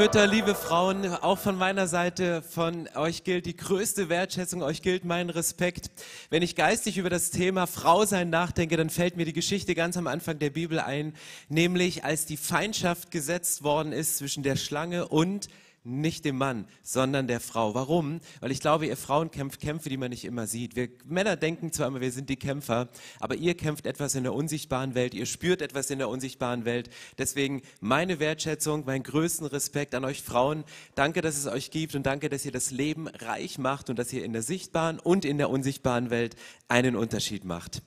Mütter, 0.00 0.26
liebe 0.26 0.54
Frauen, 0.54 1.04
auch 1.04 1.38
von 1.38 1.58
meiner 1.58 1.86
Seite, 1.86 2.40
von 2.40 2.88
euch 2.94 3.22
gilt 3.22 3.44
die 3.44 3.54
größte 3.54 4.08
Wertschätzung, 4.08 4.62
euch 4.62 4.80
gilt 4.80 5.04
mein 5.04 5.28
Respekt. 5.28 5.90
Wenn 6.30 6.40
ich 6.40 6.56
geistig 6.56 6.96
über 6.96 7.10
das 7.10 7.30
Thema 7.30 7.66
Frau 7.66 8.06
sein 8.06 8.30
nachdenke, 8.30 8.78
dann 8.78 8.88
fällt 8.88 9.18
mir 9.18 9.26
die 9.26 9.34
Geschichte 9.34 9.74
ganz 9.74 9.98
am 9.98 10.06
Anfang 10.06 10.38
der 10.38 10.48
Bibel 10.48 10.80
ein, 10.80 11.12
nämlich 11.50 12.02
als 12.02 12.24
die 12.24 12.38
Feindschaft 12.38 13.10
gesetzt 13.10 13.62
worden 13.62 13.92
ist 13.92 14.16
zwischen 14.16 14.42
der 14.42 14.56
Schlange 14.56 15.06
und 15.06 15.48
nicht 15.82 16.24
dem 16.24 16.36
Mann, 16.36 16.66
sondern 16.82 17.26
der 17.26 17.40
Frau. 17.40 17.74
Warum? 17.74 18.20
Weil 18.40 18.50
ich 18.50 18.60
glaube, 18.60 18.86
ihr 18.86 18.96
Frauen 18.96 19.30
kämpft 19.30 19.60
Kämpfe, 19.60 19.88
die 19.88 19.96
man 19.96 20.10
nicht 20.10 20.24
immer 20.24 20.46
sieht. 20.46 20.76
Wir 20.76 20.88
Männer 21.06 21.36
denken 21.36 21.72
zwar 21.72 21.88
immer, 21.88 22.00
wir 22.00 22.12
sind 22.12 22.28
die 22.28 22.36
Kämpfer, 22.36 22.88
aber 23.18 23.36
ihr 23.36 23.56
kämpft 23.56 23.86
etwas 23.86 24.14
in 24.14 24.22
der 24.22 24.34
unsichtbaren 24.34 24.94
Welt, 24.94 25.14
ihr 25.14 25.26
spürt 25.26 25.62
etwas 25.62 25.90
in 25.90 25.98
der 25.98 26.08
unsichtbaren 26.08 26.64
Welt. 26.64 26.90
Deswegen 27.18 27.62
meine 27.80 28.20
Wertschätzung, 28.20 28.84
meinen 28.84 29.02
größten 29.02 29.46
Respekt 29.46 29.94
an 29.94 30.04
euch 30.04 30.22
Frauen. 30.22 30.64
Danke, 30.94 31.22
dass 31.22 31.38
es 31.38 31.46
euch 31.46 31.70
gibt 31.70 31.94
und 31.94 32.04
danke, 32.04 32.28
dass 32.28 32.44
ihr 32.44 32.52
das 32.52 32.70
Leben 32.70 33.08
reich 33.08 33.58
macht 33.58 33.88
und 33.88 33.98
dass 33.98 34.12
ihr 34.12 34.24
in 34.24 34.32
der 34.32 34.42
sichtbaren 34.42 34.98
und 34.98 35.24
in 35.24 35.38
der 35.38 35.50
unsichtbaren 35.50 36.10
Welt 36.10 36.36
einen 36.68 36.96
Unterschied 36.96 37.44
macht. 37.44 37.82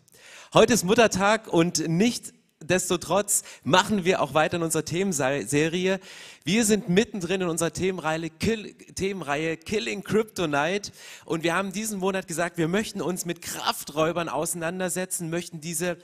Heute 0.53 0.73
ist 0.73 0.83
Muttertag 0.83 1.47
und 1.47 1.87
nicht 1.87 2.33
Nichtsdestotrotz 2.63 3.43
machen 3.63 4.05
wir 4.05 4.21
auch 4.21 4.33
weiter 4.33 4.57
in 4.57 4.63
unserer 4.63 4.85
Themenserie. 4.85 5.99
Wir 6.45 6.65
sind 6.65 6.87
mittendrin 6.87 7.41
in 7.41 7.49
unserer 7.49 7.73
Themenreihe, 7.73 8.29
Kill, 8.29 8.73
Themenreihe 8.73 9.57
Killing 9.57 10.03
Kryptonite 10.03 10.91
und 11.25 11.43
wir 11.43 11.55
haben 11.55 11.73
diesen 11.73 11.99
Monat 11.99 12.27
gesagt, 12.27 12.57
wir 12.57 12.69
möchten 12.69 13.01
uns 13.01 13.25
mit 13.25 13.41
Krafträubern 13.41 14.29
auseinandersetzen, 14.29 15.29
möchten 15.29 15.59
diese 15.59 15.97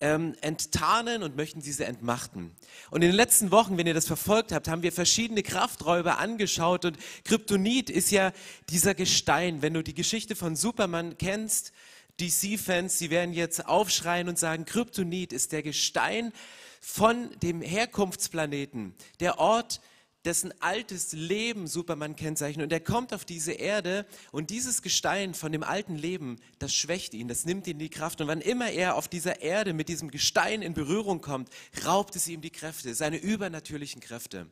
ähm, 0.00 0.34
enttarnen 0.40 1.22
und 1.22 1.36
möchten 1.36 1.60
diese 1.60 1.84
entmachten. 1.84 2.54
Und 2.90 3.02
in 3.02 3.10
den 3.10 3.16
letzten 3.16 3.50
Wochen, 3.50 3.76
wenn 3.76 3.86
ihr 3.86 3.94
das 3.94 4.06
verfolgt 4.06 4.52
habt, 4.52 4.68
haben 4.68 4.82
wir 4.82 4.92
verschiedene 4.92 5.42
Krafträuber 5.42 6.18
angeschaut 6.18 6.84
und 6.84 6.98
Kryptonit 7.24 7.90
ist 7.90 8.10
ja 8.10 8.32
dieser 8.70 8.94
Gestein. 8.94 9.62
Wenn 9.62 9.74
du 9.74 9.82
die 9.82 9.94
Geschichte 9.94 10.36
von 10.36 10.56
Superman 10.56 11.18
kennst, 11.18 11.72
DC-Fans, 12.20 12.98
sie 12.98 13.10
werden 13.10 13.34
jetzt 13.34 13.66
aufschreien 13.66 14.28
und 14.28 14.38
sagen, 14.38 14.64
Kryptonit 14.64 15.32
ist 15.32 15.52
der 15.52 15.62
Gestein 15.62 16.32
von 16.80 17.30
dem 17.40 17.60
Herkunftsplaneten, 17.60 18.94
der 19.20 19.38
Ort, 19.38 19.80
dessen 20.26 20.52
altes 20.60 21.12
Leben 21.12 21.66
Superman 21.66 22.16
kennzeichnet. 22.16 22.64
Und 22.64 22.72
er 22.72 22.80
kommt 22.80 23.14
auf 23.14 23.24
diese 23.24 23.52
Erde 23.52 24.06
und 24.32 24.50
dieses 24.50 24.82
Gestein 24.82 25.34
von 25.34 25.52
dem 25.52 25.62
alten 25.62 25.94
Leben, 25.94 26.36
das 26.58 26.74
schwächt 26.74 27.14
ihn, 27.14 27.28
das 27.28 27.44
nimmt 27.44 27.66
ihn 27.66 27.78
die 27.78 27.88
Kraft. 27.88 28.20
Und 28.20 28.26
wann 28.26 28.40
immer 28.40 28.70
er 28.70 28.96
auf 28.96 29.08
dieser 29.08 29.40
Erde 29.40 29.72
mit 29.72 29.88
diesem 29.88 30.10
Gestein 30.10 30.62
in 30.62 30.74
Berührung 30.74 31.20
kommt, 31.20 31.48
raubt 31.84 32.16
es 32.16 32.28
ihm 32.28 32.40
die 32.40 32.50
Kräfte, 32.50 32.94
seine 32.94 33.18
übernatürlichen 33.18 34.00
Kräfte. 34.00 34.48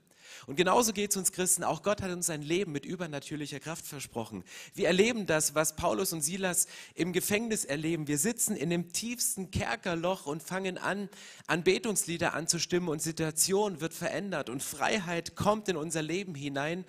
Und 0.46 0.56
genauso 0.56 0.92
geht 0.92 1.10
es 1.10 1.16
uns 1.16 1.32
Christen. 1.32 1.64
Auch 1.64 1.82
Gott 1.82 2.02
hat 2.02 2.10
uns 2.10 2.30
ein 2.30 2.42
Leben 2.42 2.72
mit 2.72 2.84
übernatürlicher 2.84 3.60
Kraft 3.60 3.86
versprochen. 3.86 4.44
Wir 4.74 4.86
erleben 4.86 5.26
das, 5.26 5.54
was 5.54 5.76
Paulus 5.76 6.12
und 6.12 6.22
Silas 6.22 6.66
im 6.94 7.12
Gefängnis 7.12 7.64
erleben. 7.64 8.08
Wir 8.08 8.18
sitzen 8.18 8.56
in 8.56 8.70
dem 8.70 8.92
tiefsten 8.92 9.50
Kerkerloch 9.50 10.26
und 10.26 10.42
fangen 10.42 10.78
an, 10.78 11.08
Anbetungslieder 11.46 12.34
anzustimmen 12.34 12.88
und 12.88 13.02
Situation 13.02 13.80
wird 13.80 13.94
verändert 13.94 14.50
und 14.50 14.62
Freiheit 14.62 15.36
kommt 15.36 15.68
in 15.68 15.76
unser 15.76 16.02
Leben 16.02 16.34
hinein. 16.34 16.84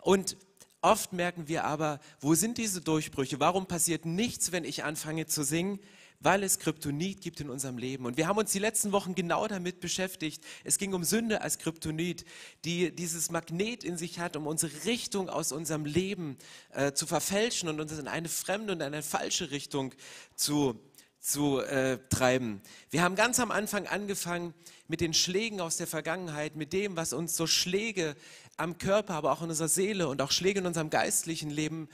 Und 0.00 0.36
oft 0.80 1.12
merken 1.12 1.48
wir 1.48 1.64
aber, 1.64 2.00
wo 2.20 2.34
sind 2.34 2.58
diese 2.58 2.80
Durchbrüche? 2.80 3.40
Warum 3.40 3.66
passiert 3.66 4.04
nichts, 4.06 4.52
wenn 4.52 4.64
ich 4.64 4.84
anfange 4.84 5.26
zu 5.26 5.42
singen? 5.42 5.80
Weil 6.20 6.42
es 6.42 6.58
Kryptonit 6.58 7.20
gibt 7.20 7.40
in 7.40 7.50
unserem 7.50 7.78
Leben. 7.78 8.06
Und 8.06 8.16
wir 8.16 8.26
haben 8.26 8.38
uns 8.38 8.52
die 8.52 8.58
letzten 8.58 8.92
Wochen 8.92 9.14
genau 9.14 9.46
damit 9.46 9.80
beschäftigt. 9.80 10.44
Es 10.64 10.78
ging 10.78 10.94
um 10.94 11.04
Sünde 11.04 11.42
als 11.42 11.58
Kryptonit, 11.58 12.24
die 12.64 12.94
dieses 12.94 13.30
Magnet 13.30 13.84
in 13.84 13.96
sich 13.96 14.18
hat, 14.18 14.36
um 14.36 14.46
unsere 14.46 14.84
Richtung 14.84 15.28
aus 15.28 15.52
unserem 15.52 15.84
Leben 15.84 16.36
äh, 16.72 16.92
zu 16.92 17.06
verfälschen 17.06 17.68
und 17.68 17.80
uns 17.80 17.96
in 17.98 18.08
eine 18.08 18.28
fremde 18.28 18.72
und 18.72 18.82
eine 18.82 19.02
falsche 19.02 19.50
Richtung 19.50 19.94
zu 20.34 20.80
zu 21.20 21.60
äh, 21.60 21.98
treiben. 22.08 22.62
Wir 22.90 23.02
haben 23.02 23.16
ganz 23.16 23.40
am 23.40 23.50
Anfang 23.50 23.86
angefangen 23.86 24.54
mit 24.86 25.00
den 25.00 25.12
Schlägen 25.12 25.60
aus 25.60 25.76
der 25.76 25.88
Vergangenheit, 25.88 26.56
mit 26.56 26.72
dem, 26.72 26.96
was 26.96 27.12
uns 27.12 27.36
so 27.36 27.46
Schläge 27.46 28.14
am 28.56 28.78
Körper, 28.78 29.14
aber 29.14 29.32
auch 29.32 29.42
in 29.42 29.50
unserer 29.50 29.68
Seele 29.68 30.08
und 30.08 30.22
auch 30.22 30.30
Schläge 30.30 30.60
in 30.60 30.66
unserem 30.66 30.90
geistlichen 30.90 31.50
Leben 31.50 31.88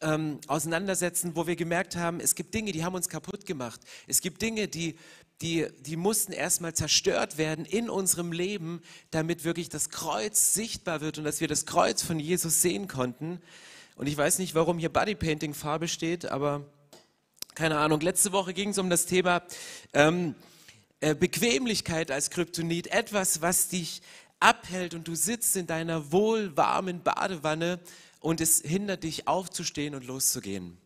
ähm, 0.00 0.40
auseinandersetzen, 0.46 1.34
wo 1.34 1.46
wir 1.46 1.56
gemerkt 1.56 1.96
haben, 1.96 2.20
es 2.20 2.34
gibt 2.34 2.54
Dinge, 2.54 2.72
die 2.72 2.84
haben 2.84 2.94
uns 2.94 3.08
kaputt 3.08 3.46
gemacht. 3.46 3.80
Es 4.06 4.20
gibt 4.20 4.42
Dinge, 4.42 4.68
die, 4.68 4.96
die, 5.40 5.66
die 5.80 5.96
mussten 5.96 6.32
erstmal 6.32 6.74
zerstört 6.74 7.38
werden 7.38 7.64
in 7.64 7.90
unserem 7.90 8.32
Leben, 8.32 8.80
damit 9.10 9.44
wirklich 9.44 9.68
das 9.68 9.90
Kreuz 9.90 10.54
sichtbar 10.54 11.00
wird 11.00 11.18
und 11.18 11.24
dass 11.24 11.40
wir 11.40 11.48
das 11.48 11.66
Kreuz 11.66 12.02
von 12.02 12.20
Jesus 12.20 12.62
sehen 12.62 12.88
konnten. 12.88 13.40
Und 13.96 14.06
ich 14.06 14.16
weiß 14.16 14.38
nicht, 14.38 14.54
warum 14.54 14.78
hier 14.78 14.92
Bodypainting 14.92 15.54
Farbe 15.54 15.88
steht, 15.88 16.26
aber 16.26 16.64
keine 17.54 17.78
Ahnung. 17.78 18.00
Letzte 18.00 18.30
Woche 18.30 18.54
ging 18.54 18.70
es 18.70 18.78
um 18.78 18.90
das 18.90 19.06
Thema 19.06 19.42
ähm, 19.92 20.36
äh, 21.00 21.14
Bequemlichkeit 21.14 22.12
als 22.12 22.30
Kryptonit, 22.30 22.88
etwas, 22.88 23.42
was 23.42 23.68
dich 23.68 24.02
abhält 24.40 24.94
und 24.94 25.08
du 25.08 25.16
sitzt 25.16 25.56
in 25.56 25.66
deiner 25.66 26.12
wohlwarmen 26.12 27.02
Badewanne 27.02 27.80
und 28.20 28.40
es 28.40 28.60
hindert 28.60 29.04
dich 29.04 29.28
aufzustehen 29.28 29.94
und 29.94 30.06
loszugehen. 30.06 30.78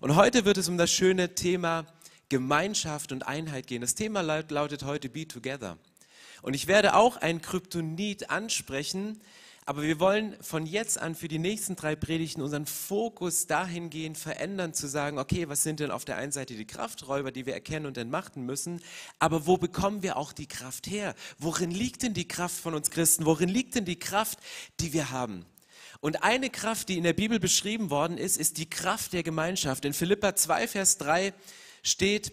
Und 0.00 0.16
heute 0.16 0.44
wird 0.44 0.58
es 0.58 0.68
um 0.68 0.78
das 0.78 0.90
schöne 0.90 1.34
Thema 1.34 1.86
Gemeinschaft 2.28 3.12
und 3.12 3.26
Einheit 3.26 3.66
gehen. 3.66 3.80
Das 3.80 3.94
Thema 3.94 4.20
lautet 4.20 4.82
heute 4.84 5.08
Be 5.08 5.28
Together. 5.28 5.78
Und 6.42 6.54
ich 6.54 6.66
werde 6.66 6.94
auch 6.94 7.16
ein 7.16 7.40
Kryptonit 7.40 8.30
ansprechen, 8.30 9.20
aber 9.68 9.82
wir 9.82 9.98
wollen 9.98 10.36
von 10.42 10.64
jetzt 10.64 10.96
an 11.00 11.16
für 11.16 11.26
die 11.26 11.40
nächsten 11.40 11.74
drei 11.74 11.96
Predigten 11.96 12.40
unseren 12.40 12.66
Fokus 12.66 13.48
dahingehend 13.48 14.16
verändern, 14.16 14.74
zu 14.74 14.86
sagen, 14.86 15.18
okay, 15.18 15.48
was 15.48 15.64
sind 15.64 15.80
denn 15.80 15.90
auf 15.90 16.04
der 16.04 16.16
einen 16.16 16.30
Seite 16.30 16.54
die 16.54 16.68
Krafträuber, 16.68 17.32
die 17.32 17.46
wir 17.46 17.54
erkennen 17.54 17.86
und 17.86 17.98
entmachten 17.98 18.46
müssen, 18.46 18.80
aber 19.18 19.46
wo 19.46 19.56
bekommen 19.56 20.04
wir 20.04 20.18
auch 20.18 20.32
die 20.32 20.46
Kraft 20.46 20.86
her? 20.86 21.16
Worin 21.38 21.72
liegt 21.72 22.04
denn 22.04 22.14
die 22.14 22.28
Kraft 22.28 22.60
von 22.60 22.74
uns 22.74 22.90
Christen? 22.90 23.26
Worin 23.26 23.48
liegt 23.48 23.74
denn 23.74 23.84
die 23.84 23.98
Kraft, 23.98 24.38
die 24.78 24.92
wir 24.92 25.10
haben? 25.10 25.44
Und 26.06 26.22
eine 26.22 26.50
Kraft, 26.50 26.88
die 26.88 26.98
in 26.98 27.02
der 27.02 27.14
Bibel 27.14 27.40
beschrieben 27.40 27.90
worden 27.90 28.16
ist, 28.16 28.36
ist 28.36 28.58
die 28.58 28.70
Kraft 28.70 29.12
der 29.12 29.24
Gemeinschaft. 29.24 29.84
In 29.84 29.92
Philippa 29.92 30.36
2, 30.36 30.68
Vers 30.68 30.98
3 30.98 31.34
steht, 31.82 32.30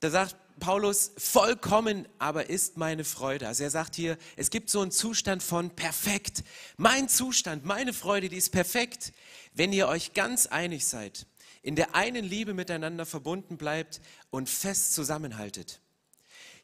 da 0.00 0.10
sagt 0.10 0.34
Paulus, 0.58 1.12
vollkommen 1.16 2.08
aber 2.18 2.50
ist 2.50 2.76
meine 2.76 3.04
Freude. 3.04 3.46
Also 3.46 3.62
er 3.62 3.70
sagt 3.70 3.94
hier, 3.94 4.18
es 4.34 4.50
gibt 4.50 4.68
so 4.68 4.80
einen 4.80 4.90
Zustand 4.90 5.44
von 5.44 5.70
perfekt. 5.70 6.42
Mein 6.76 7.08
Zustand, 7.08 7.64
meine 7.64 7.92
Freude, 7.92 8.28
die 8.28 8.36
ist 8.36 8.50
perfekt, 8.50 9.12
wenn 9.52 9.72
ihr 9.72 9.86
euch 9.86 10.14
ganz 10.14 10.46
einig 10.46 10.84
seid, 10.84 11.26
in 11.62 11.76
der 11.76 11.94
einen 11.94 12.24
Liebe 12.24 12.52
miteinander 12.52 13.06
verbunden 13.06 13.58
bleibt 13.58 14.00
und 14.30 14.50
fest 14.50 14.92
zusammenhaltet. 14.92 15.80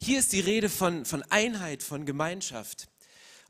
Hier 0.03 0.19
ist 0.19 0.33
die 0.33 0.41
Rede 0.41 0.69
von, 0.69 1.05
von 1.05 1.23
Einheit, 1.31 1.85
von 1.85 2.07
Gemeinschaft. 2.07 2.89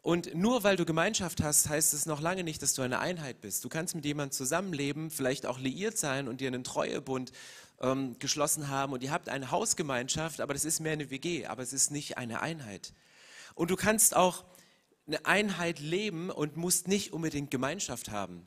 Und 0.02 0.34
nur 0.34 0.64
weil 0.64 0.76
du 0.76 0.86
Gemeinschaft 0.86 1.42
hast, 1.42 1.68
heißt 1.68 1.92
es 1.92 2.06
noch 2.06 2.20
lange 2.20 2.42
nicht, 2.42 2.62
dass 2.62 2.72
du 2.72 2.82
eine 2.82 3.00
Einheit 3.00 3.40
bist. 3.42 3.64
Du 3.64 3.68
kannst 3.68 3.94
mit 3.94 4.04
jemandem 4.04 4.32
zusammenleben, 4.32 5.10
vielleicht 5.10 5.44
auch 5.44 5.58
liiert 5.58 5.98
sein 5.98 6.26
und 6.26 6.40
dir 6.40 6.48
einen 6.48 6.64
Treuebund 6.64 7.32
ähm, 7.80 8.18
geschlossen 8.18 8.68
haben 8.68 8.92
und 8.94 9.02
ihr 9.02 9.10
habt 9.10 9.28
eine 9.28 9.50
Hausgemeinschaft, 9.50 10.40
aber 10.40 10.54
das 10.54 10.64
ist 10.64 10.80
mehr 10.80 10.92
eine 10.92 11.10
WG, 11.10 11.46
aber 11.46 11.62
es 11.62 11.74
ist 11.74 11.90
nicht 11.90 12.16
eine 12.16 12.40
Einheit. 12.40 12.94
Und 13.54 13.70
du 13.70 13.76
kannst 13.76 14.16
auch 14.16 14.44
eine 15.06 15.26
Einheit 15.26 15.80
leben 15.80 16.30
und 16.30 16.56
musst 16.56 16.88
nicht 16.88 17.12
unbedingt 17.12 17.50
Gemeinschaft 17.50 18.10
haben. 18.10 18.44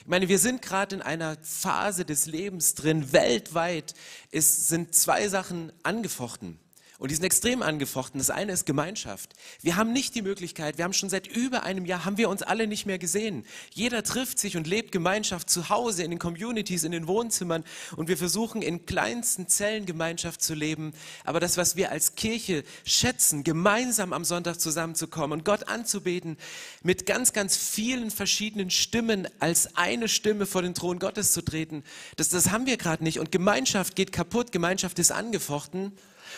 Ich 0.00 0.06
meine, 0.06 0.28
wir 0.28 0.38
sind 0.38 0.62
gerade 0.62 0.96
in 0.96 1.02
einer 1.02 1.36
Phase 1.42 2.04
des 2.04 2.26
Lebens 2.26 2.74
drin, 2.74 3.12
weltweit 3.12 3.94
ist, 4.30 4.68
sind 4.68 4.94
zwei 4.94 5.28
Sachen 5.28 5.72
angefochten. 5.82 6.58
Und 7.00 7.10
die 7.10 7.14
sind 7.14 7.24
extrem 7.24 7.62
angefochten. 7.62 8.18
Das 8.18 8.28
eine 8.28 8.52
ist 8.52 8.66
Gemeinschaft. 8.66 9.32
Wir 9.62 9.76
haben 9.76 9.90
nicht 9.94 10.14
die 10.14 10.20
Möglichkeit, 10.20 10.76
wir 10.76 10.84
haben 10.84 10.92
schon 10.92 11.08
seit 11.08 11.26
über 11.26 11.62
einem 11.62 11.86
Jahr, 11.86 12.04
haben 12.04 12.18
wir 12.18 12.28
uns 12.28 12.42
alle 12.42 12.66
nicht 12.66 12.84
mehr 12.84 12.98
gesehen. 12.98 13.46
Jeder 13.72 14.02
trifft 14.02 14.38
sich 14.38 14.58
und 14.58 14.66
lebt 14.66 14.92
Gemeinschaft 14.92 15.48
zu 15.48 15.70
Hause, 15.70 16.02
in 16.02 16.10
den 16.10 16.18
Communities, 16.18 16.84
in 16.84 16.92
den 16.92 17.06
Wohnzimmern. 17.06 17.64
Und 17.96 18.08
wir 18.08 18.18
versuchen 18.18 18.60
in 18.60 18.84
kleinsten 18.84 19.48
Zellen 19.48 19.86
Gemeinschaft 19.86 20.42
zu 20.42 20.52
leben. 20.52 20.92
Aber 21.24 21.40
das, 21.40 21.56
was 21.56 21.74
wir 21.74 21.90
als 21.90 22.16
Kirche 22.16 22.64
schätzen, 22.84 23.44
gemeinsam 23.44 24.12
am 24.12 24.26
Sonntag 24.26 24.60
zusammenzukommen 24.60 25.38
und 25.38 25.44
Gott 25.46 25.68
anzubeten, 25.68 26.36
mit 26.82 27.06
ganz, 27.06 27.32
ganz 27.32 27.56
vielen 27.56 28.10
verschiedenen 28.10 28.68
Stimmen 28.68 29.26
als 29.38 29.74
eine 29.74 30.06
Stimme 30.06 30.44
vor 30.44 30.60
den 30.60 30.74
Thron 30.74 30.98
Gottes 30.98 31.32
zu 31.32 31.40
treten, 31.40 31.82
das, 32.16 32.28
das 32.28 32.50
haben 32.50 32.66
wir 32.66 32.76
gerade 32.76 33.02
nicht. 33.02 33.20
Und 33.20 33.32
Gemeinschaft 33.32 33.96
geht 33.96 34.12
kaputt, 34.12 34.52
Gemeinschaft 34.52 34.98
ist 34.98 35.12
angefochten. 35.12 35.92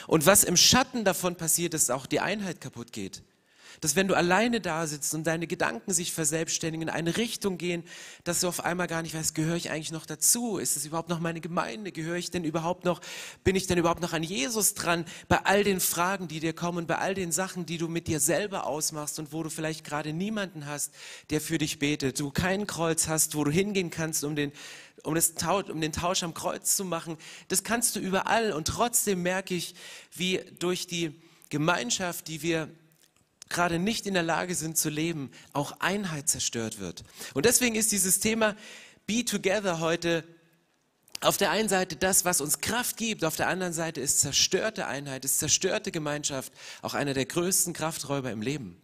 Und 0.06 0.26
was 0.26 0.44
im 0.44 0.56
Schatten 0.56 1.04
davon 1.04 1.36
passiert, 1.36 1.74
ist 1.74 1.90
auch 1.90 2.06
die 2.06 2.20
Einheit 2.20 2.60
kaputt 2.60 2.92
geht. 2.92 3.22
Dass 3.82 3.96
wenn 3.96 4.06
du 4.06 4.14
alleine 4.14 4.60
da 4.60 4.86
sitzt 4.86 5.12
und 5.12 5.26
deine 5.26 5.48
Gedanken 5.48 5.92
sich 5.92 6.12
verselbstständigen, 6.12 6.86
in 6.86 6.94
eine 6.94 7.16
Richtung 7.16 7.58
gehen, 7.58 7.82
dass 8.22 8.38
du 8.38 8.46
auf 8.46 8.64
einmal 8.64 8.86
gar 8.86 9.02
nicht 9.02 9.12
weißt, 9.12 9.34
gehöre 9.34 9.56
ich 9.56 9.72
eigentlich 9.72 9.90
noch 9.90 10.06
dazu? 10.06 10.58
Ist 10.58 10.76
es 10.76 10.86
überhaupt 10.86 11.08
noch 11.08 11.18
meine 11.18 11.40
Gemeinde? 11.40 11.90
Gehöre 11.90 12.14
ich 12.14 12.30
denn 12.30 12.44
überhaupt 12.44 12.84
noch, 12.84 13.00
bin 13.42 13.56
ich 13.56 13.66
denn 13.66 13.78
überhaupt 13.78 14.00
noch 14.00 14.12
an 14.12 14.22
Jesus 14.22 14.74
dran? 14.74 15.04
Bei 15.26 15.44
all 15.44 15.64
den 15.64 15.80
Fragen, 15.80 16.28
die 16.28 16.38
dir 16.38 16.52
kommen, 16.52 16.86
bei 16.86 16.98
all 16.98 17.14
den 17.14 17.32
Sachen, 17.32 17.66
die 17.66 17.76
du 17.76 17.88
mit 17.88 18.06
dir 18.06 18.20
selber 18.20 18.66
ausmachst 18.66 19.18
und 19.18 19.32
wo 19.32 19.42
du 19.42 19.50
vielleicht 19.50 19.82
gerade 19.84 20.12
niemanden 20.12 20.66
hast, 20.66 20.94
der 21.30 21.40
für 21.40 21.58
dich 21.58 21.80
betet, 21.80 22.20
du 22.20 22.30
kein 22.30 22.68
Kreuz 22.68 23.08
hast, 23.08 23.34
wo 23.34 23.42
du 23.42 23.50
hingehen 23.50 23.90
kannst, 23.90 24.22
um 24.22 24.36
den 24.36 24.52
um, 25.02 25.16
das, 25.16 25.34
um 25.72 25.80
den 25.80 25.92
Tausch 25.92 26.22
am 26.22 26.34
Kreuz 26.34 26.76
zu 26.76 26.84
machen. 26.84 27.16
Das 27.48 27.64
kannst 27.64 27.96
du 27.96 27.98
überall. 27.98 28.52
Und 28.52 28.68
trotzdem 28.68 29.22
merke 29.22 29.54
ich, 29.54 29.74
wie 30.14 30.40
durch 30.60 30.86
die 30.86 31.20
Gemeinschaft, 31.48 32.28
die 32.28 32.42
wir 32.42 32.68
gerade 33.52 33.78
nicht 33.78 34.06
in 34.06 34.14
der 34.14 34.22
Lage 34.22 34.54
sind 34.54 34.76
zu 34.76 34.88
leben, 34.88 35.30
auch 35.52 35.72
Einheit 35.80 36.28
zerstört 36.28 36.80
wird. 36.80 37.04
Und 37.34 37.46
deswegen 37.46 37.74
ist 37.74 37.92
dieses 37.92 38.20
Thema 38.20 38.56
Be 39.06 39.24
Together 39.24 39.80
heute 39.80 40.24
auf 41.20 41.36
der 41.36 41.50
einen 41.50 41.68
Seite 41.68 41.94
das, 41.94 42.24
was 42.24 42.40
uns 42.40 42.60
Kraft 42.60 42.96
gibt, 42.96 43.24
auf 43.24 43.36
der 43.36 43.46
anderen 43.48 43.72
Seite 43.72 44.00
ist 44.00 44.20
zerstörte 44.20 44.86
Einheit, 44.86 45.24
ist 45.24 45.38
zerstörte 45.38 45.92
Gemeinschaft 45.92 46.52
auch 46.82 46.94
einer 46.94 47.14
der 47.14 47.26
größten 47.26 47.72
Krafträuber 47.72 48.32
im 48.32 48.42
Leben. 48.42 48.80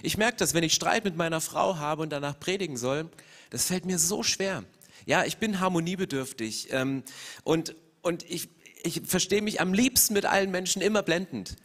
Ich 0.00 0.16
merke 0.16 0.36
das, 0.36 0.54
wenn 0.54 0.62
ich 0.62 0.74
Streit 0.74 1.04
mit 1.04 1.16
meiner 1.16 1.40
Frau 1.40 1.78
habe 1.78 2.02
und 2.02 2.10
danach 2.10 2.38
predigen 2.38 2.76
soll, 2.76 3.10
das 3.50 3.66
fällt 3.66 3.84
mir 3.84 3.98
so 3.98 4.22
schwer. 4.22 4.64
Ja, 5.06 5.24
ich 5.24 5.38
bin 5.38 5.58
harmoniebedürftig 5.58 6.68
ähm, 6.70 7.02
und, 7.42 7.74
und 8.00 8.22
ich, 8.30 8.48
ich 8.84 9.02
verstehe 9.04 9.42
mich 9.42 9.60
am 9.60 9.74
liebsten 9.74 10.14
mit 10.14 10.24
allen 10.24 10.52
Menschen 10.52 10.82
immer 10.82 11.02
blendend. 11.02 11.56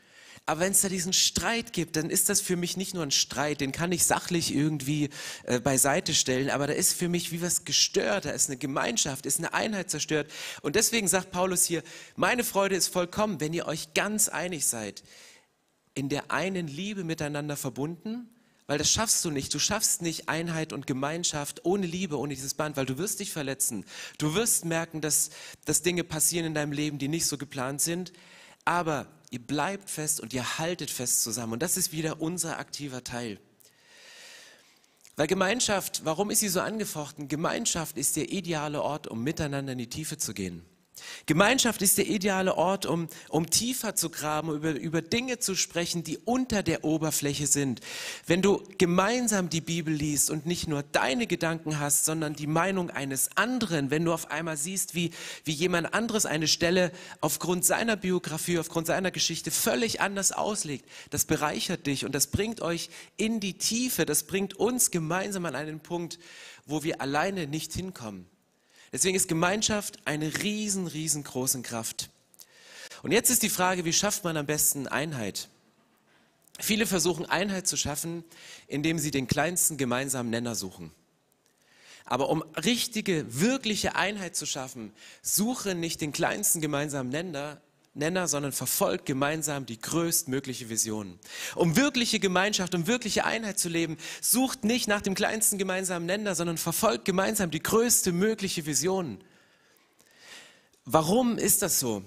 Aber 0.48 0.62
wenn 0.62 0.72
es 0.72 0.80
da 0.80 0.88
diesen 0.88 1.12
Streit 1.12 1.74
gibt, 1.74 1.98
dann 1.98 2.10
ist 2.10 2.30
das 2.30 2.40
für 2.40 2.56
mich 2.56 2.78
nicht 2.78 2.94
nur 2.94 3.04
ein 3.04 3.12
Streit, 3.12 3.60
den 3.60 3.74
kann 3.74 3.92
ich 3.92 4.06
sachlich 4.06 4.56
irgendwie 4.56 5.10
äh, 5.44 5.60
beiseite 5.60 6.14
stellen, 6.14 6.50
aber 6.50 6.68
da 6.68 6.74
ist 6.74 6.94
für 6.94 7.10
mich 7.10 7.34
wie 7.34 7.42
was 7.42 7.66
gestört, 7.66 8.24
da 8.24 8.30
ist 8.30 8.50
eine 8.50 8.58
Gemeinschaft, 8.58 9.26
ist 9.26 9.40
eine 9.40 9.54
Einheit 9.54 9.92
zerstört. 9.92 10.32
Und 10.62 10.78
deswegen 10.78 11.10
sagt 11.10 11.32
Paulus 11.32 11.66
hier, 11.66 11.84
meine 12.16 12.46
Freude 12.46 12.78
ist 12.78 12.88
vollkommen, 12.88 13.42
wenn 13.42 13.52
ihr 13.52 13.68
euch 13.68 13.94
ganz 13.94 14.30
einig 14.30 14.66
seid, 14.66 15.04
in 15.96 16.08
der 16.08 16.32
einen 16.32 16.68
Liebe 16.68 17.04
miteinander 17.04 17.58
verbunden 17.58 18.30
weil 18.70 18.78
das 18.78 18.92
schaffst 18.92 19.24
du 19.24 19.32
nicht. 19.32 19.54
Du 19.54 19.60
schaffst 19.60 20.02
nicht 20.02 20.28
Einheit 20.28 20.74
und 20.74 20.88
Gemeinschaft 20.88 21.64
ohne 21.64 21.88
Liebe, 21.88 22.20
ohne 22.20 22.36
dieses 22.36 22.54
Band, 22.54 22.76
weil 22.76 22.86
du 22.86 22.98
wirst 22.98 23.22
dich 23.22 23.32
verletzen. 23.32 23.86
Du 24.18 24.36
wirst 24.36 24.66
merken, 24.66 25.00
dass, 25.00 25.30
dass 25.64 25.84
Dinge 25.84 26.04
passieren 26.04 26.48
in 26.48 26.54
deinem 26.54 26.74
Leben, 26.74 26.98
die 26.98 27.08
nicht 27.08 27.28
so 27.28 27.38
geplant 27.38 27.80
sind. 27.80 28.12
Aber 28.66 29.08
ihr 29.30 29.40
bleibt 29.40 29.90
fest 29.90 30.22
und 30.22 30.34
ihr 30.34 30.58
haltet 30.58 30.90
fest 30.90 31.24
zusammen. 31.24 31.54
Und 31.54 31.64
das 31.64 31.78
ist 31.78 31.92
wieder 31.92 32.22
unser 32.22 32.60
aktiver 32.60 33.04
Teil. 33.04 33.40
Weil 35.16 35.28
Gemeinschaft, 35.28 36.06
warum 36.06 36.30
ist 36.30 36.40
sie 36.40 36.50
so 36.50 36.62
angefochten? 36.62 37.28
Gemeinschaft 37.28 37.98
ist 37.98 38.16
der 38.16 38.32
ideale 38.32 38.82
Ort, 38.82 39.08
um 39.08 39.24
miteinander 39.24 39.74
in 39.74 39.80
die 39.80 39.90
Tiefe 39.90 40.18
zu 40.18 40.34
gehen. 40.34 40.64
Gemeinschaft 41.26 41.82
ist 41.82 41.98
der 41.98 42.08
ideale 42.08 42.56
Ort, 42.56 42.86
um, 42.86 43.08
um 43.30 43.50
tiefer 43.50 43.96
zu 43.96 44.10
graben, 44.10 44.54
über, 44.54 44.72
über 44.72 45.02
Dinge 45.02 45.40
zu 45.40 45.56
sprechen, 45.56 46.04
die 46.04 46.18
unter 46.18 46.64
der 46.64 46.84
Oberfläche 46.84 47.48
sind. 47.48 47.82
Wenn 48.26 48.42
du 48.42 48.64
gemeinsam 48.78 49.50
die 49.50 49.62
Bibel 49.62 49.94
liest 49.94 50.30
und 50.30 50.46
nicht 50.46 50.68
nur 50.68 50.84
deine 50.84 51.28
Gedanken 51.28 51.80
hast, 51.80 52.06
sondern 52.06 52.34
die 52.34 52.48
Meinung 52.48 52.90
eines 52.90 53.30
anderen, 53.36 53.92
wenn 53.92 54.06
du 54.06 54.14
auf 54.14 54.32
einmal 54.32 54.58
siehst, 54.58 54.96
wie, 54.96 55.12
wie 55.44 55.52
jemand 55.52 55.94
anderes 55.94 56.26
eine 56.26 56.48
Stelle 56.48 56.92
aufgrund 57.22 57.66
seiner 57.66 57.96
Biografie, 57.96 58.60
aufgrund 58.60 58.88
seiner 58.88 59.12
Geschichte 59.12 59.52
völlig 59.52 60.02
anders 60.02 60.32
auslegt, 60.32 60.86
das 61.10 61.26
bereichert 61.26 61.88
dich 61.88 62.06
und 62.06 62.14
das 62.14 62.28
bringt 62.28 62.62
euch 62.62 62.90
in 63.18 63.40
die 63.40 63.58
Tiefe, 63.58 64.06
das 64.06 64.24
bringt 64.24 64.56
uns 64.56 64.92
gemeinsam 64.92 65.46
an 65.46 65.56
einen 65.56 65.80
Punkt, 65.80 66.20
wo 66.66 66.84
wir 66.84 67.02
alleine 67.02 67.48
nicht 67.48 67.74
hinkommen. 67.74 68.28
Deswegen 68.92 69.16
ist 69.16 69.28
Gemeinschaft 69.28 70.00
eine 70.06 70.44
riesen, 70.44 70.88
riesengroße 70.88 71.62
Kraft. 71.62 72.10
Und 73.04 73.12
jetzt 73.12 73.30
ist 73.30 73.44
die 73.44 73.50
Frage, 73.50 73.86
wie 73.86 73.94
schafft 73.94 74.24
man 74.24 74.38
am 74.38 74.46
besten 74.46 74.88
Einheit? 74.88 75.50
Viele 76.60 76.88
versuchen 76.88 77.26
Einheit 77.26 77.68
zu 77.68 77.78
schaffen, 77.78 78.24
indem 78.68 78.98
sie 78.98 79.12
den 79.12 79.28
kleinsten 79.28 79.78
gemeinsamen 79.78 80.30
Nenner 80.30 80.56
suchen. 80.56 80.92
Aber 82.06 82.30
um 82.30 82.42
richtige, 82.56 83.26
wirkliche 83.40 83.96
Einheit 83.96 84.36
zu 84.36 84.46
schaffen, 84.46 84.94
suche 85.22 85.76
nicht 85.76 86.02
den 86.02 86.14
kleinsten 86.14 86.62
gemeinsamen 86.62 87.10
Nenner, 87.10 87.62
Nenner, 87.98 88.28
sondern 88.28 88.52
verfolgt 88.52 89.06
gemeinsam 89.06 89.66
die 89.66 89.80
größtmögliche 89.80 90.70
Vision. 90.70 91.20
Um 91.56 91.76
wirkliche 91.76 92.20
Gemeinschaft, 92.20 92.76
um 92.76 92.88
wirkliche 92.88 93.26
Einheit 93.26 93.60
zu 93.60 93.70
leben, 93.70 93.98
sucht 94.22 94.64
nicht 94.64 94.88
nach 94.88 95.02
dem 95.02 95.16
kleinsten 95.16 95.58
gemeinsamen 95.58 96.06
Nenner, 96.06 96.36
sondern 96.36 96.58
verfolgt 96.58 97.06
gemeinsam 97.06 97.52
die 97.52 97.64
größte 97.64 98.12
mögliche 98.12 98.66
Vision. 98.66 99.20
Warum 100.90 101.38
ist 101.38 101.64
das 101.64 101.82
so? 101.82 102.02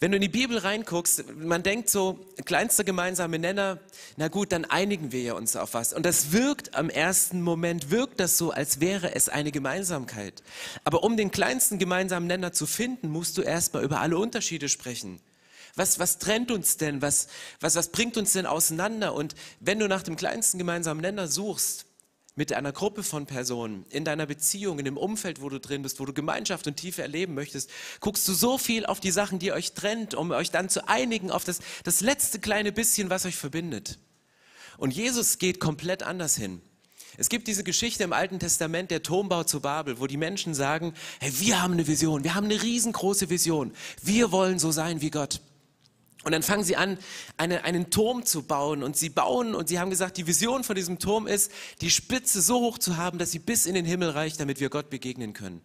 Wenn 0.00 0.10
du 0.10 0.16
in 0.16 0.20
die 0.22 0.28
Bibel 0.28 0.58
reinguckst, 0.58 1.36
man 1.36 1.62
denkt 1.62 1.88
so, 1.88 2.18
kleinster 2.44 2.82
gemeinsame 2.82 3.38
Nenner, 3.38 3.78
na 4.16 4.26
gut, 4.26 4.50
dann 4.50 4.64
einigen 4.64 5.12
wir 5.12 5.22
ja 5.22 5.34
uns 5.34 5.54
auf 5.54 5.74
was. 5.74 5.92
Und 5.92 6.04
das 6.04 6.32
wirkt 6.32 6.74
am 6.74 6.90
ersten 6.90 7.42
Moment, 7.42 7.92
wirkt 7.92 8.18
das 8.18 8.36
so, 8.36 8.50
als 8.50 8.80
wäre 8.80 9.14
es 9.14 9.28
eine 9.28 9.52
Gemeinsamkeit. 9.52 10.42
Aber 10.82 11.04
um 11.04 11.16
den 11.16 11.30
kleinsten 11.30 11.78
gemeinsamen 11.78 12.26
Nenner 12.26 12.52
zu 12.52 12.66
finden, 12.66 13.08
musst 13.08 13.38
du 13.38 13.42
erstmal 13.42 13.84
über 13.84 14.00
alle 14.00 14.18
Unterschiede 14.18 14.68
sprechen. 14.68 15.20
Was, 15.76 15.98
was 15.98 16.18
trennt 16.18 16.50
uns 16.50 16.76
denn? 16.76 17.02
Was, 17.02 17.28
was, 17.60 17.74
was 17.74 17.88
bringt 17.88 18.16
uns 18.16 18.32
denn 18.32 18.46
auseinander? 18.46 19.14
Und 19.14 19.34
wenn 19.60 19.78
du 19.78 19.88
nach 19.88 20.02
dem 20.02 20.16
kleinsten 20.16 20.58
gemeinsamen 20.58 21.00
Nenner 21.00 21.26
suchst, 21.26 21.86
mit 22.36 22.52
einer 22.52 22.72
Gruppe 22.72 23.02
von 23.02 23.26
Personen, 23.26 23.86
in 23.90 24.04
deiner 24.04 24.26
Beziehung, 24.26 24.78
in 24.78 24.84
dem 24.84 24.96
Umfeld, 24.96 25.40
wo 25.40 25.48
du 25.48 25.60
drin 25.60 25.82
bist, 25.82 26.00
wo 26.00 26.04
du 26.04 26.12
Gemeinschaft 26.12 26.66
und 26.66 26.76
Tiefe 26.76 27.02
erleben 27.02 27.34
möchtest, 27.34 27.70
guckst 28.00 28.26
du 28.26 28.32
so 28.32 28.58
viel 28.58 28.86
auf 28.86 28.98
die 28.98 29.12
Sachen, 29.12 29.38
die 29.38 29.52
euch 29.52 29.72
trennt, 29.72 30.14
um 30.14 30.32
euch 30.32 30.50
dann 30.50 30.68
zu 30.68 30.88
einigen 30.88 31.30
auf 31.30 31.44
das, 31.44 31.60
das 31.84 32.00
letzte 32.00 32.40
kleine 32.40 32.72
bisschen, 32.72 33.08
was 33.08 33.24
euch 33.24 33.36
verbindet. 33.36 33.98
Und 34.78 34.92
Jesus 34.92 35.38
geht 35.38 35.60
komplett 35.60 36.02
anders 36.02 36.36
hin. 36.36 36.60
Es 37.16 37.28
gibt 37.28 37.46
diese 37.46 37.62
Geschichte 37.62 38.02
im 38.02 38.12
Alten 38.12 38.40
Testament, 38.40 38.90
der 38.90 39.04
Turmbau 39.04 39.44
zu 39.44 39.60
Babel, 39.60 40.00
wo 40.00 40.08
die 40.08 40.16
Menschen 40.16 40.52
sagen, 40.52 40.94
hey, 41.20 41.32
wir 41.38 41.62
haben 41.62 41.74
eine 41.74 41.86
Vision, 41.86 42.24
wir 42.24 42.34
haben 42.34 42.46
eine 42.46 42.60
riesengroße 42.60 43.30
Vision, 43.30 43.72
wir 44.02 44.32
wollen 44.32 44.58
so 44.58 44.72
sein 44.72 45.00
wie 45.00 45.10
Gott. 45.10 45.40
Und 46.24 46.32
dann 46.32 46.42
fangen 46.42 46.64
sie 46.64 46.76
an, 46.76 46.98
eine, 47.36 47.64
einen 47.64 47.90
Turm 47.90 48.24
zu 48.24 48.42
bauen. 48.42 48.82
Und 48.82 48.96
sie 48.96 49.10
bauen 49.10 49.54
und 49.54 49.68
sie 49.68 49.78
haben 49.78 49.90
gesagt, 49.90 50.16
die 50.16 50.26
Vision 50.26 50.64
von 50.64 50.74
diesem 50.74 50.98
Turm 50.98 51.26
ist, 51.26 51.52
die 51.80 51.90
Spitze 51.90 52.40
so 52.40 52.60
hoch 52.60 52.78
zu 52.78 52.96
haben, 52.96 53.18
dass 53.18 53.30
sie 53.30 53.38
bis 53.38 53.66
in 53.66 53.74
den 53.74 53.84
Himmel 53.84 54.10
reicht, 54.10 54.40
damit 54.40 54.58
wir 54.58 54.70
Gott 54.70 54.90
begegnen 54.90 55.34
können. 55.34 55.62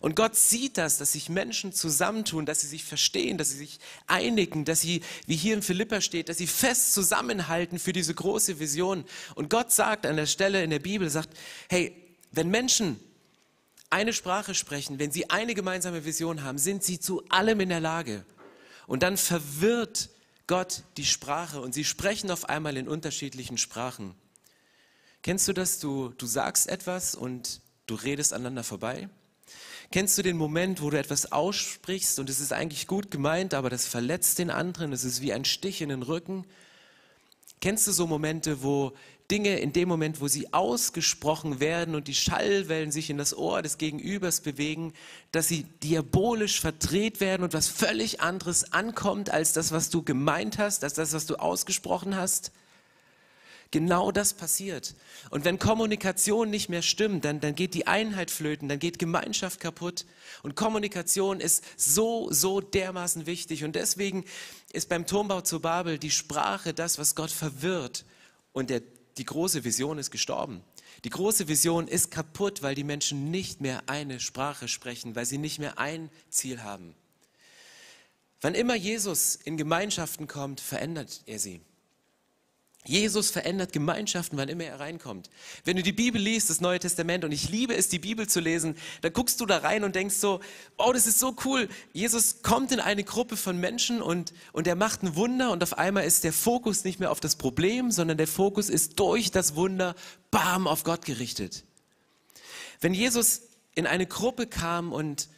Und 0.00 0.16
Gott 0.16 0.36
sieht 0.36 0.76
das, 0.76 0.98
dass 0.98 1.12
sich 1.12 1.28
Menschen 1.28 1.72
zusammentun, 1.72 2.44
dass 2.44 2.60
sie 2.60 2.66
sich 2.66 2.84
verstehen, 2.84 3.38
dass 3.38 3.50
sie 3.50 3.56
sich 3.56 3.78
einigen, 4.06 4.64
dass 4.64 4.80
sie, 4.80 5.02
wie 5.26 5.36
hier 5.36 5.54
in 5.54 5.62
Philippa 5.62 6.00
steht, 6.00 6.28
dass 6.28 6.38
sie 6.38 6.46
fest 6.46 6.92
zusammenhalten 6.92 7.78
für 7.78 7.92
diese 7.92 8.12
große 8.14 8.58
Vision. 8.58 9.04
Und 9.34 9.48
Gott 9.48 9.72
sagt 9.72 10.04
an 10.04 10.16
der 10.16 10.26
Stelle 10.26 10.62
in 10.62 10.70
der 10.70 10.78
Bibel, 10.78 11.08
sagt, 11.08 11.30
hey, 11.70 11.96
wenn 12.32 12.50
Menschen 12.50 13.00
eine 13.88 14.12
Sprache 14.12 14.54
sprechen, 14.54 14.98
wenn 14.98 15.10
sie 15.12 15.30
eine 15.30 15.54
gemeinsame 15.54 16.04
Vision 16.04 16.42
haben, 16.42 16.58
sind 16.58 16.82
sie 16.82 16.98
zu 16.98 17.22
allem 17.28 17.60
in 17.60 17.68
der 17.68 17.80
Lage. 17.80 18.24
Und 18.86 19.02
dann 19.02 19.16
verwirrt 19.16 20.10
Gott 20.46 20.82
die 20.96 21.06
Sprache 21.06 21.60
und 21.60 21.72
sie 21.72 21.84
sprechen 21.84 22.30
auf 22.30 22.48
einmal 22.48 22.76
in 22.76 22.88
unterschiedlichen 22.88 23.58
Sprachen. 23.58 24.14
Kennst 25.22 25.48
du 25.48 25.54
das? 25.54 25.78
Du, 25.78 26.10
du 26.18 26.26
sagst 26.26 26.68
etwas 26.68 27.14
und 27.14 27.62
du 27.86 27.94
redest 27.94 28.32
aneinander 28.32 28.64
vorbei? 28.64 29.08
Kennst 29.90 30.18
du 30.18 30.22
den 30.22 30.36
Moment, 30.36 30.82
wo 30.82 30.90
du 30.90 30.98
etwas 30.98 31.32
aussprichst 31.32 32.18
und 32.18 32.28
es 32.28 32.40
ist 32.40 32.52
eigentlich 32.52 32.86
gut 32.86 33.10
gemeint, 33.10 33.54
aber 33.54 33.70
das 33.70 33.86
verletzt 33.86 34.38
den 34.38 34.50
anderen, 34.50 34.92
es 34.92 35.04
ist 35.04 35.22
wie 35.22 35.32
ein 35.32 35.44
Stich 35.44 35.80
in 35.80 35.88
den 35.88 36.02
Rücken? 36.02 36.44
Kennst 37.60 37.86
du 37.86 37.92
so 37.92 38.06
Momente, 38.06 38.62
wo 38.62 38.92
Dinge 39.30 39.58
in 39.58 39.72
dem 39.72 39.88
Moment, 39.88 40.20
wo 40.20 40.28
sie 40.28 40.52
ausgesprochen 40.52 41.58
werden 41.58 41.94
und 41.94 42.08
die 42.08 42.14
Schallwellen 42.14 42.92
sich 42.92 43.08
in 43.08 43.16
das 43.16 43.36
Ohr 43.36 43.62
des 43.62 43.78
Gegenübers 43.78 44.42
bewegen, 44.42 44.92
dass 45.32 45.48
sie 45.48 45.62
diabolisch 45.82 46.60
verdreht 46.60 47.20
werden 47.20 47.42
und 47.42 47.54
was 47.54 47.68
völlig 47.68 48.20
anderes 48.20 48.72
ankommt 48.72 49.30
als 49.30 49.54
das, 49.54 49.72
was 49.72 49.88
du 49.88 50.02
gemeint 50.02 50.58
hast, 50.58 50.84
als 50.84 50.94
das, 50.94 51.14
was 51.14 51.24
du 51.24 51.36
ausgesprochen 51.36 52.16
hast? 52.16 52.52
Genau 53.70 54.12
das 54.12 54.34
passiert. 54.34 54.94
Und 55.30 55.44
wenn 55.44 55.58
Kommunikation 55.58 56.48
nicht 56.48 56.68
mehr 56.68 56.82
stimmt, 56.82 57.24
dann, 57.24 57.40
dann 57.40 57.56
geht 57.56 57.74
die 57.74 57.88
Einheit 57.88 58.30
flöten, 58.30 58.68
dann 58.68 58.78
geht 58.78 59.00
Gemeinschaft 59.00 59.58
kaputt. 59.58 60.04
Und 60.44 60.54
Kommunikation 60.54 61.40
ist 61.40 61.64
so, 61.76 62.28
so 62.30 62.60
dermaßen 62.60 63.26
wichtig. 63.26 63.64
Und 63.64 63.74
deswegen 63.74 64.26
ist 64.72 64.88
beim 64.88 65.08
Turmbau 65.08 65.40
zu 65.40 65.58
Babel 65.58 65.98
die 65.98 66.12
Sprache 66.12 66.72
das, 66.72 66.98
was 66.98 67.16
Gott 67.16 67.32
verwirrt. 67.32 68.04
Und 68.52 68.70
der 68.70 68.80
die 69.18 69.24
große 69.24 69.64
Vision 69.64 69.98
ist 69.98 70.10
gestorben. 70.10 70.62
Die 71.04 71.10
große 71.10 71.48
Vision 71.48 71.88
ist 71.88 72.10
kaputt, 72.10 72.62
weil 72.62 72.74
die 72.74 72.84
Menschen 72.84 73.30
nicht 73.30 73.60
mehr 73.60 73.82
eine 73.86 74.20
Sprache 74.20 74.68
sprechen, 74.68 75.14
weil 75.14 75.26
sie 75.26 75.38
nicht 75.38 75.58
mehr 75.58 75.78
ein 75.78 76.10
Ziel 76.30 76.62
haben. 76.62 76.94
Wann 78.40 78.54
immer 78.54 78.74
Jesus 78.74 79.36
in 79.36 79.56
Gemeinschaften 79.56 80.26
kommt, 80.26 80.60
verändert 80.60 81.22
er 81.26 81.38
sie. 81.38 81.60
Jesus 82.86 83.30
verändert 83.30 83.72
Gemeinschaften, 83.72 84.36
wann 84.36 84.50
immer 84.50 84.64
er 84.64 84.78
reinkommt. 84.78 85.30
Wenn 85.64 85.76
du 85.76 85.82
die 85.82 85.92
Bibel 85.92 86.20
liest, 86.20 86.50
das 86.50 86.60
Neue 86.60 86.78
Testament, 86.78 87.24
und 87.24 87.32
ich 87.32 87.48
liebe 87.48 87.74
es, 87.74 87.88
die 87.88 87.98
Bibel 87.98 88.28
zu 88.28 88.40
lesen, 88.40 88.76
dann 89.00 89.14
guckst 89.14 89.40
du 89.40 89.46
da 89.46 89.58
rein 89.58 89.84
und 89.84 89.94
denkst 89.94 90.16
so, 90.16 90.40
oh, 90.76 90.92
das 90.92 91.06
ist 91.06 91.18
so 91.18 91.34
cool. 91.46 91.68
Jesus 91.94 92.42
kommt 92.42 92.72
in 92.72 92.80
eine 92.80 93.02
Gruppe 93.02 93.38
von 93.38 93.58
Menschen 93.58 94.02
und, 94.02 94.34
und 94.52 94.66
er 94.66 94.76
macht 94.76 95.02
ein 95.02 95.16
Wunder 95.16 95.50
und 95.50 95.62
auf 95.62 95.78
einmal 95.78 96.04
ist 96.04 96.24
der 96.24 96.34
Fokus 96.34 96.84
nicht 96.84 97.00
mehr 97.00 97.10
auf 97.10 97.20
das 97.20 97.36
Problem, 97.36 97.90
sondern 97.90 98.18
der 98.18 98.28
Fokus 98.28 98.68
ist 98.68 99.00
durch 99.00 99.30
das 99.30 99.56
Wunder, 99.56 99.94
bam, 100.30 100.66
auf 100.66 100.84
Gott 100.84 101.06
gerichtet. 101.06 101.64
Wenn 102.82 102.92
Jesus 102.92 103.42
in 103.74 103.86
eine 103.86 104.06
Gruppe 104.06 104.46
kam 104.46 104.92
und 104.92 105.28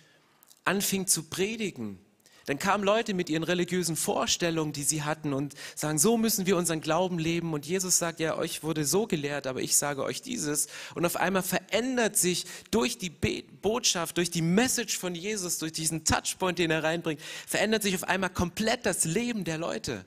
anfing 0.64 1.06
zu 1.06 1.22
predigen, 1.22 2.00
dann 2.46 2.58
kamen 2.58 2.84
Leute 2.84 3.12
mit 3.12 3.28
ihren 3.28 3.42
religiösen 3.42 3.96
Vorstellungen, 3.96 4.72
die 4.72 4.84
sie 4.84 5.02
hatten 5.02 5.32
und 5.32 5.54
sagen, 5.74 5.98
so 5.98 6.16
müssen 6.16 6.46
wir 6.46 6.56
unseren 6.56 6.80
Glauben 6.80 7.18
leben. 7.18 7.52
Und 7.52 7.66
Jesus 7.66 7.98
sagt, 7.98 8.20
ja, 8.20 8.38
euch 8.38 8.62
wurde 8.62 8.84
so 8.84 9.06
gelehrt, 9.06 9.46
aber 9.46 9.60
ich 9.60 9.76
sage 9.76 10.02
euch 10.04 10.22
dieses. 10.22 10.68
Und 10.94 11.04
auf 11.04 11.16
einmal 11.16 11.42
verändert 11.42 12.16
sich 12.16 12.46
durch 12.70 12.98
die 12.98 13.10
Botschaft, 13.10 14.16
durch 14.16 14.30
die 14.30 14.42
Message 14.42 14.96
von 14.96 15.14
Jesus, 15.14 15.58
durch 15.58 15.72
diesen 15.72 16.04
Touchpoint, 16.04 16.58
den 16.58 16.70
er 16.70 16.84
reinbringt, 16.84 17.20
verändert 17.46 17.82
sich 17.82 17.96
auf 17.96 18.04
einmal 18.04 18.30
komplett 18.30 18.86
das 18.86 19.04
Leben 19.04 19.44
der 19.44 19.58
Leute 19.58 20.04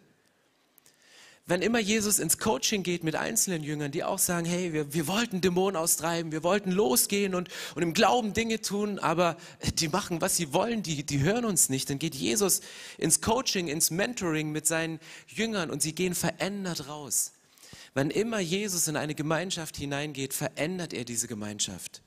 wenn 1.50 1.62
immer 1.64 1.80
Jesus 1.80 2.20
ins 2.20 2.38
Coaching 2.38 2.84
geht 2.84 3.04
mit 3.04 3.16
einzelnen 3.16 3.64
Jüngern, 3.64 3.92
die 3.92 4.04
auch 4.04 4.20
sagen, 4.20 4.46
hey, 4.46 4.72
wir, 4.72 4.94
wir 4.94 5.08
wollten 5.08 5.42
Dämonen 5.42 5.76
austreiben, 5.76 6.32
wir 6.32 6.44
wollten 6.44 6.72
losgehen 6.72 7.34
und, 7.34 7.50
und 7.74 7.82
im 7.82 7.94
Glauben 7.94 8.34
Dinge 8.34 8.62
tun, 8.62 9.00
aber 9.00 9.36
die 9.76 9.88
machen, 9.88 10.22
was 10.22 10.38
sie 10.38 10.54
wollen, 10.54 10.84
die, 10.84 11.04
die 11.04 11.22
hören 11.22 11.46
uns 11.46 11.70
nicht. 11.70 11.90
Dann 11.90 11.98
geht 11.98 12.14
Jesus 12.14 12.62
ins 12.98 13.22
Coaching, 13.22 13.68
ins 13.68 13.90
Mentoring 13.90 14.52
mit 14.52 14.68
seinen 14.68 15.00
Jüngern 15.28 15.72
und 15.72 15.82
sie 15.82 15.96
gehen 15.96 16.14
verändert 16.14 16.88
raus. 16.88 17.34
Wann 17.96 18.12
immer 18.12 18.40
Jesus 18.40 18.88
in 18.88 18.96
eine 18.96 19.16
Gemeinschaft 19.16 19.76
hineingeht, 19.76 20.34
verändert 20.34 20.94
er 20.94 21.04
diese 21.04 21.28
Gemeinschaft. 21.28 22.04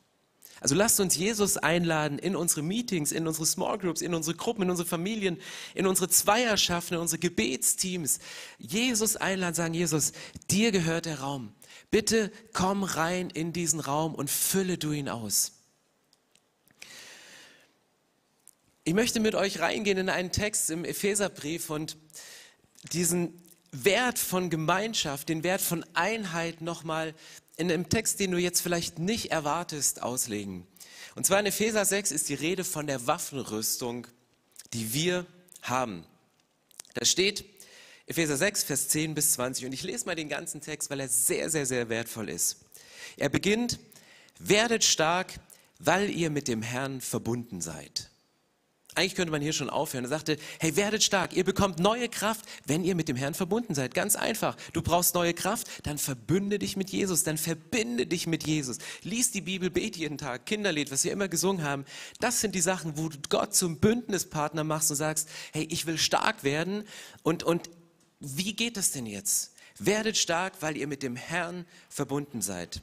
Also 0.63 0.77
lasst 0.77 1.01
uns 1.01 1.17
Jesus 1.17 1.57
einladen 1.57 2.21
in 2.21 2.37
unsere 2.37 2.63
Meetings, 2.63 3.11
in 3.11 3.27
unsere 3.27 3.47
Small 3.47 3.79
Groups, 3.79 4.01
in 4.01 4.15
unsere 4.15 4.37
Gruppen, 4.37 4.63
in 4.63 4.71
unsere 4.71 4.89
Familien, 4.89 5.41
in 5.75 5.89
unsere 5.89 6.09
Zweierschaften, 6.09 6.95
in 6.95 7.01
unsere 7.01 7.19
Gebetsteams. 7.19 8.21
Jesus 8.59 9.17
einladen, 9.17 9.57
sagen, 9.57 9.75
Jesus, 9.75 10.13
dir 10.53 10.71
gehört 10.71 11.07
der 11.07 11.19
Raum. 11.19 11.53
Bitte 11.91 12.31
komm 12.53 12.85
rein 12.85 13.29
in 13.29 13.53
diesen 13.53 13.81
Raum 13.81 14.15
und 14.15 14.31
fülle 14.31 14.79
du 14.79 14.93
ihn 14.93 15.09
aus. 15.09 15.51
Ich 18.85 18.95
möchte 18.95 19.19
mit 19.19 19.35
euch 19.35 19.59
reingehen 19.59 19.99
in 19.99 20.09
einen 20.09 20.31
Text 20.31 20.71
im 20.71 20.85
Epheserbrief 20.85 21.71
und 21.71 21.97
diesen 22.93 23.43
Wert 23.73 24.21
von 24.21 24.49
Gemeinschaft, 24.49 25.29
den 25.29 25.43
Wert 25.43 25.61
von 25.61 25.85
Einheit 25.95 26.61
nochmal 26.61 27.15
in 27.57 27.71
einem 27.71 27.89
Text, 27.89 28.21
den 28.21 28.31
du 28.31 28.39
jetzt 28.39 28.61
vielleicht 28.61 28.99
nicht 28.99 29.31
erwartest, 29.31 30.03
auslegen. 30.03 30.67
Und 31.15 31.27
zwar 31.27 31.41
in 31.41 31.47
Epheser 31.47 31.85
6 31.85 32.11
ist 32.11 32.29
die 32.29 32.35
Rede 32.35 32.65
von 32.65 32.87
der 32.87 33.07
Waffenrüstung, 33.07 34.07
die 34.73 34.95
wir 34.95 35.27
haben. 35.61 36.05
Da 36.95 37.05
steht 37.05 37.45
Epheser 38.07 38.37
6, 38.37 38.65
Vers 38.65 38.89
10 38.89 39.15
bis 39.15 39.33
20 39.33 39.67
und 39.67 39.73
ich 39.73 39.83
lese 39.83 40.07
mal 40.07 40.15
den 40.15 40.29
ganzen 40.29 40.61
Text, 40.61 40.91
weil 40.91 41.01
er 41.01 41.09
sehr, 41.09 41.51
sehr, 41.51 41.67
sehr 41.67 41.89
wertvoll 41.89 42.29
ist. 42.29 42.65
Er 43.17 43.29
beginnt, 43.29 43.79
werdet 44.39 44.85
stark, 44.85 45.35
weil 45.79 46.11
ihr 46.11 46.31
mit 46.31 46.49
dem 46.49 46.63
Herrn 46.63 47.01
verbunden 47.01 47.61
seid. 47.61 48.11
Eigentlich 48.95 49.15
könnte 49.15 49.31
man 49.31 49.41
hier 49.41 49.55
schon 49.55 49.71
aufhören. 49.71 50.05
Er 50.05 50.11
sagte, 50.11 50.37
hey, 50.61 50.77
werdet 50.77 51.03
stark, 51.03 51.35
ihr 51.35 51.45
bekommt 51.45 51.79
neue 51.79 52.11
Kraft, 52.11 52.45
wenn 52.67 52.85
ihr 52.85 52.95
mit 52.95 53.09
dem 53.09 53.17
Herrn 53.17 53.33
verbunden 53.33 53.75
seid. 53.75 53.95
Ganz 53.95 54.17
einfach. 54.17 54.55
Du 54.75 54.83
brauchst 54.83 55.15
neue 55.15 55.33
Kraft, 55.33 55.67
dann 55.85 55.97
verbünde 55.97 56.59
dich 56.59 56.77
mit 56.77 56.91
Jesus, 56.91 57.25
dann 57.25 57.39
verbinde 57.39 58.07
dich 58.07 58.27
mit 58.27 58.47
Jesus. 58.47 58.79
Lies 59.03 59.31
die 59.31 59.41
Bibel, 59.41 59.71
bete 59.71 59.99
jeden 59.99 60.19
Tag, 60.19 60.45
Kinderlied, 60.45 60.91
was 60.91 61.05
wir 61.05 61.13
immer 61.13 61.29
gesungen 61.29 61.65
haben. 61.65 61.87
Das 62.21 62.43
sind 62.43 62.55
die 62.55 62.61
Sachen, 62.61 62.99
wo 62.99 63.09
du 63.09 63.19
Gott 63.31 63.55
zum 63.55 63.79
Bündnispartner 63.79 64.65
machst 64.65 64.91
und 64.91 64.97
sagst, 64.97 65.29
hey, 65.53 65.67
ich 65.71 65.87
will 65.87 65.97
stark 65.97 66.45
werden. 66.45 66.85
Und, 67.23 67.45
und 67.45 67.71
wie 68.21 68.53
geht 68.53 68.77
das 68.77 68.91
denn 68.91 69.07
jetzt? 69.07 69.55
Werdet 69.79 70.19
stark, 70.19 70.61
weil 70.61 70.77
ihr 70.77 70.87
mit 70.87 71.03
dem 71.03 71.17
Herrn 71.17 71.65
verbunden 71.89 72.43
seid. 72.43 72.83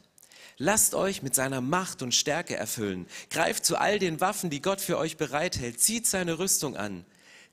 Lasst 0.62 0.94
euch 0.94 1.24
mit 1.24 1.34
seiner 1.34 1.62
Macht 1.62 2.02
und 2.02 2.14
Stärke 2.14 2.58
erfüllen. 2.58 3.08
Greift 3.30 3.66
zu 3.66 3.78
all 3.78 3.98
den 3.98 4.20
Waffen, 4.20 4.50
die 4.50 4.62
Gott 4.62 4.82
für 4.82 4.98
euch 4.98 5.16
bereithält. 5.16 5.80
Zieht 5.80 6.06
seine 6.06 6.38
Rüstung 6.38 6.76
an. 6.76 7.06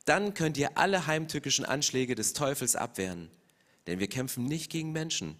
Dann 0.07 0.35
könnt 0.35 0.59
ihr 0.59 0.77
alle 0.77 1.07
heimtückischen 1.07 1.65
Anschläge 1.65 2.17
des 2.17 2.33
Teufels 2.33 2.75
abwehren. 2.75 3.31
Denn 3.87 4.01
wir 4.01 4.09
kämpfen 4.09 4.45
nicht 4.45 4.73
gegen 4.73 4.91
Menschen, 4.91 5.37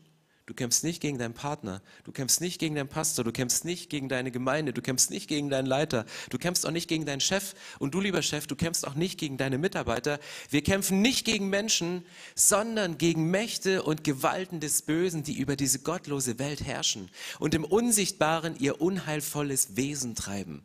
Du 0.47 0.55
kämpfst 0.55 0.85
nicht 0.85 1.01
gegen 1.01 1.19
deinen 1.19 1.35
Partner, 1.35 1.83
du 2.05 2.13
kämpfst 2.13 2.41
nicht 2.41 2.61
gegen 2.61 2.77
deinen 2.77 2.89
Pastor, 2.89 3.25
du 3.25 3.33
kämpfst 3.33 3.65
nicht 3.65 3.91
gegen 3.91 4.09
deine 4.09 4.31
Gemeinde, 4.31 4.73
du 4.73 4.81
kämpfst 4.81 5.11
nicht 5.11 5.27
gegen 5.27 5.51
deinen 5.51 5.67
Leiter, 5.67 6.07
du 6.31 6.39
kämpfst 6.39 6.65
auch 6.65 6.71
nicht 6.71 6.87
gegen 6.87 7.05
deinen 7.05 7.21
Chef. 7.21 7.55
Und 7.81 7.95
du 7.95 8.01
lieber 8.01 8.23
Chef, 8.23 8.47
du 8.47 8.55
kämpfst 8.55 8.87
auch 8.87 8.95
nicht 8.95 9.19
gegen 9.19 9.39
deine 9.39 9.59
Mitarbeiter. 9.59 10.21
Wir 10.49 10.63
kämpfen 10.63 11.03
nicht 11.03 11.25
gegen 11.25 11.51
Menschen, 11.51 12.07
sondern 12.37 12.97
gegen 12.97 13.29
Mächte 13.29 13.83
und 13.83 14.05
Gewalten 14.05 14.61
des 14.61 14.83
Bösen, 14.83 15.25
die 15.25 15.37
über 15.37 15.57
diese 15.57 15.81
gottlose 15.81 16.39
Welt 16.39 16.65
herrschen 16.65 17.11
und 17.41 17.53
im 17.53 17.65
Unsichtbaren 17.65 18.57
ihr 18.57 18.81
unheilvolles 18.81 19.75
Wesen 19.77 20.15
treiben 20.15 20.63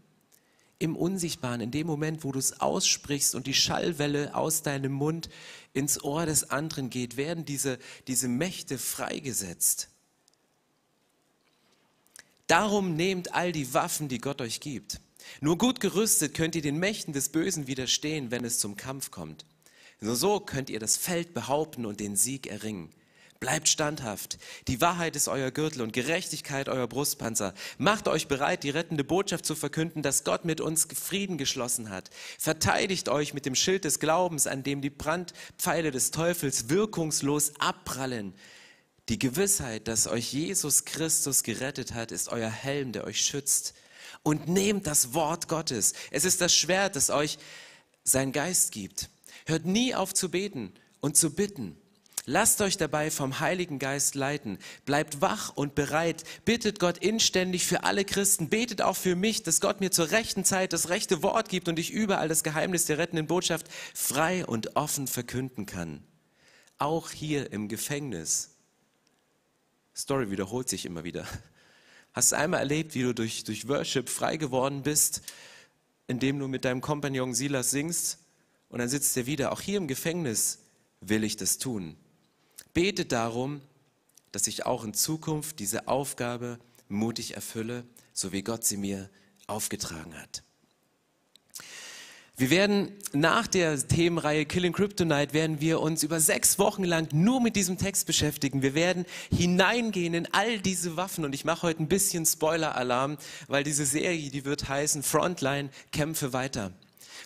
im 0.81 0.95
Unsichtbaren, 0.95 1.61
in 1.61 1.71
dem 1.71 1.85
Moment, 1.85 2.23
wo 2.23 2.31
du 2.31 2.39
es 2.39 2.59
aussprichst 2.59 3.35
und 3.35 3.45
die 3.45 3.53
Schallwelle 3.53 4.35
aus 4.35 4.63
deinem 4.63 4.91
Mund 4.91 5.29
ins 5.73 6.03
Ohr 6.03 6.25
des 6.25 6.50
anderen 6.50 6.89
geht, 6.89 7.17
werden 7.17 7.45
diese, 7.45 7.77
diese 8.07 8.27
Mächte 8.27 8.77
freigesetzt. 8.79 9.89
Darum 12.47 12.95
nehmt 12.95 13.33
all 13.33 13.51
die 13.51 13.73
Waffen, 13.73 14.09
die 14.09 14.17
Gott 14.17 14.41
euch 14.41 14.59
gibt. 14.59 15.00
Nur 15.39 15.57
gut 15.57 15.79
gerüstet 15.79 16.33
könnt 16.33 16.55
ihr 16.55 16.63
den 16.63 16.79
Mächten 16.79 17.13
des 17.13 17.29
Bösen 17.29 17.67
widerstehen, 17.67 18.31
wenn 18.31 18.43
es 18.43 18.57
zum 18.57 18.75
Kampf 18.75 19.11
kommt. 19.11 19.45
Nur 20.00 20.15
so 20.15 20.39
könnt 20.39 20.71
ihr 20.71 20.79
das 20.79 20.97
Feld 20.97 21.35
behaupten 21.35 21.85
und 21.85 22.00
den 22.00 22.15
Sieg 22.15 22.47
erringen. 22.47 22.89
Bleibt 23.41 23.67
standhaft. 23.67 24.38
Die 24.67 24.81
Wahrheit 24.81 25.15
ist 25.15 25.27
euer 25.27 25.50
Gürtel 25.50 25.81
und 25.81 25.93
Gerechtigkeit 25.93 26.69
euer 26.69 26.86
Brustpanzer. 26.86 27.55
Macht 27.79 28.07
euch 28.07 28.27
bereit, 28.27 28.63
die 28.63 28.69
rettende 28.69 29.03
Botschaft 29.03 29.48
zu 29.48 29.55
verkünden, 29.55 30.03
dass 30.03 30.24
Gott 30.24 30.45
mit 30.45 30.62
uns 30.62 30.88
Frieden 30.93 31.39
geschlossen 31.39 31.89
hat. 31.89 32.12
Verteidigt 32.38 33.10
euch 33.10 33.33
mit 33.33 33.48
dem 33.48 33.55
Schild 33.55 33.83
des 33.83 34.00
Glaubens, 34.00 34.45
an 34.45 34.62
dem 34.62 34.81
die 34.81 34.91
Brandpfeile 34.91 35.89
des 35.89 36.12
Teufels 36.12 36.69
wirkungslos 36.69 37.53
abprallen. 37.57 38.36
Die 39.10 39.17
Gewissheit, 39.17 39.88
dass 39.88 40.05
euch 40.05 40.31
Jesus 40.31 40.86
Christus 40.86 41.41
gerettet 41.41 41.95
hat, 41.95 42.12
ist 42.12 42.29
euer 42.29 42.51
Helm, 42.51 42.91
der 42.91 43.05
euch 43.05 43.21
schützt. 43.21 43.74
Und 44.21 44.50
nehmt 44.50 44.86
das 44.86 45.15
Wort 45.15 45.48
Gottes. 45.48 45.93
Es 46.12 46.25
ist 46.25 46.41
das 46.41 46.55
Schwert, 46.55 46.95
das 46.95 47.10
euch 47.10 47.39
sein 48.03 48.33
Geist 48.33 48.71
gibt. 48.71 49.10
Hört 49.48 49.65
nie 49.65 49.95
auf 49.95 50.13
zu 50.13 50.29
beten 50.29 50.75
und 51.00 51.17
zu 51.17 51.33
bitten. 51.33 51.80
Lasst 52.25 52.61
euch 52.61 52.77
dabei 52.77 53.09
vom 53.09 53.39
Heiligen 53.39 53.79
Geist 53.79 54.13
leiten. 54.13 54.59
Bleibt 54.85 55.21
wach 55.21 55.55
und 55.55 55.73
bereit. 55.73 56.23
Bittet 56.45 56.79
Gott 56.79 56.99
inständig 56.99 57.65
für 57.65 57.83
alle 57.83 58.05
Christen. 58.05 58.49
Betet 58.49 58.81
auch 58.81 58.95
für 58.95 59.15
mich, 59.15 59.41
dass 59.41 59.59
Gott 59.59 59.79
mir 59.79 59.89
zur 59.89 60.11
rechten 60.11 60.45
Zeit 60.45 60.71
das 60.71 60.89
rechte 60.89 61.23
Wort 61.23 61.49
gibt 61.49 61.67
und 61.67 61.79
ich 61.79 61.91
überall 61.91 62.27
das 62.27 62.43
Geheimnis 62.43 62.85
der 62.85 62.99
rettenden 62.99 63.25
Botschaft 63.25 63.67
frei 63.95 64.45
und 64.45 64.75
offen 64.75 65.07
verkünden 65.07 65.65
kann. 65.65 66.03
Auch 66.77 67.09
hier 67.09 67.51
im 67.51 67.67
Gefängnis. 67.67 68.51
Story 69.95 70.29
wiederholt 70.29 70.69
sich 70.69 70.85
immer 70.85 71.03
wieder. 71.03 71.27
Hast 72.13 72.33
du 72.33 72.37
einmal 72.37 72.59
erlebt, 72.59 72.93
wie 72.93 73.01
du 73.01 73.13
durch, 73.13 73.43
durch 73.45 73.67
Worship 73.67 74.09
frei 74.09 74.37
geworden 74.37 74.83
bist, 74.83 75.21
indem 76.07 76.37
du 76.39 76.47
mit 76.47 76.65
deinem 76.65 76.81
Kompagnon 76.81 77.33
Silas 77.33 77.71
singst? 77.71 78.19
Und 78.69 78.79
dann 78.79 78.89
sitzt 78.89 79.17
er 79.17 79.25
wieder. 79.25 79.51
Auch 79.51 79.61
hier 79.61 79.77
im 79.77 79.87
Gefängnis 79.87 80.59
will 80.99 81.23
ich 81.23 81.35
das 81.35 81.57
tun. 81.57 81.97
Bete 82.73 83.05
darum, 83.05 83.61
dass 84.31 84.47
ich 84.47 84.65
auch 84.65 84.83
in 84.83 84.93
Zukunft 84.93 85.59
diese 85.59 85.87
Aufgabe 85.87 86.59
mutig 86.87 87.35
erfülle, 87.35 87.83
so 88.13 88.31
wie 88.31 88.43
Gott 88.43 88.63
sie 88.63 88.77
mir 88.77 89.09
aufgetragen 89.47 90.17
hat. 90.19 90.43
Wir 92.37 92.49
werden 92.49 92.91
nach 93.13 93.45
der 93.45 93.87
Themenreihe 93.87 94.45
Killing 94.45 94.73
Kryptonite 94.73 95.33
werden 95.33 95.61
wir 95.61 95.79
uns 95.79 96.01
über 96.01 96.19
sechs 96.19 96.57
Wochen 96.57 96.83
lang 96.83 97.07
nur 97.11 97.39
mit 97.39 97.55
diesem 97.55 97.77
Text 97.77 98.07
beschäftigen. 98.07 98.63
Wir 98.63 98.73
werden 98.73 99.05
hineingehen 99.29 100.15
in 100.15 100.33
all 100.33 100.59
diese 100.59 100.97
Waffen 100.97 101.23
und 101.23 101.35
ich 101.35 101.45
mache 101.45 101.63
heute 101.63 101.83
ein 101.83 101.87
bisschen 101.87 102.25
Spoiler-Alarm, 102.25 103.17
weil 103.47 103.63
diese 103.63 103.85
Serie, 103.85 104.31
die 104.31 104.43
wird 104.43 104.67
heißen 104.67 105.03
Frontline, 105.03 105.69
kämpfe 105.91 106.33
weiter. 106.33 106.71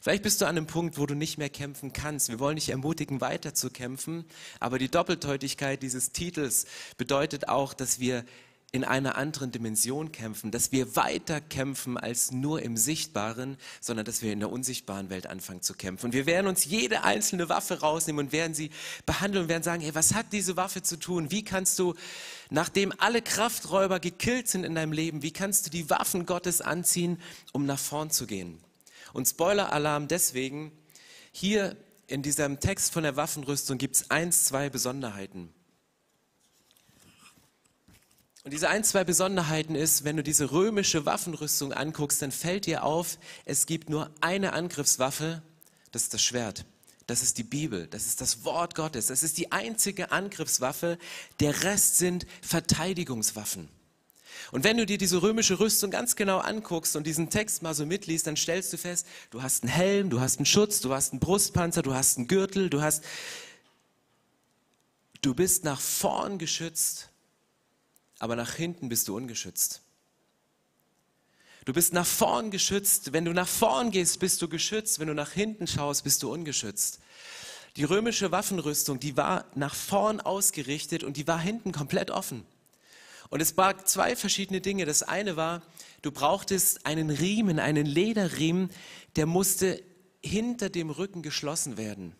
Vielleicht 0.05 0.21
bist 0.21 0.39
du 0.39 0.45
an 0.45 0.55
einem 0.55 0.67
Punkt, 0.67 0.99
wo 0.99 1.07
du 1.07 1.15
nicht 1.15 1.39
mehr 1.39 1.49
kämpfen 1.49 1.91
kannst. 1.91 2.29
Wir 2.29 2.39
wollen 2.39 2.57
dich 2.57 2.69
ermutigen, 2.69 3.21
weiter 3.21 3.55
zu 3.55 3.71
kämpfen. 3.71 4.23
Aber 4.59 4.77
die 4.77 4.87
Doppeldeutigkeit 4.87 5.81
dieses 5.81 6.11
Titels 6.11 6.67
bedeutet 6.95 7.49
auch, 7.49 7.73
dass 7.73 7.99
wir 7.99 8.23
in 8.71 8.83
einer 8.83 9.17
anderen 9.17 9.51
Dimension 9.51 10.11
kämpfen, 10.11 10.51
dass 10.51 10.71
wir 10.71 10.95
weiter 10.95 11.41
kämpfen 11.41 11.97
als 11.97 12.31
nur 12.31 12.61
im 12.61 12.77
Sichtbaren, 12.77 13.57
sondern 13.81 14.05
dass 14.05 14.21
wir 14.21 14.31
in 14.31 14.41
der 14.41 14.51
unsichtbaren 14.51 15.09
Welt 15.09 15.25
anfangen 15.25 15.63
zu 15.63 15.73
kämpfen. 15.73 16.05
Und 16.05 16.13
wir 16.13 16.27
werden 16.27 16.45
uns 16.45 16.65
jede 16.65 17.03
einzelne 17.03 17.49
Waffe 17.49 17.79
rausnehmen 17.79 18.27
und 18.27 18.31
werden 18.31 18.53
sie 18.53 18.69
behandeln 19.07 19.45
und 19.45 19.49
werden 19.49 19.63
sagen, 19.63 19.81
hey, 19.81 19.95
was 19.95 20.13
hat 20.13 20.27
diese 20.33 20.55
Waffe 20.55 20.83
zu 20.83 20.99
tun? 20.99 21.31
Wie 21.31 21.43
kannst 21.43 21.79
du, 21.79 21.95
nachdem 22.51 22.93
alle 22.99 23.23
Krafträuber 23.23 23.99
gekillt 23.99 24.49
sind 24.49 24.65
in 24.65 24.75
deinem 24.75 24.91
Leben, 24.91 25.23
wie 25.23 25.33
kannst 25.33 25.65
du 25.65 25.71
die 25.71 25.89
Waffen 25.89 26.27
Gottes 26.27 26.61
anziehen, 26.61 27.19
um 27.53 27.65
nach 27.65 27.79
vorn 27.79 28.11
zu 28.11 28.27
gehen? 28.27 28.59
Und 29.15 29.29
Spoiler-Alarm 29.29 30.09
deswegen, 30.09 30.73
hier 31.31 31.77
in 32.05 32.21
diesem 32.21 32.59
Text 32.59 32.91
von 32.91 33.03
der 33.03 33.15
Waffenrüstung 33.15 33.77
gibt 33.77 33.95
es 33.95 34.11
eins, 34.11 34.43
zwei 34.43 34.69
Besonderheiten. 34.69 35.53
Und 38.43 38.51
diese 38.51 38.67
ein, 38.67 38.83
zwei 38.83 39.05
Besonderheiten 39.05 39.73
ist, 39.73 40.03
wenn 40.03 40.17
du 40.17 40.21
diese 40.21 40.51
römische 40.51 41.05
Waffenrüstung 41.05 41.71
anguckst, 41.71 42.21
dann 42.21 42.33
fällt 42.33 42.65
dir 42.65 42.83
auf, 42.83 43.17
es 43.45 43.65
gibt 43.67 43.89
nur 43.89 44.11
eine 44.19 44.51
Angriffswaffe, 44.51 45.41
das 45.93 46.03
ist 46.03 46.13
das 46.13 46.21
Schwert. 46.21 46.65
Das 47.07 47.23
ist 47.23 47.37
die 47.37 47.43
Bibel, 47.43 47.87
das 47.87 48.07
ist 48.07 48.19
das 48.19 48.43
Wort 48.43 48.75
Gottes, 48.75 49.07
das 49.07 49.23
ist 49.23 49.37
die 49.37 49.53
einzige 49.53 50.11
Angriffswaffe, 50.11 50.97
der 51.39 51.63
Rest 51.63 51.99
sind 51.99 52.27
Verteidigungswaffen. 52.41 53.69
Und 54.51 54.63
wenn 54.63 54.77
du 54.77 54.85
dir 54.85 54.97
diese 54.97 55.21
römische 55.21 55.59
Rüstung 55.59 55.91
ganz 55.91 56.15
genau 56.15 56.39
anguckst 56.39 56.95
und 56.95 57.05
diesen 57.05 57.29
Text 57.29 57.61
mal 57.61 57.73
so 57.73 57.85
mitliest, 57.85 58.27
dann 58.27 58.37
stellst 58.37 58.71
du 58.73 58.77
fest, 58.77 59.07
du 59.29 59.41
hast 59.41 59.63
einen 59.63 59.71
Helm, 59.71 60.09
du 60.09 60.19
hast 60.19 60.37
einen 60.37 60.45
Schutz, 60.45 60.81
du 60.81 60.93
hast 60.93 61.11
einen 61.11 61.19
Brustpanzer, 61.19 61.81
du 61.81 61.93
hast 61.93 62.17
einen 62.17 62.27
Gürtel, 62.27 62.69
du 62.69 62.81
hast, 62.81 63.03
du 65.21 65.33
bist 65.33 65.63
nach 65.63 65.81
vorn 65.81 66.37
geschützt 66.37 67.09
aber 68.19 68.35
nach 68.35 68.53
hinten 68.53 68.89
bist 68.89 69.07
du 69.07 69.15
ungeschützt. 69.15 69.81
Du 71.65 71.73
bist 71.73 71.93
nach 71.93 72.05
vorn 72.05 72.51
geschützt. 72.51 73.11
Wenn 73.11 73.25
du 73.25 73.33
nach 73.33 73.47
vorn 73.47 73.91
gehst, 73.91 74.19
bist 74.19 74.41
du 74.41 74.47
geschützt. 74.47 74.99
Wenn 74.99 75.07
du 75.07 75.13
nach 75.13 75.31
hinten 75.31 75.67
schaust, 75.67 76.03
bist 76.03 76.23
du 76.23 76.31
ungeschützt. 76.31 76.99
Die 77.75 77.83
römische 77.83 78.31
Waffenrüstung, 78.31 78.99
die 78.99 79.17
war 79.17 79.45
nach 79.55 79.75
vorn 79.75 80.21
ausgerichtet 80.21 81.03
und 81.03 81.17
die 81.17 81.27
war 81.27 81.39
hinten 81.39 81.71
komplett 81.71 82.09
offen. 82.09 82.45
Und 83.29 83.41
es 83.41 83.53
barg 83.53 83.87
zwei 83.87 84.15
verschiedene 84.15 84.61
Dinge. 84.61 84.85
Das 84.85 85.03
eine 85.03 85.35
war, 85.35 85.61
du 86.01 86.11
brauchtest 86.11 86.85
einen 86.85 87.09
Riemen, 87.09 87.59
einen 87.59 87.85
Lederriemen, 87.85 88.69
der 89.15 89.25
musste 89.25 89.81
hinter 90.21 90.69
dem 90.69 90.89
Rücken 90.89 91.21
geschlossen 91.21 91.77
werden. 91.77 92.15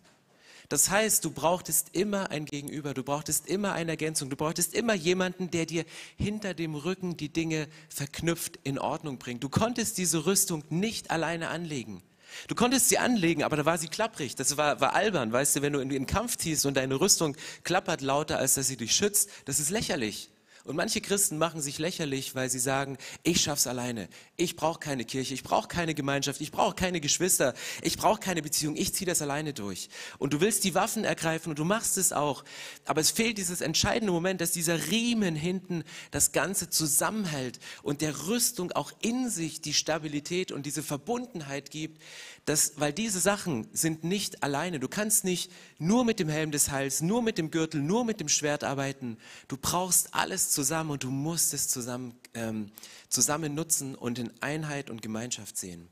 Das 0.70 0.90
heißt, 0.90 1.24
du 1.24 1.30
brauchtest 1.30 1.96
immer 1.96 2.32
ein 2.32 2.46
Gegenüber, 2.46 2.96
du 2.96 3.04
brauchtest 3.04 3.48
immer 3.48 3.74
eine 3.74 3.92
Ergänzung, 3.92 4.32
du 4.32 4.36
brauchtest 4.36 4.74
immer 4.74 4.96
jemanden, 4.96 5.52
der 5.52 5.68
dir 5.68 5.86
hinter 6.18 6.56
dem 6.56 6.74
Rücken 6.74 7.18
die 7.18 7.30
Dinge 7.30 7.68
verknüpft 7.88 8.60
in 8.64 8.80
Ordnung 8.80 9.20
bringt. 9.20 9.44
Du 9.44 9.50
konntest 9.50 9.98
diese 10.00 10.26
Rüstung 10.26 10.64
nicht 10.70 11.12
alleine 11.12 11.50
anlegen. 11.50 12.02
Du 12.48 12.56
konntest 12.56 12.90
sie 12.90 12.98
anlegen, 12.98 13.44
aber 13.44 13.58
da 13.58 13.66
war 13.66 13.78
sie 13.78 13.88
klapprig. 13.88 14.36
Das 14.36 14.58
war, 14.58 14.82
war 14.82 14.94
albern, 14.94 15.32
weißt 15.32 15.58
du, 15.58 15.62
wenn 15.62 15.74
du 15.74 15.80
in 15.80 15.90
den 15.90 16.08
Kampf 16.08 16.38
ziehst 16.38 16.66
und 16.66 16.76
deine 16.76 17.00
Rüstung 17.00 17.38
klappert 17.64 18.02
lauter, 18.02 18.40
als 18.40 18.56
dass 18.56 18.68
sie 18.68 18.78
dich 18.78 18.96
schützt, 18.96 19.30
das 19.46 19.60
ist 19.60 19.70
lächerlich. 19.70 20.30
Und 20.66 20.76
manche 20.76 21.00
Christen 21.00 21.38
machen 21.38 21.62
sich 21.62 21.78
lächerlich, 21.78 22.34
weil 22.34 22.50
sie 22.50 22.58
sagen, 22.58 22.98
ich 23.22 23.40
schaff's 23.40 23.68
alleine. 23.68 24.10
Ich 24.36 24.56
brauche 24.56 24.80
keine 24.80 25.06
Kirche, 25.06 25.36
ich 25.36 25.44
brauche 25.44 25.68
keine 25.68 25.94
Gemeinschaft, 25.94 26.42
ich 26.42 26.52
brauche 26.52 26.74
keine 26.74 27.00
Geschwister, 27.00 27.54
ich 27.84 28.00
brauche 28.00 28.20
keine 28.20 28.42
Beziehung, 28.42 28.76
ich 28.76 28.92
ziehe 28.92 29.06
das 29.06 29.22
alleine 29.22 29.54
durch. 29.54 29.90
Und 30.18 30.34
du 30.34 30.42
willst 30.42 30.64
die 30.64 30.74
Waffen 30.74 31.04
ergreifen 31.04 31.52
und 31.52 31.60
du 31.60 31.66
machst 31.66 32.00
es 32.00 32.12
auch. 32.12 32.44
Aber 32.86 33.00
es 33.00 33.12
fehlt 33.12 33.38
dieses 33.38 33.62
entscheidende 33.62 34.12
Moment, 34.12 34.42
dass 34.42 34.52
dieser 34.52 34.90
Riemen 34.90 35.36
hinten 35.36 35.84
das 36.10 36.32
Ganze 36.32 36.68
zusammenhält 36.68 37.60
und 37.84 38.02
der 38.02 38.26
Rüstung 38.26 38.72
auch 38.72 38.92
in 39.02 39.30
sich 39.30 39.62
die 39.62 39.74
Stabilität 39.74 40.52
und 40.52 40.66
diese 40.66 40.82
Verbundenheit 40.82 41.70
gibt, 41.70 42.02
dass, 42.46 42.80
weil 42.80 42.94
diese 42.94 43.20
Sachen 43.20 43.68
sind 43.74 44.04
nicht 44.04 44.44
alleine. 44.44 44.80
Du 44.80 44.88
kannst 44.88 45.24
nicht 45.24 45.52
nur 45.80 46.06
mit 46.06 46.20
dem 46.20 46.30
Helm 46.30 46.52
des 46.52 46.70
Heils, 46.70 47.02
nur 47.02 47.24
mit 47.24 47.40
dem 47.40 47.50
Gürtel, 47.50 47.82
nur 47.82 48.06
mit 48.06 48.20
dem 48.20 48.30
Schwert 48.30 48.64
arbeiten. 48.64 49.18
Du 49.48 49.58
brauchst 49.58 50.14
alles 50.14 50.52
zusammen 50.52 50.92
und 50.92 51.04
du 51.04 51.10
musst 51.10 51.54
es 51.56 51.68
zusammen, 51.68 52.16
ähm, 52.36 52.72
zusammen 53.10 53.56
nutzen 53.56 53.96
und 53.96 54.20
in 54.20 54.32
Einheit 54.42 54.92
und 54.92 55.02
Gemeinschaft 55.02 55.58
sehen. 55.58 55.90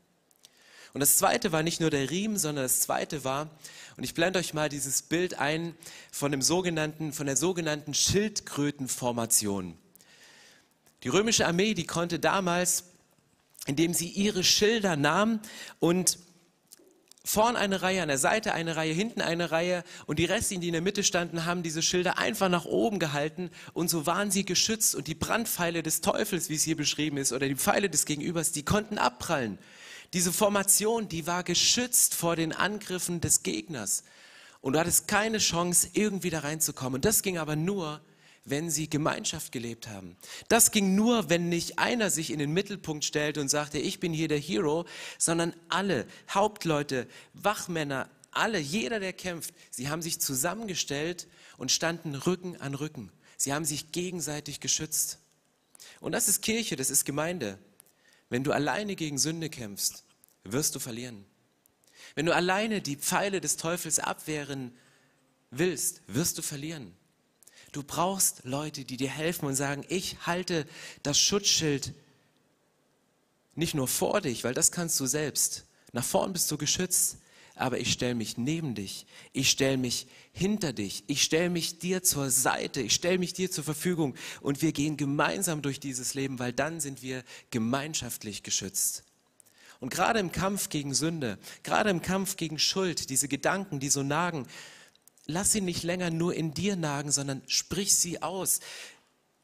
Und 0.92 1.00
das 1.00 1.16
zweite 1.16 1.50
war 1.50 1.64
nicht 1.64 1.80
nur 1.80 1.90
der 1.90 2.08
Riemen, 2.08 2.38
sondern 2.38 2.64
das 2.64 2.78
zweite 2.78 3.24
war, 3.24 3.50
und 3.96 4.04
ich 4.04 4.14
blende 4.14 4.38
euch 4.38 4.54
mal 4.54 4.68
dieses 4.68 5.02
Bild 5.02 5.40
ein 5.40 5.74
von 6.12 6.30
dem 6.30 6.40
sogenannten, 6.40 7.12
von 7.12 7.26
der 7.26 7.36
sogenannten 7.36 7.94
Schildkrötenformation. 7.94 9.76
Die 11.02 11.08
römische 11.08 11.48
Armee, 11.48 11.74
die 11.74 11.84
konnte 11.84 12.20
damals, 12.20 12.84
indem 13.66 13.92
sie 13.92 14.08
ihre 14.08 14.44
Schilder 14.44 14.94
nahm 14.94 15.40
und 15.80 16.18
Vorn 17.26 17.56
eine 17.56 17.80
Reihe, 17.80 18.02
an 18.02 18.08
der 18.08 18.18
Seite 18.18 18.52
eine 18.52 18.76
Reihe, 18.76 18.92
hinten 18.92 19.22
eine 19.22 19.50
Reihe 19.50 19.82
und 20.04 20.18
die 20.18 20.26
Restlichen, 20.26 20.60
die 20.60 20.68
in 20.68 20.74
der 20.74 20.82
Mitte 20.82 21.02
standen, 21.02 21.46
haben 21.46 21.62
diese 21.62 21.80
Schilder 21.80 22.18
einfach 22.18 22.50
nach 22.50 22.66
oben 22.66 22.98
gehalten 22.98 23.50
und 23.72 23.88
so 23.88 24.04
waren 24.04 24.30
sie 24.30 24.44
geschützt 24.44 24.94
und 24.94 25.06
die 25.06 25.14
Brandpfeile 25.14 25.82
des 25.82 26.02
Teufels, 26.02 26.50
wie 26.50 26.54
es 26.54 26.64
hier 26.64 26.76
beschrieben 26.76 27.16
ist, 27.16 27.32
oder 27.32 27.48
die 27.48 27.56
Pfeile 27.56 27.88
des 27.88 28.04
Gegenübers, 28.04 28.52
die 28.52 28.62
konnten 28.62 28.98
abprallen. 28.98 29.58
Diese 30.12 30.34
Formation, 30.34 31.08
die 31.08 31.26
war 31.26 31.44
geschützt 31.44 32.14
vor 32.14 32.36
den 32.36 32.52
Angriffen 32.52 33.22
des 33.22 33.42
Gegners 33.42 34.04
und 34.60 34.74
du 34.74 34.78
hattest 34.78 35.08
keine 35.08 35.38
Chance, 35.38 35.88
irgendwie 35.94 36.30
da 36.30 36.40
reinzukommen. 36.40 36.96
Und 36.96 37.06
das 37.06 37.22
ging 37.22 37.38
aber 37.38 37.56
nur, 37.56 38.02
wenn 38.44 38.70
sie 38.70 38.90
Gemeinschaft 38.90 39.52
gelebt 39.52 39.88
haben. 39.88 40.16
Das 40.48 40.70
ging 40.70 40.94
nur, 40.94 41.30
wenn 41.30 41.48
nicht 41.48 41.78
einer 41.78 42.10
sich 42.10 42.30
in 42.30 42.38
den 42.38 42.52
Mittelpunkt 42.52 43.04
stellte 43.04 43.40
und 43.40 43.48
sagte, 43.48 43.78
ich 43.78 44.00
bin 44.00 44.12
hier 44.12 44.28
der 44.28 44.38
Hero, 44.38 44.84
sondern 45.18 45.54
alle, 45.68 46.06
Hauptleute, 46.30 47.08
Wachmänner, 47.32 48.10
alle, 48.30 48.58
jeder, 48.58 49.00
der 49.00 49.12
kämpft, 49.12 49.54
sie 49.70 49.88
haben 49.88 50.02
sich 50.02 50.20
zusammengestellt 50.20 51.26
und 51.56 51.72
standen 51.72 52.14
Rücken 52.14 52.60
an 52.60 52.74
Rücken. 52.74 53.10
Sie 53.36 53.52
haben 53.52 53.64
sich 53.64 53.92
gegenseitig 53.92 54.60
geschützt. 54.60 55.18
Und 56.00 56.12
das 56.12 56.28
ist 56.28 56.42
Kirche, 56.42 56.76
das 56.76 56.90
ist 56.90 57.04
Gemeinde. 57.04 57.58
Wenn 58.28 58.44
du 58.44 58.52
alleine 58.52 58.96
gegen 58.96 59.18
Sünde 59.18 59.48
kämpfst, 59.48 60.04
wirst 60.44 60.74
du 60.74 60.78
verlieren. 60.78 61.24
Wenn 62.14 62.26
du 62.26 62.34
alleine 62.34 62.82
die 62.82 62.96
Pfeile 62.96 63.40
des 63.40 63.56
Teufels 63.56 63.98
abwehren 63.98 64.76
willst, 65.50 66.02
wirst 66.06 66.38
du 66.38 66.42
verlieren. 66.42 66.94
Du 67.74 67.82
brauchst 67.82 68.44
Leute, 68.44 68.84
die 68.84 68.96
dir 68.96 69.10
helfen 69.10 69.46
und 69.46 69.56
sagen, 69.56 69.84
ich 69.88 70.16
halte 70.24 70.64
das 71.02 71.18
Schutzschild 71.18 71.92
nicht 73.56 73.74
nur 73.74 73.88
vor 73.88 74.20
dich, 74.20 74.44
weil 74.44 74.54
das 74.54 74.70
kannst 74.70 75.00
du 75.00 75.06
selbst. 75.06 75.64
Nach 75.90 76.04
vorn 76.04 76.32
bist 76.32 76.48
du 76.52 76.56
geschützt, 76.56 77.18
aber 77.56 77.80
ich 77.80 77.92
stelle 77.92 78.14
mich 78.14 78.38
neben 78.38 78.76
dich, 78.76 79.06
ich 79.32 79.50
stelle 79.50 79.76
mich 79.76 80.06
hinter 80.32 80.72
dich, 80.72 81.02
ich 81.08 81.24
stelle 81.24 81.50
mich 81.50 81.80
dir 81.80 82.04
zur 82.04 82.30
Seite, 82.30 82.80
ich 82.80 82.94
stelle 82.94 83.18
mich 83.18 83.32
dir 83.32 83.50
zur 83.50 83.64
Verfügung 83.64 84.14
und 84.40 84.62
wir 84.62 84.70
gehen 84.70 84.96
gemeinsam 84.96 85.60
durch 85.60 85.80
dieses 85.80 86.14
Leben, 86.14 86.38
weil 86.38 86.52
dann 86.52 86.78
sind 86.78 87.02
wir 87.02 87.24
gemeinschaftlich 87.50 88.44
geschützt. 88.44 89.02
Und 89.80 89.90
gerade 89.90 90.20
im 90.20 90.30
Kampf 90.30 90.68
gegen 90.68 90.94
Sünde, 90.94 91.40
gerade 91.64 91.90
im 91.90 92.02
Kampf 92.02 92.36
gegen 92.36 92.60
Schuld, 92.60 93.10
diese 93.10 93.26
Gedanken, 93.26 93.80
die 93.80 93.88
so 93.88 94.04
nagen, 94.04 94.46
lass 95.26 95.52
sie 95.52 95.60
nicht 95.60 95.82
länger 95.82 96.10
nur 96.10 96.34
in 96.34 96.54
dir 96.54 96.76
nagen, 96.76 97.10
sondern 97.10 97.42
sprich 97.46 97.94
sie 97.94 98.22
aus. 98.22 98.60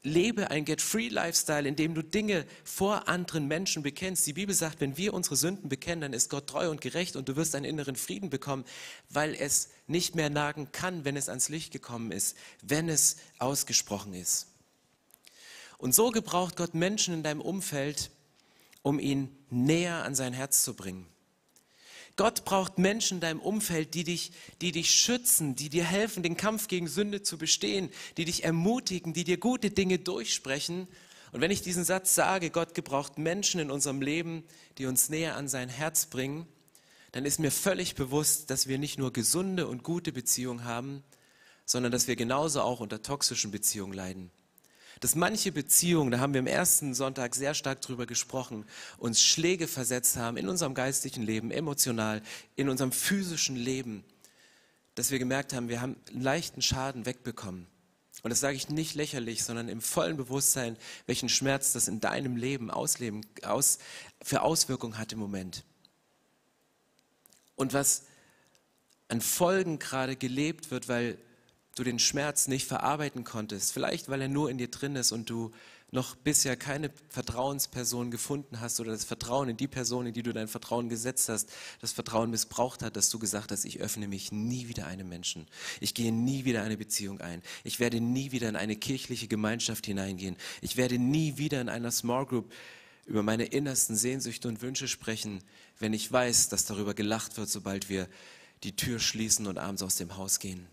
Lebe 0.03 0.49
ein 0.49 0.65
Get-Free-Lifestyle, 0.65 1.67
in 1.67 1.75
dem 1.75 1.93
du 1.93 2.01
Dinge 2.01 2.47
vor 2.63 3.07
anderen 3.07 3.47
Menschen 3.47 3.83
bekennst. 3.83 4.25
Die 4.25 4.33
Bibel 4.33 4.55
sagt, 4.55 4.81
wenn 4.81 4.97
wir 4.97 5.13
unsere 5.13 5.35
Sünden 5.35 5.69
bekennen, 5.69 6.01
dann 6.01 6.13
ist 6.13 6.31
Gott 6.31 6.47
treu 6.47 6.71
und 6.71 6.81
gerecht 6.81 7.15
und 7.15 7.29
du 7.29 7.35
wirst 7.35 7.53
einen 7.53 7.65
inneren 7.65 7.95
Frieden 7.95 8.31
bekommen, 8.31 8.65
weil 9.09 9.35
es 9.35 9.69
nicht 9.85 10.15
mehr 10.15 10.31
nagen 10.31 10.71
kann, 10.71 11.05
wenn 11.05 11.17
es 11.17 11.29
ans 11.29 11.49
Licht 11.49 11.71
gekommen 11.71 12.11
ist, 12.11 12.35
wenn 12.63 12.89
es 12.89 13.17
ausgesprochen 13.37 14.15
ist. 14.15 14.47
Und 15.77 15.93
so 15.93 16.09
gebraucht 16.09 16.55
Gott 16.55 16.73
Menschen 16.73 17.13
in 17.13 17.23
deinem 17.23 17.41
Umfeld, 17.41 18.09
um 18.81 18.97
ihn 18.97 19.35
näher 19.51 20.03
an 20.03 20.15
sein 20.15 20.33
Herz 20.33 20.63
zu 20.63 20.73
bringen. 20.73 21.05
Gott 22.15 22.45
braucht 22.45 22.77
Menschen 22.77 23.17
in 23.17 23.21
deinem 23.21 23.39
Umfeld, 23.39 23.93
die 23.93 24.03
dich, 24.03 24.31
die 24.61 24.71
dich 24.71 24.91
schützen, 24.91 25.55
die 25.55 25.69
dir 25.69 25.83
helfen, 25.83 26.23
den 26.23 26.37
Kampf 26.37 26.67
gegen 26.67 26.87
Sünde 26.87 27.23
zu 27.23 27.37
bestehen, 27.37 27.89
die 28.17 28.25
dich 28.25 28.43
ermutigen, 28.43 29.13
die 29.13 29.23
dir 29.23 29.37
gute 29.37 29.71
Dinge 29.71 29.99
durchsprechen. 29.99 30.87
Und 31.31 31.41
wenn 31.41 31.51
ich 31.51 31.61
diesen 31.61 31.83
Satz 31.83 32.13
sage, 32.13 32.49
Gott 32.49 32.73
gebraucht 32.75 33.17
Menschen 33.17 33.59
in 33.59 33.71
unserem 33.71 34.01
Leben, 34.01 34.43
die 34.77 34.85
uns 34.85 35.09
näher 35.09 35.37
an 35.37 35.47
sein 35.47 35.69
Herz 35.69 36.07
bringen, 36.07 36.45
dann 37.13 37.25
ist 37.25 37.39
mir 37.39 37.51
völlig 37.51 37.95
bewusst, 37.95 38.49
dass 38.49 38.67
wir 38.67 38.77
nicht 38.77 38.97
nur 38.97 39.13
gesunde 39.13 39.67
und 39.67 39.83
gute 39.83 40.11
Beziehungen 40.11 40.65
haben, 40.65 41.03
sondern 41.65 41.91
dass 41.91 42.07
wir 42.07 42.15
genauso 42.15 42.61
auch 42.61 42.79
unter 42.79 43.01
toxischen 43.01 43.51
Beziehungen 43.51 43.93
leiden 43.93 44.31
dass 45.01 45.15
manche 45.15 45.51
Beziehungen, 45.51 46.11
da 46.11 46.19
haben 46.19 46.33
wir 46.33 46.39
im 46.39 46.47
ersten 46.47 46.93
Sonntag 46.93 47.33
sehr 47.33 47.55
stark 47.55 47.81
drüber 47.81 48.05
gesprochen, 48.05 48.65
uns 48.99 49.21
Schläge 49.21 49.67
versetzt 49.67 50.15
haben 50.15 50.37
in 50.37 50.47
unserem 50.47 50.75
geistlichen 50.75 51.23
Leben, 51.23 51.49
emotional, 51.49 52.21
in 52.55 52.69
unserem 52.69 52.91
physischen 52.91 53.55
Leben, 53.55 54.03
dass 54.93 55.09
wir 55.09 55.17
gemerkt 55.17 55.53
haben, 55.53 55.69
wir 55.69 55.81
haben 55.81 55.97
einen 56.09 56.21
leichten 56.21 56.61
Schaden 56.61 57.07
wegbekommen. 57.07 57.65
Und 58.21 58.29
das 58.29 58.41
sage 58.41 58.55
ich 58.55 58.69
nicht 58.69 58.93
lächerlich, 58.93 59.43
sondern 59.43 59.69
im 59.69 59.81
vollen 59.81 60.17
Bewusstsein, 60.17 60.77
welchen 61.07 61.29
Schmerz 61.29 61.73
das 61.73 61.87
in 61.87 61.99
deinem 61.99 62.37
Leben 62.37 62.69
ausleben, 62.69 63.25
aus, 63.41 63.79
für 64.21 64.43
Auswirkungen 64.43 64.99
hat 64.99 65.13
im 65.13 65.19
Moment. 65.19 65.63
Und 67.55 67.73
was 67.73 68.03
an 69.07 69.19
Folgen 69.19 69.79
gerade 69.79 70.15
gelebt 70.15 70.69
wird, 70.69 70.87
weil 70.87 71.17
du 71.75 71.83
den 71.83 71.99
Schmerz 71.99 72.47
nicht 72.47 72.67
verarbeiten 72.67 73.23
konntest. 73.23 73.71
Vielleicht, 73.71 74.09
weil 74.09 74.21
er 74.21 74.27
nur 74.27 74.49
in 74.49 74.57
dir 74.57 74.69
drin 74.69 74.95
ist 74.95 75.11
und 75.11 75.29
du 75.29 75.51
noch 75.93 76.15
bisher 76.15 76.55
keine 76.55 76.89
Vertrauensperson 77.09 78.11
gefunden 78.11 78.61
hast 78.61 78.79
oder 78.79 78.91
das 78.91 79.03
Vertrauen 79.03 79.49
in 79.49 79.57
die 79.57 79.67
Person, 79.67 80.07
in 80.07 80.13
die 80.13 80.23
du 80.23 80.31
dein 80.31 80.47
Vertrauen 80.47 80.87
gesetzt 80.87 81.27
hast, 81.27 81.49
das 81.81 81.91
Vertrauen 81.91 82.29
missbraucht 82.29 82.81
hat, 82.81 82.95
dass 82.95 83.09
du 83.09 83.19
gesagt 83.19 83.51
hast, 83.51 83.65
ich 83.65 83.81
öffne 83.81 84.07
mich 84.07 84.31
nie 84.31 84.69
wieder 84.69 84.87
einem 84.87 85.09
Menschen. 85.09 85.47
Ich 85.81 85.93
gehe 85.93 86.13
nie 86.13 86.45
wieder 86.45 86.63
eine 86.63 86.77
Beziehung 86.77 87.19
ein. 87.19 87.41
Ich 87.65 87.81
werde 87.81 87.99
nie 87.99 88.31
wieder 88.31 88.47
in 88.47 88.55
eine 88.55 88.77
kirchliche 88.77 89.27
Gemeinschaft 89.27 89.85
hineingehen. 89.85 90.37
Ich 90.61 90.77
werde 90.77 90.97
nie 90.97 91.37
wieder 91.37 91.59
in 91.59 91.67
einer 91.67 91.91
Small 91.91 92.25
Group 92.25 92.53
über 93.05 93.21
meine 93.21 93.45
innersten 93.45 93.97
Sehnsüchte 93.97 94.47
und 94.47 94.61
Wünsche 94.61 94.87
sprechen, 94.87 95.43
wenn 95.79 95.91
ich 95.91 96.09
weiß, 96.09 96.47
dass 96.47 96.65
darüber 96.65 96.93
gelacht 96.93 97.35
wird, 97.35 97.49
sobald 97.49 97.89
wir 97.89 98.07
die 98.63 98.77
Tür 98.77 98.99
schließen 98.99 99.47
und 99.47 99.57
abends 99.57 99.81
aus 99.81 99.97
dem 99.97 100.15
Haus 100.15 100.39
gehen. 100.39 100.67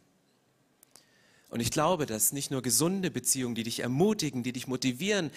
Und 1.48 1.60
ich 1.60 1.70
glaube, 1.70 2.06
dass 2.06 2.32
nicht 2.32 2.50
nur 2.50 2.62
gesunde 2.62 3.10
Beziehungen, 3.10 3.54
die 3.54 3.62
dich 3.62 3.80
ermutigen, 3.80 4.42
die 4.42 4.52
dich 4.52 4.66
motivieren, 4.66 5.30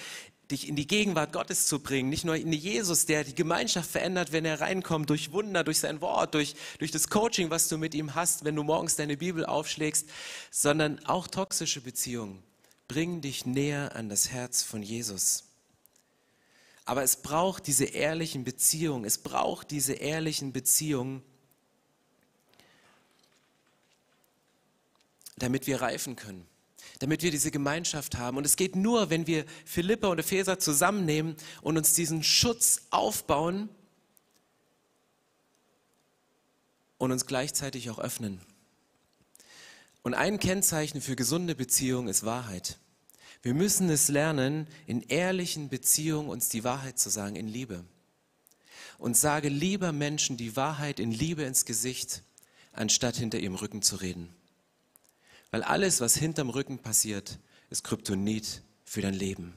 dich 0.52 0.68
in 0.68 0.76
die 0.76 0.88
Gegenwart 0.88 1.32
Gottes 1.32 1.68
zu 1.68 1.80
bringen, 1.80 2.10
nicht 2.10 2.26
nur 2.26 2.36
in 2.36 2.52
Jesus, 2.52 3.06
der 3.06 3.24
die 3.24 3.36
Gemeinschaft 3.36 3.90
verändert, 3.90 4.34
wenn 4.34 4.44
er 4.44 4.60
reinkommt, 4.60 5.10
durch 5.10 5.32
Wunder, 5.32 5.64
durch 5.64 5.80
sein 5.80 6.02
Wort, 6.02 6.34
durch, 6.34 6.56
durch 6.80 6.92
das 6.92 7.10
Coaching, 7.10 7.50
was 7.50 7.70
du 7.70 7.78
mit 7.78 7.96
ihm 7.96 8.16
hast, 8.16 8.44
wenn 8.44 8.56
du 8.56 8.64
morgens 8.64 8.98
deine 8.98 9.16
Bibel 9.16 9.46
aufschlägst, 9.46 10.10
sondern 10.50 11.04
auch 11.06 11.28
toxische 11.28 11.82
Beziehungen 11.82 12.44
bringen 12.92 13.22
dich 13.22 13.46
näher 13.46 13.96
an 13.96 14.10
das 14.10 14.32
Herz 14.32 14.64
von 14.64 14.84
Jesus. 14.84 15.46
Aber 16.84 17.04
es 17.04 17.16
braucht 17.16 17.68
diese 17.68 17.86
ehrlichen 17.86 18.44
Beziehungen, 18.44 19.06
es 19.06 19.18
braucht 19.18 19.72
diese 19.72 19.94
ehrlichen 19.94 20.52
Beziehungen, 20.52 21.24
damit 25.42 25.66
wir 25.68 25.82
reifen 25.82 26.16
können, 26.16 26.46
damit 27.00 27.24
wir 27.24 27.32
diese 27.32 27.52
Gemeinschaft 27.52 28.18
haben. 28.18 28.38
Und 28.38 28.46
es 28.46 28.56
geht 28.56 28.76
nur, 28.76 29.10
wenn 29.10 29.28
wir 29.28 29.46
Philippa 29.66 30.08
und 30.08 30.20
Epheser 30.20 30.60
zusammennehmen 30.60 31.36
und 31.62 31.78
uns 31.78 31.94
diesen 31.94 32.24
Schutz 32.24 32.84
aufbauen 32.92 33.70
und 36.98 37.12
uns 37.12 37.26
gleichzeitig 37.26 37.90
auch 37.90 38.00
öffnen. 38.00 38.40
Und 40.04 40.14
ein 40.14 40.40
Kennzeichen 40.40 41.02
für 41.02 41.16
gesunde 41.16 41.56
Beziehungen 41.56 42.08
ist 42.08 42.26
Wahrheit. 42.26 42.78
Wir 43.42 43.56
müssen 43.56 43.90
es 43.90 44.08
lernen, 44.08 44.68
in 44.86 45.02
ehrlichen 45.02 45.70
Beziehungen 45.70 46.30
uns 46.30 46.50
die 46.50 46.64
Wahrheit 46.64 47.00
zu 47.00 47.10
sagen, 47.10 47.36
in 47.36 47.48
Liebe. 47.48 47.84
Und 49.00 49.18
sage 49.18 49.50
lieber 49.50 49.92
Menschen 49.92 50.38
die 50.38 50.56
Wahrheit 50.56 51.00
in 51.00 51.12
Liebe 51.12 51.44
ins 51.44 51.66
Gesicht, 51.66 52.22
anstatt 52.72 53.16
hinter 53.16 53.40
ihrem 53.40 53.56
Rücken 53.56 53.82
zu 53.82 53.96
reden. 53.96 54.30
Weil 55.52 55.64
alles, 55.64 56.02
was 56.02 56.16
hinterm 56.16 56.50
Rücken 56.50 56.80
passiert, 56.80 57.40
ist 57.70 57.84
Kryptonit 57.84 58.62
für 58.86 59.02
dein 59.02 59.14
Leben. 59.14 59.54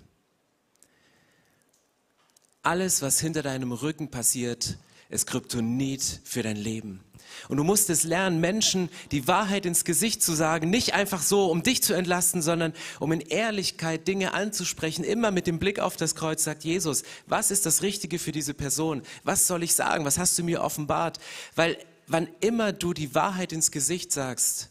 Alles, 2.62 3.02
was 3.02 3.20
hinter 3.20 3.42
deinem 3.42 3.72
Rücken 3.72 4.10
passiert, 4.10 4.78
ist 5.08 5.26
Kryptonit 5.26 6.20
für 6.24 6.42
dein 6.42 6.56
Leben. 6.56 7.00
Und 7.48 7.56
du 7.58 7.64
musst 7.64 7.90
es 7.90 8.04
lernen, 8.04 8.40
Menschen 8.40 8.88
die 9.10 9.26
Wahrheit 9.28 9.66
ins 9.66 9.84
Gesicht 9.84 10.22
zu 10.22 10.32
sagen, 10.32 10.70
nicht 10.70 10.94
einfach 10.94 11.22
so, 11.22 11.50
um 11.50 11.62
dich 11.62 11.82
zu 11.82 11.94
entlasten, 11.94 12.42
sondern 12.42 12.72
um 13.00 13.12
in 13.12 13.20
Ehrlichkeit 13.20 14.08
Dinge 14.08 14.32
anzusprechen, 14.32 15.04
immer 15.04 15.30
mit 15.30 15.46
dem 15.46 15.58
Blick 15.58 15.78
auf 15.78 15.96
das 15.96 16.14
Kreuz, 16.14 16.44
sagt 16.44 16.64
Jesus, 16.64 17.02
was 17.26 17.50
ist 17.50 17.66
das 17.66 17.82
Richtige 17.82 18.18
für 18.18 18.32
diese 18.32 18.54
Person? 18.54 19.02
Was 19.24 19.46
soll 19.46 19.62
ich 19.62 19.74
sagen? 19.74 20.04
Was 20.04 20.18
hast 20.18 20.38
du 20.38 20.42
mir 20.42 20.62
offenbart? 20.62 21.18
Weil 21.54 21.78
wann 22.06 22.28
immer 22.40 22.72
du 22.72 22.92
die 22.94 23.14
Wahrheit 23.14 23.52
ins 23.52 23.70
Gesicht 23.70 24.12
sagst, 24.12 24.70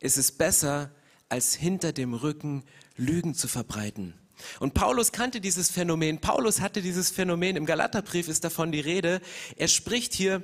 ist 0.00 0.16
es 0.16 0.32
besser, 0.32 0.90
als 1.28 1.54
hinter 1.54 1.92
dem 1.92 2.14
Rücken 2.14 2.64
Lügen 2.96 3.34
zu 3.34 3.48
verbreiten. 3.48 4.14
Und 4.60 4.74
Paulus 4.74 5.12
kannte 5.12 5.40
dieses 5.40 5.70
Phänomen. 5.70 6.20
Paulus 6.20 6.60
hatte 6.60 6.82
dieses 6.82 7.10
Phänomen. 7.10 7.56
Im 7.56 7.66
Galaterbrief 7.66 8.28
ist 8.28 8.44
davon 8.44 8.72
die 8.72 8.80
Rede. 8.80 9.20
Er 9.56 9.68
spricht 9.68 10.12
hier, 10.12 10.42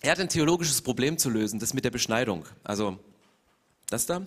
er 0.00 0.12
hat 0.12 0.20
ein 0.20 0.28
theologisches 0.28 0.82
Problem 0.82 1.18
zu 1.18 1.30
lösen, 1.30 1.58
das 1.58 1.74
mit 1.74 1.84
der 1.84 1.90
Beschneidung. 1.90 2.44
Also, 2.62 2.98
das 3.90 4.06
da. 4.06 4.26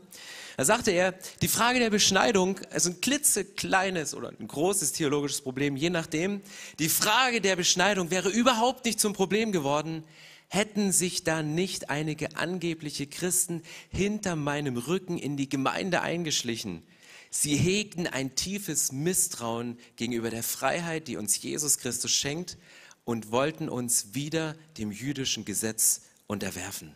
Da 0.57 0.65
sagte 0.65 0.91
er, 0.91 1.13
die 1.41 1.47
Frage 1.47 1.79
der 1.79 1.89
Beschneidung 1.89 2.57
ist 2.75 2.85
ein 2.85 2.99
klitzekleines 2.99 4.13
oder 4.13 4.33
ein 4.37 4.47
großes 4.47 4.91
theologisches 4.91 5.41
Problem, 5.41 5.75
je 5.75 5.89
nachdem. 5.89 6.41
Die 6.77 6.89
Frage 6.89 7.41
der 7.41 7.55
Beschneidung 7.55 8.11
wäre 8.11 8.29
überhaupt 8.29 8.85
nicht 8.85 8.99
zum 8.99 9.13
Problem 9.13 9.51
geworden, 9.51 10.03
hätten 10.51 10.91
sich 10.91 11.23
da 11.23 11.43
nicht 11.43 11.89
einige 11.89 12.35
angebliche 12.35 13.07
Christen 13.07 13.63
hinter 13.89 14.35
meinem 14.35 14.75
Rücken 14.75 15.17
in 15.17 15.37
die 15.37 15.47
Gemeinde 15.47 16.01
eingeschlichen. 16.01 16.83
Sie 17.29 17.55
hegten 17.55 18.05
ein 18.05 18.35
tiefes 18.35 18.91
Misstrauen 18.91 19.79
gegenüber 19.95 20.29
der 20.29 20.43
Freiheit, 20.43 21.07
die 21.07 21.15
uns 21.15 21.41
Jesus 21.41 21.77
Christus 21.77 22.11
schenkt 22.11 22.57
und 23.05 23.31
wollten 23.31 23.69
uns 23.69 24.13
wieder 24.13 24.55
dem 24.77 24.91
jüdischen 24.91 25.45
Gesetz 25.45 26.01
unterwerfen. 26.27 26.93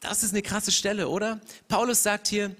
Das 0.00 0.24
ist 0.24 0.32
eine 0.32 0.42
krasse 0.42 0.72
Stelle, 0.72 1.08
oder? 1.08 1.40
Paulus 1.68 2.02
sagt 2.02 2.26
hier, 2.26 2.56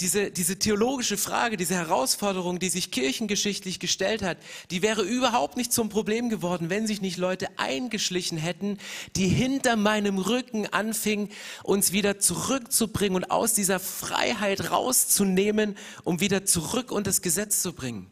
diese, 0.00 0.30
diese 0.30 0.58
theologische 0.58 1.16
Frage, 1.16 1.56
diese 1.56 1.74
Herausforderung, 1.74 2.58
die 2.58 2.68
sich 2.68 2.90
kirchengeschichtlich 2.90 3.80
gestellt 3.80 4.22
hat, 4.22 4.38
die 4.70 4.82
wäre 4.82 5.02
überhaupt 5.02 5.56
nicht 5.56 5.72
zum 5.72 5.88
Problem 5.88 6.28
geworden, 6.28 6.70
wenn 6.70 6.86
sich 6.86 7.00
nicht 7.00 7.16
Leute 7.16 7.48
eingeschlichen 7.58 8.38
hätten, 8.38 8.78
die 9.16 9.26
hinter 9.26 9.76
meinem 9.76 10.18
Rücken 10.18 10.66
anfingen, 10.66 11.30
uns 11.64 11.92
wieder 11.92 12.20
zurückzubringen 12.20 13.16
und 13.16 13.30
aus 13.30 13.54
dieser 13.54 13.80
Freiheit 13.80 14.70
rauszunehmen, 14.70 15.76
um 16.04 16.20
wieder 16.20 16.44
zurück 16.44 16.92
unter 16.92 17.08
das 17.08 17.22
Gesetz 17.22 17.62
zu 17.62 17.72
bringen. 17.72 18.10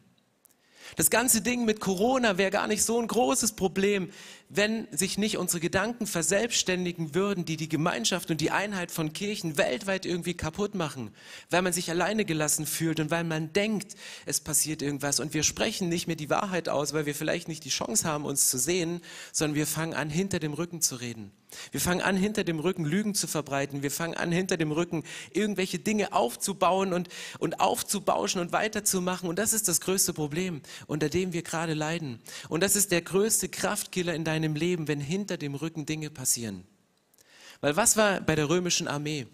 Das 0.97 1.11
ganze 1.11 1.43
Ding 1.43 1.67
mit 1.67 1.81
Corona 1.81 2.39
wäre 2.39 2.51
gar 2.51 2.67
nicht 2.67 2.83
so 2.83 2.99
ein 2.99 3.07
großes 3.07 3.53
Problem, 3.53 4.11
wenn 4.49 4.87
sich 4.93 5.19
nicht 5.19 5.39
unsere 5.39 5.61
Gedanken 5.61 6.07
verselbstständigen 6.07 7.15
würden, 7.15 7.45
die 7.45 7.57
die 7.57 7.69
Gemeinschaft 7.69 8.31
und 8.31 8.41
die 8.41 8.51
Einheit 8.51 8.91
von 8.91 9.13
Kirchen 9.13 9.59
weltweit 9.59 10.07
irgendwie 10.07 10.35
kaputt 10.35 10.75
machen, 10.75 11.11
weil 11.51 11.63
man 11.63 11.73
sich 11.73 11.91
alleine 11.91 12.25
gelassen 12.25 12.67
fühlt 12.67 13.01
und 13.01 13.11
weil 13.11 13.25
man 13.25 13.53
denkt, 13.53 13.95
es 14.25 14.41
passiert 14.41 14.83
irgendwas 14.83 15.21
und 15.21 15.35
wir 15.35 15.43
sprechen 15.43 15.89
nicht 15.89 16.07
mehr 16.07 16.17
die 16.17 16.31
Wahrheit 16.31 16.69
aus, 16.69 16.93
weil 16.93 17.07
wir 17.07 17.15
vielleicht 17.15 17.49
nicht 17.49 17.65
die 17.65 17.71
Chance 17.71 18.07
haben, 18.09 18.25
uns 18.25 18.49
zu 18.49 18.59
sehen, 18.59 19.01
sondern 19.33 19.57
wir 19.57 19.67
fangen 19.67 19.95
an, 19.95 20.11
hinter 20.11 20.39
dem 20.39 20.53
Rücken 20.53 20.81
zu 20.81 20.97
reden. 20.97 21.33
Wir 21.71 21.81
fangen 21.81 22.01
an, 22.01 22.17
hinter 22.17 22.45
dem 22.45 22.59
Rücken 22.59 22.85
Lügen 22.85 23.15
zu 23.15 23.27
verbreiten. 23.27 23.83
Wir 23.83 23.91
fangen 23.91 24.15
an, 24.15 24.33
hinter 24.33 24.57
dem 24.57 24.73
Rücken 24.73 25.05
irgendwelche 25.33 25.79
Dinge 25.79 26.13
aufzubauen 26.13 26.93
und, 26.93 27.09
und 27.39 27.61
aufzubauschen 27.61 28.41
und 28.41 28.53
weiterzumachen. 28.53 29.29
Und 29.29 29.39
das 29.39 29.53
ist 29.53 29.69
das 29.69 29.81
größte 29.81 30.13
Problem, 30.13 30.61
unter 30.87 31.09
dem 31.09 31.33
wir 31.33 31.43
gerade 31.43 31.75
leiden. 31.75 32.21
Und 32.49 32.63
das 32.63 32.77
ist 32.77 32.91
der 32.91 33.01
größte 33.01 33.49
Kraftkiller 33.49 34.15
in 34.15 34.25
deinem 34.25 34.36
Leben, 34.43 34.89
wenn 34.89 35.01
hinter 35.01 35.37
dem 35.37 35.55
Rücken 35.55 35.87
Dinge 35.87 36.11
passieren. 36.11 36.65
Weil 37.61 37.77
was 37.77 37.97
war 37.97 38.21
bei 38.21 38.35
der 38.35 38.49
römischen 38.49 38.89
Armee? 38.89 39.27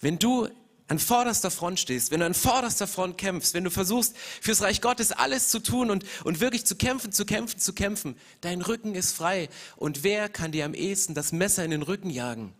Wenn 0.00 0.18
du 0.18 0.48
an 0.88 0.98
vorderster 0.98 1.50
Front 1.50 1.80
stehst, 1.80 2.10
wenn 2.10 2.20
du 2.20 2.26
an 2.26 2.34
vorderster 2.34 2.86
Front 2.86 3.18
kämpfst, 3.18 3.52
wenn 3.52 3.64
du 3.64 3.70
versuchst, 3.70 4.16
fürs 4.16 4.62
Reich 4.62 4.80
Gottes 4.80 5.12
alles 5.12 5.48
zu 5.48 5.58
tun 5.58 5.90
und, 5.90 6.04
und 6.24 6.40
wirklich 6.40 6.64
zu 6.64 6.76
kämpfen, 6.76 7.12
zu 7.12 7.26
kämpfen, 7.26 7.60
zu 7.60 7.74
kämpfen, 7.74 8.16
dein 8.40 8.62
Rücken 8.62 8.94
ist 8.94 9.14
frei. 9.14 9.50
Und 9.76 10.02
wer 10.02 10.30
kann 10.30 10.52
dir 10.52 10.64
am 10.64 10.72
ehesten 10.72 11.14
das 11.14 11.32
Messer 11.32 11.64
in 11.64 11.70
den 11.70 11.82
Rücken 11.82 12.08
jagen? 12.08 12.54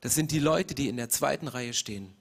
Das 0.00 0.14
sind 0.14 0.30
die 0.30 0.38
Leute, 0.38 0.74
die 0.74 0.88
in 0.88 0.96
der 0.96 1.10
zweiten 1.10 1.48
Reihe 1.48 1.74
stehen. 1.74 2.15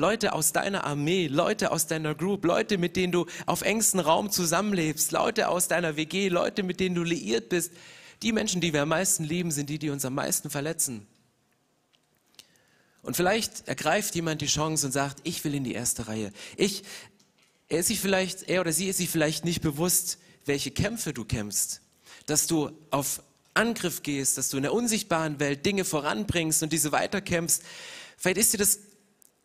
Leute 0.00 0.32
aus 0.32 0.52
deiner 0.52 0.84
Armee, 0.84 1.28
Leute 1.28 1.70
aus 1.70 1.86
deiner 1.86 2.14
Group, 2.14 2.44
Leute, 2.44 2.78
mit 2.78 2.96
denen 2.96 3.12
du 3.12 3.26
auf 3.46 3.62
engstem 3.62 4.00
Raum 4.00 4.30
zusammenlebst, 4.30 5.12
Leute 5.12 5.48
aus 5.48 5.68
deiner 5.68 5.96
WG, 5.96 6.28
Leute, 6.28 6.62
mit 6.62 6.80
denen 6.80 6.94
du 6.94 7.04
liiert 7.04 7.50
bist. 7.50 7.72
Die 8.22 8.32
Menschen, 8.32 8.60
die 8.60 8.72
wir 8.72 8.82
am 8.82 8.88
meisten 8.88 9.24
lieben, 9.24 9.50
sind 9.50 9.70
die, 9.70 9.78
die 9.78 9.90
uns 9.90 10.04
am 10.04 10.14
meisten 10.14 10.50
verletzen. 10.50 11.06
Und 13.02 13.16
vielleicht 13.16 13.68
ergreift 13.68 14.14
jemand 14.14 14.42
die 14.42 14.46
Chance 14.46 14.86
und 14.86 14.92
sagt, 14.92 15.18
ich 15.24 15.44
will 15.44 15.54
in 15.54 15.64
die 15.64 15.74
erste 15.74 16.08
Reihe. 16.08 16.32
Ich, 16.56 16.82
er 17.68 17.80
ist 17.80 17.86
sich 17.86 18.00
vielleicht, 18.00 18.48
er 18.48 18.60
oder 18.60 18.72
sie 18.72 18.88
ist 18.88 18.98
sich 18.98 19.08
vielleicht 19.08 19.44
nicht 19.44 19.60
bewusst, 19.60 20.18
welche 20.44 20.70
Kämpfe 20.70 21.12
du 21.12 21.24
kämpfst. 21.24 21.80
Dass 22.26 22.46
du 22.46 22.70
auf 22.90 23.22
Angriff 23.54 24.02
gehst, 24.02 24.38
dass 24.38 24.50
du 24.50 24.56
in 24.56 24.62
der 24.62 24.72
unsichtbaren 24.72 25.40
Welt 25.40 25.64
Dinge 25.64 25.84
voranbringst 25.84 26.62
und 26.62 26.72
diese 26.72 26.92
weiterkämpfst. 26.92 27.62
Vielleicht 28.16 28.38
ist 28.38 28.52
dir 28.52 28.58
das 28.58 28.80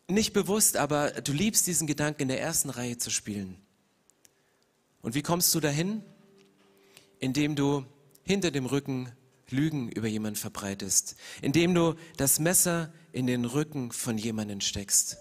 nicht 0.07 0.33
bewusst, 0.33 0.77
aber 0.77 1.11
du 1.11 1.31
liebst 1.31 1.67
diesen 1.67 1.87
Gedanken, 1.87 2.23
in 2.23 2.27
der 2.27 2.41
ersten 2.41 2.69
Reihe 2.69 2.97
zu 2.97 3.09
spielen. 3.09 3.57
Und 5.01 5.15
wie 5.15 5.21
kommst 5.21 5.53
du 5.55 5.59
dahin? 5.59 6.03
Indem 7.19 7.55
du 7.55 7.85
hinter 8.23 8.51
dem 8.51 8.65
Rücken 8.65 9.11
Lügen 9.49 9.89
über 9.89 10.07
jemanden 10.07 10.39
verbreitest, 10.39 11.15
indem 11.41 11.75
du 11.75 11.95
das 12.17 12.39
Messer 12.39 12.91
in 13.11 13.27
den 13.27 13.45
Rücken 13.45 13.91
von 13.91 14.17
jemanden 14.17 14.61
steckst. 14.61 15.17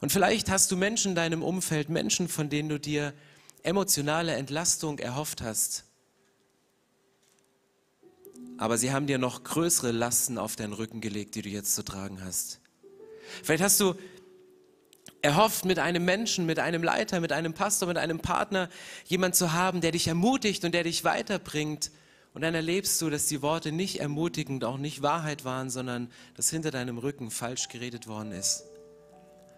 Und 0.00 0.12
vielleicht 0.12 0.50
hast 0.50 0.70
du 0.70 0.76
Menschen 0.76 1.10
in 1.12 1.14
deinem 1.14 1.42
Umfeld, 1.42 1.88
Menschen, 1.88 2.28
von 2.28 2.50
denen 2.50 2.68
du 2.68 2.78
dir 2.78 3.14
emotionale 3.62 4.34
Entlastung 4.34 4.98
erhofft 4.98 5.40
hast. 5.40 5.84
Aber 8.58 8.78
sie 8.78 8.92
haben 8.92 9.06
dir 9.06 9.18
noch 9.18 9.42
größere 9.44 9.92
Lasten 9.92 10.38
auf 10.38 10.56
deinen 10.56 10.72
Rücken 10.72 11.00
gelegt, 11.00 11.34
die 11.34 11.42
du 11.42 11.48
jetzt 11.48 11.74
zu 11.74 11.82
tragen 11.82 12.22
hast. 12.22 12.60
Vielleicht 13.42 13.62
hast 13.62 13.80
du 13.80 13.94
erhofft, 15.22 15.64
mit 15.64 15.78
einem 15.78 16.04
Menschen, 16.04 16.46
mit 16.46 16.58
einem 16.58 16.82
Leiter, 16.82 17.20
mit 17.20 17.32
einem 17.32 17.52
Pastor, 17.52 17.88
mit 17.88 17.98
einem 17.98 18.20
Partner 18.20 18.68
jemand 19.06 19.34
zu 19.34 19.52
haben, 19.52 19.80
der 19.80 19.92
dich 19.92 20.08
ermutigt 20.08 20.64
und 20.64 20.72
der 20.72 20.84
dich 20.84 21.04
weiterbringt. 21.04 21.90
Und 22.32 22.42
dann 22.42 22.54
erlebst 22.54 23.00
du, 23.00 23.10
dass 23.10 23.26
die 23.26 23.42
Worte 23.42 23.72
nicht 23.72 24.00
ermutigend, 24.00 24.64
auch 24.64 24.78
nicht 24.78 25.02
Wahrheit 25.02 25.44
waren, 25.44 25.70
sondern 25.70 26.10
dass 26.34 26.50
hinter 26.50 26.70
deinem 26.70 26.98
Rücken 26.98 27.30
falsch 27.30 27.68
geredet 27.68 28.06
worden 28.06 28.32
ist. 28.32 28.64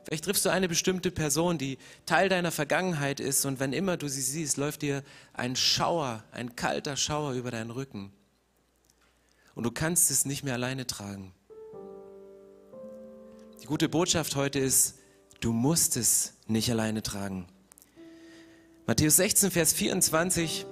Vielleicht 0.04 0.24
triffst 0.24 0.46
du 0.46 0.48
eine 0.48 0.68
bestimmte 0.68 1.10
Person, 1.10 1.58
die 1.58 1.76
Teil 2.06 2.30
deiner 2.30 2.50
Vergangenheit 2.50 3.20
ist 3.20 3.44
und 3.44 3.60
wenn 3.60 3.74
immer 3.74 3.98
du 3.98 4.08
sie 4.08 4.22
siehst, 4.22 4.56
läuft 4.56 4.80
dir 4.80 5.02
ein 5.34 5.54
Schauer, 5.54 6.24
ein 6.32 6.56
kalter 6.56 6.96
Schauer 6.96 7.32
über 7.32 7.50
deinen 7.50 7.70
Rücken. 7.70 8.12
Und 9.54 9.64
du 9.64 9.70
kannst 9.70 10.10
es 10.10 10.24
nicht 10.24 10.44
mehr 10.44 10.54
alleine 10.54 10.86
tragen. 10.86 11.34
Die 13.60 13.66
gute 13.66 13.88
Botschaft 13.88 14.36
heute 14.36 14.60
ist, 14.60 14.98
du 15.40 15.52
musst 15.52 15.96
es 15.96 16.34
nicht 16.46 16.70
alleine 16.70 17.02
tragen. 17.02 17.46
Matthäus 18.86 19.16
16, 19.16 19.50
Vers 19.50 19.72
24 19.72 20.64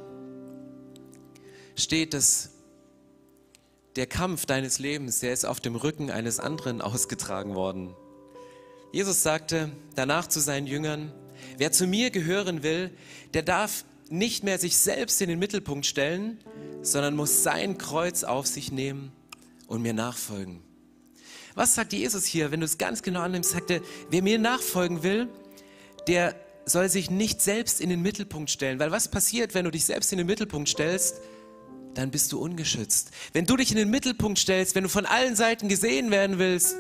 steht, 1.75 2.15
dass 2.15 2.51
der 3.97 4.07
Kampf 4.07 4.47
deines 4.47 4.79
Lebens, 4.79 5.21
der 5.21 5.33
ist 5.33 5.45
auf 5.45 5.59
dem 5.61 5.75
Rücken 5.75 6.11
eines 6.11 6.39
anderen 6.39 6.81
ausgetragen 6.81 7.55
worden. 7.55 7.95
Jesus 8.93 9.23
sagte 9.23 9.71
danach 9.97 10.29
zu 10.29 10.39
seinen 10.39 10.67
Jüngern, 10.67 11.13
wer 11.59 11.73
zu 11.73 11.87
mir 11.87 12.11
gehören 12.11 12.63
will, 12.63 12.91
der 13.35 13.43
darf 13.43 13.85
nicht 14.09 14.45
mehr 14.45 14.59
sich 14.59 14.77
selbst 14.77 15.21
in 15.21 15.29
den 15.29 15.41
Mittelpunkt 15.41 15.87
stellen, 15.87 16.39
sondern 16.83 17.17
muss 17.17 17.43
sein 17.43 17.79
Kreuz 17.79 18.23
auf 18.23 18.47
sich 18.47 18.71
nehmen 18.71 19.11
und 19.67 19.83
mir 19.83 19.93
nachfolgen. 19.93 20.66
Was 21.57 21.75
sagt 21.75 21.95
Jesus 21.95 22.27
hier, 22.27 22.53
wenn 22.53 22.61
du 22.61 22.67
es 22.67 22.77
ganz 22.77 23.03
genau 23.03 23.23
annimmst? 23.23 23.53
Sagt 23.53 23.71
er, 23.71 23.81
wer 24.11 24.23
mir 24.23 24.39
nachfolgen 24.39 25.03
will, 25.03 25.27
der 26.07 26.37
soll 26.67 26.91
sich 26.91 27.11
nicht 27.11 27.41
selbst 27.41 27.81
in 27.81 27.89
den 27.89 28.03
Mittelpunkt 28.03 28.51
stellen. 28.51 28.79
Weil 28.79 28.91
was 28.91 29.09
passiert, 29.09 29.55
wenn 29.55 29.65
du 29.65 29.71
dich 29.71 29.87
selbst 29.87 30.13
in 30.13 30.19
den 30.19 30.27
Mittelpunkt 30.27 30.69
stellst? 30.69 31.17
Dann 31.95 32.11
bist 32.11 32.31
du 32.33 32.39
ungeschützt. 32.39 33.11
Wenn 33.33 33.47
du 33.47 33.57
dich 33.57 33.71
in 33.71 33.79
den 33.79 33.89
Mittelpunkt 33.89 34.39
stellst, 34.39 34.75
wenn 34.75 34.83
du 34.83 34.91
von 34.91 35.07
allen 35.07 35.35
Seiten 35.35 35.69
gesehen 35.69 36.11
werden 36.11 36.39
willst, 36.39 36.77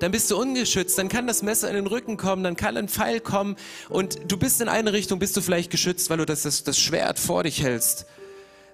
dann 0.00 0.10
bist 0.10 0.28
du 0.32 0.36
ungeschützt, 0.36 0.98
dann 0.98 1.08
kann 1.08 1.28
das 1.28 1.44
Messer 1.44 1.68
in 1.68 1.76
den 1.76 1.86
Rücken 1.86 2.16
kommen, 2.16 2.42
dann 2.42 2.56
kann 2.56 2.76
ein 2.76 2.88
Pfeil 2.88 3.20
kommen 3.20 3.54
und 3.88 4.18
du 4.26 4.36
bist 4.36 4.60
in 4.60 4.68
eine 4.68 4.92
Richtung, 4.92 5.20
bist 5.20 5.36
du 5.36 5.40
vielleicht 5.40 5.70
geschützt, 5.70 6.10
weil 6.10 6.18
du 6.18 6.26
das, 6.26 6.42
das, 6.42 6.64
das 6.64 6.80
Schwert 6.80 7.20
vor 7.20 7.44
dich 7.44 7.62
hältst. 7.62 8.06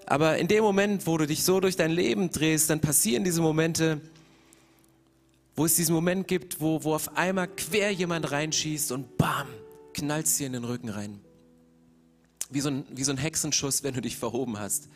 Aber 0.07 0.39
in 0.39 0.49
dem 0.49 0.65
Moment, 0.65 1.07
wo 1.07 1.19
du 1.19 1.27
dich 1.27 1.45
so 1.45 1.61
durch 1.61 1.77
dein 1.77 1.91
Leben 1.91 2.31
drehst, 2.31 2.71
dann 2.71 2.81
passieren 2.81 3.23
diese 3.23 3.43
Momente, 3.43 4.01
wo 5.55 5.65
es 5.65 5.75
diesen 5.77 5.95
Moment 5.95 6.29
gibt, 6.29 6.61
wo, 6.61 6.83
wo 6.85 6.95
auf 6.95 7.17
einmal 7.17 7.49
quer 7.49 7.91
jemand 7.91 8.31
reinschießt 8.31 8.93
und 8.93 9.17
bam, 9.19 9.47
knallt 9.95 10.39
dir 10.39 10.47
in 10.47 10.55
den 10.55 10.65
Rücken 10.65 10.89
rein. 10.89 11.21
Wie 12.51 12.61
so, 12.61 12.69
ein, 12.69 12.85
wie 12.91 13.05
so 13.05 13.13
ein 13.13 13.19
Hexenschuss, 13.19 13.83
wenn 13.83 13.95
du 13.95 14.01
dich 14.01 14.17
verhoben 14.17 14.59
hast 14.59 14.89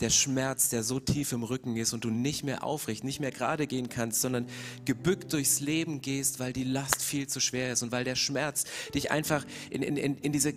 der 0.00 0.10
Schmerz, 0.10 0.68
der 0.68 0.82
so 0.82 1.00
tief 1.00 1.32
im 1.32 1.42
Rücken 1.42 1.76
ist 1.76 1.92
und 1.92 2.04
du 2.04 2.10
nicht 2.10 2.44
mehr 2.44 2.64
aufrecht, 2.64 3.04
nicht 3.04 3.20
mehr 3.20 3.30
gerade 3.30 3.66
gehen 3.66 3.88
kannst, 3.88 4.20
sondern 4.20 4.46
gebückt 4.84 5.32
durchs 5.32 5.60
Leben 5.60 6.00
gehst, 6.00 6.38
weil 6.38 6.52
die 6.52 6.64
Last 6.64 7.02
viel 7.02 7.26
zu 7.26 7.40
schwer 7.40 7.72
ist 7.72 7.82
und 7.82 7.92
weil 7.92 8.04
der 8.04 8.16
Schmerz 8.16 8.64
dich 8.94 9.10
einfach 9.10 9.44
in, 9.70 9.82
in, 9.82 9.96
in, 9.96 10.16
in 10.18 10.32
diese, 10.32 10.54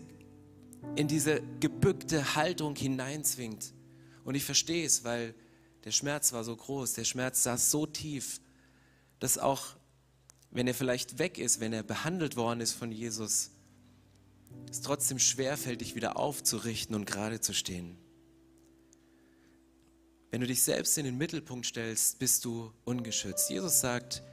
in 0.96 1.08
diese 1.08 1.42
gebückte 1.60 2.36
Haltung 2.36 2.76
hineinzwingt. 2.76 3.74
Und 4.24 4.36
ich 4.36 4.44
verstehe 4.44 4.86
es, 4.86 5.04
weil 5.04 5.34
der 5.86 5.92
Schmerz 5.92 6.34
war 6.34 6.44
so 6.44 6.56
groß, 6.56 6.94
der 6.94 7.06
Schmerz 7.06 7.44
saß 7.44 7.72
so 7.72 7.88
tief, 7.88 8.40
dass 9.22 9.38
auch, 9.38 9.78
wenn 10.50 10.68
er 10.68 10.74
vielleicht 10.74 11.20
weg 11.20 11.38
ist, 11.38 11.62
wenn 11.62 11.72
er 11.72 11.84
behandelt 11.84 12.36
worden 12.36 12.60
ist 12.60 12.74
von 12.74 12.92
Jesus, 12.92 13.52
es 14.70 14.82
trotzdem 14.82 15.20
schwerfällt, 15.20 15.80
dich 15.80 15.96
wieder 15.96 16.18
aufzurichten 16.18 16.96
und 16.96 17.06
gerade 17.06 17.40
zu 17.40 17.54
stehen. 17.54 17.98
Wenn 20.32 20.42
du 20.42 20.48
dich 20.48 20.64
selbst 20.64 20.98
in 20.98 21.06
den 21.06 21.18
Mittelpunkt 21.18 21.68
stellst, 21.68 22.20
bist 22.20 22.44
du 22.46 22.74
ungeschützt. 22.84 23.50
Jesus 23.50 23.80
sagt, 23.80 24.24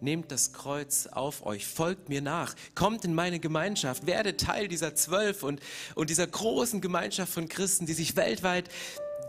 nehmt 0.00 0.32
das 0.32 0.52
Kreuz 0.52 1.06
auf 1.06 1.44
euch, 1.44 1.66
folgt 1.66 2.08
mir 2.08 2.22
nach, 2.22 2.54
kommt 2.74 3.04
in 3.04 3.14
meine 3.14 3.40
Gemeinschaft, 3.40 4.06
werdet 4.06 4.40
Teil 4.40 4.68
dieser 4.68 4.94
zwölf 4.94 5.42
und, 5.42 5.60
und 5.94 6.08
dieser 6.08 6.26
großen 6.26 6.80
Gemeinschaft 6.80 7.32
von 7.32 7.48
Christen, 7.48 7.84
die 7.84 7.92
sich 7.92 8.16
weltweit 8.16 8.70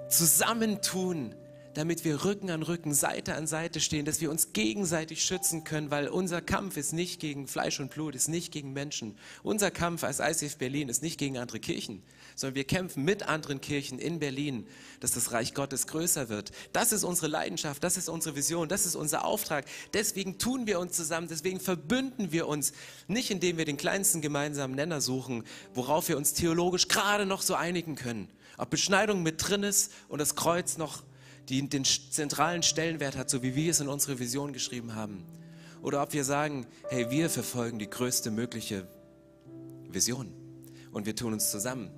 zusammentun, 0.10 1.36
damit 1.76 2.06
wir 2.06 2.24
Rücken 2.24 2.50
an 2.50 2.64
Rücken, 2.64 2.94
Seite 2.94 3.36
an 3.36 3.48
Seite 3.48 3.82
stehen, 3.82 4.06
dass 4.06 4.22
wir 4.22 4.32
uns 4.32 4.54
gegenseitig 4.54 5.24
schützen 5.24 5.66
können, 5.66 5.92
weil 5.92 6.08
unser 6.08 6.42
Kampf 6.42 6.78
ist 6.78 6.94
nicht 6.94 7.20
gegen 7.20 7.48
Fleisch 7.48 7.80
und 7.82 7.92
Blut, 7.92 8.16
ist 8.16 8.30
nicht 8.30 8.52
gegen 8.52 8.72
Menschen. 8.72 9.18
Unser 9.44 9.72
Kampf 9.72 10.04
als 10.04 10.20
ICF 10.20 10.58
Berlin 10.58 10.88
ist 10.88 11.04
nicht 11.04 11.20
gegen 11.20 11.38
andere 11.38 11.60
Kirchen, 11.60 12.02
sondern 12.36 12.56
wir 12.56 12.64
kämpfen 12.64 13.04
mit 13.04 13.24
anderen 13.24 13.60
Kirchen 13.60 14.00
in 14.00 14.20
Berlin, 14.20 14.66
dass 15.02 15.12
das 15.12 15.34
Reich 15.34 15.54
Gottes 15.54 15.86
größer 15.88 16.30
wird. 16.30 16.52
Das 16.72 16.94
ist 16.94 17.04
unsere 17.04 17.28
Leidenschaft, 17.28 17.84
das 17.84 17.98
ist 17.98 18.08
unsere 18.08 18.38
Vision, 18.38 18.70
das 18.70 18.86
ist 18.86 18.96
unser 18.96 19.26
Auftrag. 19.26 19.66
Deswegen 19.94 20.38
tun 20.38 20.68
wir 20.68 20.80
uns 20.80 20.94
zusammen, 20.96 21.28
deswegen 21.28 21.60
verbünden 21.60 22.32
wir 22.32 22.48
uns, 22.48 22.72
nicht 23.08 23.32
indem 23.32 23.58
wir 23.58 23.66
den 23.66 23.78
kleinsten 23.78 24.22
gemeinsamen 24.22 24.76
Nenner 24.76 25.02
suchen, 25.02 25.44
worauf 25.74 26.08
wir 26.08 26.16
uns 26.16 26.34
theologisch 26.34 26.88
gerade 26.88 27.26
noch 27.26 27.42
so 27.42 27.54
einigen 27.54 27.96
können. 27.96 28.30
Ob 28.58 28.70
Beschneidung 28.70 29.24
mit 29.24 29.46
drin 29.46 29.64
ist 29.64 29.92
und 30.08 30.20
das 30.20 30.36
Kreuz 30.36 30.78
noch 30.78 31.04
die 31.50 31.68
den 31.68 31.86
zentralen 31.86 32.64
Stellenwert 32.64 33.16
hat, 33.18 33.30
so 33.30 33.44
wie 33.44 33.56
wir 33.56 33.72
es 33.72 33.80
in 33.80 33.88
unsere 33.88 34.20
Vision 34.20 34.54
geschrieben 34.54 34.96
haben. 34.96 35.24
Oder 35.82 36.02
ob 36.02 36.14
wir 36.14 36.24
sagen, 36.24 36.66
hey, 36.90 37.10
wir 37.12 37.30
verfolgen 37.30 37.78
die 37.78 37.90
größte 37.90 38.32
mögliche 38.32 38.88
Vision 39.88 40.34
und 40.92 41.06
wir 41.06 41.16
tun 41.16 41.34
uns 41.34 41.52
zusammen. 41.52 41.92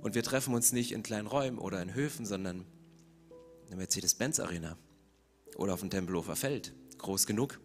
Und 0.00 0.14
wir 0.14 0.22
treffen 0.22 0.54
uns 0.54 0.72
nicht 0.72 0.92
in 0.92 1.02
kleinen 1.02 1.28
Räumen 1.28 1.58
oder 1.58 1.80
in 1.80 1.94
Höfen, 1.94 2.26
sondern 2.26 2.64
in 3.64 3.68
der 3.68 3.76
Mercedes-Benz-Arena 3.78 4.76
oder 5.56 5.74
auf 5.74 5.80
dem 5.80 5.90
Tempelhofer 5.90 6.36
Feld, 6.36 6.74
groß 6.98 7.26
genug. 7.26 7.60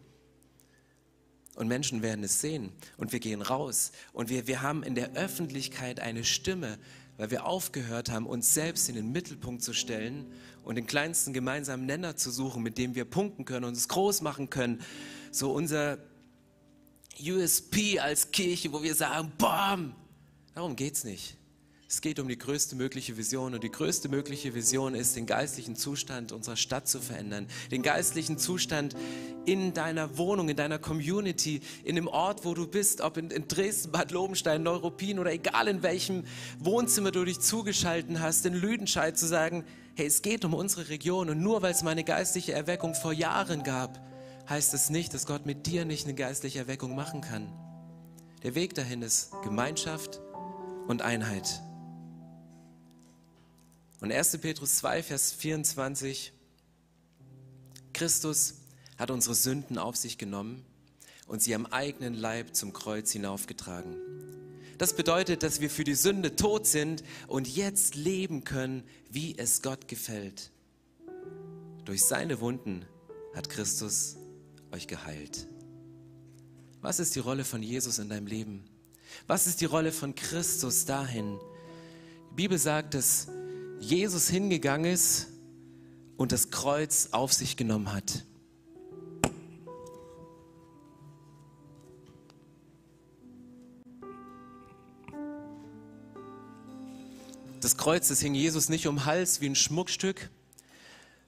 Und 1.56 1.66
Menschen 1.66 2.02
werden 2.02 2.22
es 2.22 2.40
sehen 2.40 2.72
und 2.96 3.12
wir 3.12 3.18
gehen 3.18 3.42
raus 3.42 3.90
und 4.12 4.28
wir, 4.28 4.46
wir 4.46 4.62
haben 4.62 4.84
in 4.84 4.94
der 4.94 5.14
Öffentlichkeit 5.14 5.98
eine 5.98 6.22
Stimme, 6.22 6.78
weil 7.18 7.30
wir 7.30 7.44
aufgehört 7.44 8.10
haben, 8.10 8.26
uns 8.26 8.54
selbst 8.54 8.88
in 8.88 8.94
den 8.94 9.12
Mittelpunkt 9.12 9.62
zu 9.62 9.74
stellen 9.74 10.32
und 10.64 10.76
den 10.76 10.86
kleinsten 10.86 11.32
gemeinsamen 11.32 11.84
Nenner 11.84 12.16
zu 12.16 12.30
suchen, 12.30 12.62
mit 12.62 12.78
dem 12.78 12.94
wir 12.94 13.04
punkten 13.04 13.44
können, 13.44 13.64
und 13.64 13.76
es 13.76 13.88
groß 13.88 14.22
machen 14.22 14.48
können. 14.48 14.80
So 15.30 15.52
unser 15.52 15.98
USP 17.20 17.98
als 17.98 18.30
Kirche, 18.30 18.72
wo 18.72 18.82
wir 18.82 18.94
sagen, 18.94 19.32
BAM! 19.36 19.94
Darum 20.54 20.76
geht 20.76 20.94
es 20.94 21.04
nicht. 21.04 21.37
Es 21.90 22.02
geht 22.02 22.18
um 22.18 22.28
die 22.28 22.36
größte 22.36 22.76
mögliche 22.76 23.16
Vision 23.16 23.54
und 23.54 23.64
die 23.64 23.70
größte 23.70 24.10
mögliche 24.10 24.54
Vision 24.54 24.94
ist, 24.94 25.16
den 25.16 25.24
geistlichen 25.24 25.74
Zustand 25.74 26.32
unserer 26.32 26.56
Stadt 26.56 26.86
zu 26.86 27.00
verändern. 27.00 27.46
Den 27.70 27.82
geistlichen 27.82 28.36
Zustand 28.36 28.94
in 29.46 29.72
deiner 29.72 30.18
Wohnung, 30.18 30.50
in 30.50 30.56
deiner 30.56 30.78
Community, 30.78 31.62
in 31.84 31.94
dem 31.96 32.06
Ort, 32.06 32.44
wo 32.44 32.52
du 32.52 32.66
bist, 32.66 33.00
ob 33.00 33.16
in, 33.16 33.30
in 33.30 33.48
Dresden, 33.48 33.90
Bad 33.90 34.10
Lobenstein, 34.10 34.62
Neuruppin 34.62 35.18
oder 35.18 35.32
egal 35.32 35.66
in 35.66 35.82
welchem 35.82 36.24
Wohnzimmer 36.58 37.10
du 37.10 37.24
dich 37.24 37.40
zugeschalten 37.40 38.20
hast, 38.20 38.44
in 38.44 38.52
Lüdenscheid 38.52 39.16
zu 39.16 39.26
sagen, 39.26 39.64
hey, 39.96 40.06
es 40.06 40.20
geht 40.20 40.44
um 40.44 40.52
unsere 40.52 40.90
Region 40.90 41.30
und 41.30 41.40
nur 41.40 41.62
weil 41.62 41.72
es 41.72 41.82
meine 41.82 42.04
geistliche 42.04 42.52
Erweckung 42.52 42.94
vor 42.94 43.14
Jahren 43.14 43.62
gab, 43.62 43.98
heißt 44.46 44.74
es 44.74 44.90
nicht, 44.90 45.14
dass 45.14 45.24
Gott 45.24 45.46
mit 45.46 45.66
dir 45.66 45.86
nicht 45.86 46.04
eine 46.04 46.14
geistliche 46.14 46.58
Erweckung 46.58 46.94
machen 46.94 47.22
kann. 47.22 47.50
Der 48.42 48.54
Weg 48.54 48.74
dahin 48.74 49.00
ist 49.00 49.32
Gemeinschaft 49.42 50.20
und 50.86 51.00
Einheit. 51.00 51.62
Und 54.00 54.12
1. 54.12 54.38
Petrus 54.38 54.76
2, 54.76 55.02
Vers 55.02 55.32
24, 55.32 56.32
Christus 57.92 58.54
hat 58.96 59.10
unsere 59.10 59.34
Sünden 59.34 59.76
auf 59.76 59.96
sich 59.96 60.18
genommen 60.18 60.64
und 61.26 61.42
sie 61.42 61.54
am 61.54 61.66
eigenen 61.66 62.14
Leib 62.14 62.54
zum 62.54 62.72
Kreuz 62.72 63.10
hinaufgetragen. 63.10 63.96
Das 64.78 64.94
bedeutet, 64.94 65.42
dass 65.42 65.60
wir 65.60 65.70
für 65.70 65.82
die 65.82 65.96
Sünde 65.96 66.36
tot 66.36 66.66
sind 66.66 67.02
und 67.26 67.48
jetzt 67.48 67.96
leben 67.96 68.44
können, 68.44 68.84
wie 69.10 69.36
es 69.36 69.62
Gott 69.62 69.88
gefällt. 69.88 70.52
Durch 71.84 72.04
seine 72.04 72.40
Wunden 72.40 72.84
hat 73.34 73.48
Christus 73.48 74.16
euch 74.70 74.86
geheilt. 74.86 75.48
Was 76.80 77.00
ist 77.00 77.16
die 77.16 77.20
Rolle 77.20 77.44
von 77.44 77.62
Jesus 77.64 77.98
in 77.98 78.08
deinem 78.08 78.28
Leben? 78.28 78.64
Was 79.26 79.48
ist 79.48 79.60
die 79.60 79.64
Rolle 79.64 79.90
von 79.90 80.14
Christus 80.14 80.84
dahin? 80.84 81.40
Die 82.30 82.34
Bibel 82.36 82.58
sagt, 82.58 82.94
dass 82.94 83.26
Jesus 83.80 84.28
hingegangen 84.28 84.92
ist 84.92 85.28
und 86.16 86.32
das 86.32 86.50
Kreuz 86.50 87.08
auf 87.12 87.32
sich 87.32 87.56
genommen 87.56 87.92
hat. 87.92 88.24
Das 97.60 97.76
Kreuz, 97.76 98.08
das 98.08 98.20
hing 98.20 98.34
Jesus 98.34 98.68
nicht 98.68 98.86
um 98.86 98.96
den 98.96 99.04
Hals 99.04 99.40
wie 99.40 99.46
ein 99.46 99.54
Schmuckstück, 99.54 100.30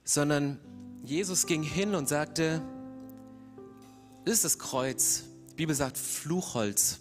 sondern 0.05 0.59
Jesus 1.05 1.47
ging 1.47 1.63
hin 1.63 1.95
und 1.95 2.09
sagte, 2.09 2.63
ist 4.25 4.45
das 4.45 4.59
Kreuz. 4.59 5.25
Die 5.53 5.57
Bibel 5.57 5.75
sagt 5.75 5.99
Fluchholz. 5.99 7.01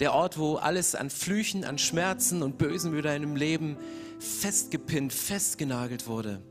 Der 0.00 0.12
Ort, 0.12 0.38
wo 0.38 0.56
alles 0.56 0.94
an 0.94 1.08
Flüchen, 1.08 1.64
an 1.64 1.78
Schmerzen 1.78 2.42
und 2.42 2.58
Bösen 2.58 2.92
über 2.92 3.02
deinem 3.02 3.36
Leben 3.36 3.76
festgepinnt, 4.24 5.12
festgenagelt 5.12 6.06
wurde. 6.06 6.42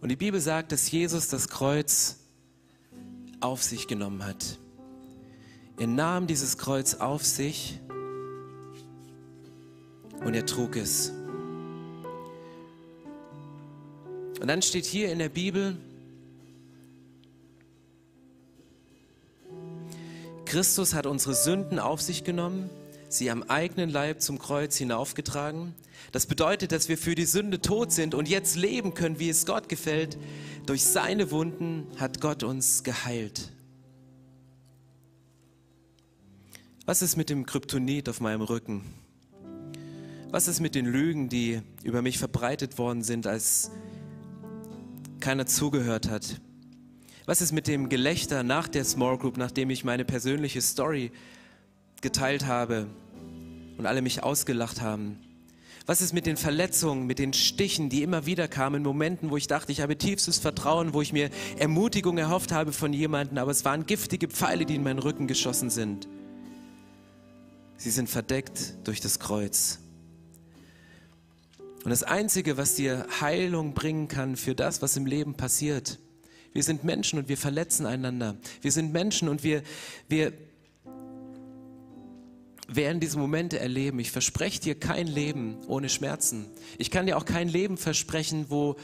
Und 0.00 0.08
die 0.08 0.16
Bibel 0.16 0.40
sagt, 0.40 0.72
dass 0.72 0.90
Jesus 0.90 1.28
das 1.28 1.48
Kreuz 1.48 2.18
auf 3.40 3.62
sich 3.62 3.86
genommen 3.88 4.24
hat. 4.24 4.58
Er 5.78 5.86
nahm 5.86 6.26
dieses 6.26 6.58
Kreuz 6.58 6.94
auf 6.94 7.24
sich 7.24 7.80
und 10.24 10.34
er 10.34 10.46
trug 10.46 10.76
es. 10.76 11.12
Und 14.40 14.48
dann 14.48 14.62
steht 14.62 14.84
hier 14.84 15.10
in 15.12 15.18
der 15.18 15.28
Bibel, 15.28 15.76
Christus 20.44 20.94
hat 20.94 21.06
unsere 21.06 21.34
Sünden 21.34 21.78
auf 21.78 22.02
sich 22.02 22.24
genommen, 22.24 22.68
sie 23.14 23.30
am 23.30 23.42
eigenen 23.42 23.90
Leib 23.90 24.20
zum 24.20 24.38
Kreuz 24.38 24.76
hinaufgetragen. 24.76 25.74
Das 26.10 26.26
bedeutet, 26.26 26.72
dass 26.72 26.88
wir 26.88 26.98
für 26.98 27.14
die 27.14 27.24
Sünde 27.24 27.60
tot 27.60 27.92
sind 27.92 28.14
und 28.14 28.28
jetzt 28.28 28.56
leben 28.56 28.94
können, 28.94 29.18
wie 29.18 29.28
es 29.28 29.46
Gott 29.46 29.68
gefällt. 29.68 30.18
Durch 30.66 30.84
seine 30.84 31.30
Wunden 31.30 31.86
hat 31.98 32.20
Gott 32.20 32.42
uns 32.42 32.82
geheilt. 32.82 33.52
Was 36.84 37.00
ist 37.00 37.16
mit 37.16 37.30
dem 37.30 37.46
Kryptonit 37.46 38.08
auf 38.08 38.20
meinem 38.20 38.42
Rücken? 38.42 38.82
Was 40.30 40.48
ist 40.48 40.60
mit 40.60 40.74
den 40.74 40.86
Lügen, 40.86 41.28
die 41.28 41.60
über 41.82 42.02
mich 42.02 42.18
verbreitet 42.18 42.78
worden 42.78 43.02
sind, 43.02 43.26
als 43.26 43.70
keiner 45.20 45.46
zugehört 45.46 46.08
hat? 46.10 46.40
Was 47.26 47.40
ist 47.40 47.52
mit 47.52 47.68
dem 47.68 47.88
Gelächter 47.88 48.42
nach 48.42 48.66
der 48.66 48.84
Small 48.84 49.16
Group, 49.18 49.36
nachdem 49.36 49.70
ich 49.70 49.84
meine 49.84 50.04
persönliche 50.04 50.60
Story 50.60 51.12
geteilt 52.00 52.46
habe 52.46 52.88
und 53.82 53.86
alle 53.86 54.00
mich 54.00 54.22
ausgelacht 54.22 54.80
haben? 54.80 55.18
Was 55.86 56.00
ist 56.00 56.12
mit 56.12 56.26
den 56.26 56.36
Verletzungen, 56.36 57.06
mit 57.06 57.18
den 57.18 57.32
Stichen, 57.32 57.88
die 57.88 58.04
immer 58.04 58.24
wieder 58.26 58.46
kamen, 58.46 58.76
in 58.76 58.82
Momenten, 58.84 59.30
wo 59.30 59.36
ich 59.36 59.48
dachte, 59.48 59.72
ich 59.72 59.80
habe 59.80 59.98
tiefstes 59.98 60.38
Vertrauen, 60.38 60.94
wo 60.94 61.02
ich 61.02 61.12
mir 61.12 61.30
Ermutigung 61.58 62.16
erhofft 62.18 62.52
habe 62.52 62.72
von 62.72 62.92
jemandem, 62.92 63.38
aber 63.38 63.50
es 63.50 63.64
waren 63.64 63.84
giftige 63.84 64.28
Pfeile, 64.28 64.64
die 64.64 64.76
in 64.76 64.84
meinen 64.84 65.00
Rücken 65.00 65.26
geschossen 65.26 65.70
sind. 65.70 66.06
Sie 67.76 67.90
sind 67.90 68.08
verdeckt 68.08 68.74
durch 68.84 69.00
das 69.00 69.18
Kreuz. 69.18 69.80
Und 71.82 71.90
das 71.90 72.04
Einzige, 72.04 72.56
was 72.56 72.76
dir 72.76 73.08
Heilung 73.20 73.74
bringen 73.74 74.06
kann 74.06 74.36
für 74.36 74.54
das, 74.54 74.82
was 74.82 74.96
im 74.96 75.06
Leben 75.06 75.34
passiert, 75.34 75.98
wir 76.52 76.62
sind 76.62 76.84
Menschen 76.84 77.18
und 77.18 77.28
wir 77.28 77.38
verletzen 77.38 77.86
einander. 77.86 78.36
Wir 78.60 78.70
sind 78.70 78.92
Menschen 78.92 79.28
und 79.28 79.42
wir, 79.42 79.64
wir 80.08 80.32
werden 82.68 83.00
diese 83.00 83.18
Momente 83.18 83.58
erleben. 83.58 83.98
Ich 83.98 84.10
verspreche 84.10 84.60
dir 84.60 84.78
kein 84.78 85.06
Leben 85.06 85.58
ohne 85.66 85.88
Schmerzen. 85.88 86.46
Ich 86.78 86.90
kann 86.90 87.06
dir 87.06 87.16
auch 87.16 87.24
kein 87.24 87.48
Leben 87.48 87.76
versprechen, 87.76 88.46
wo 88.48 88.76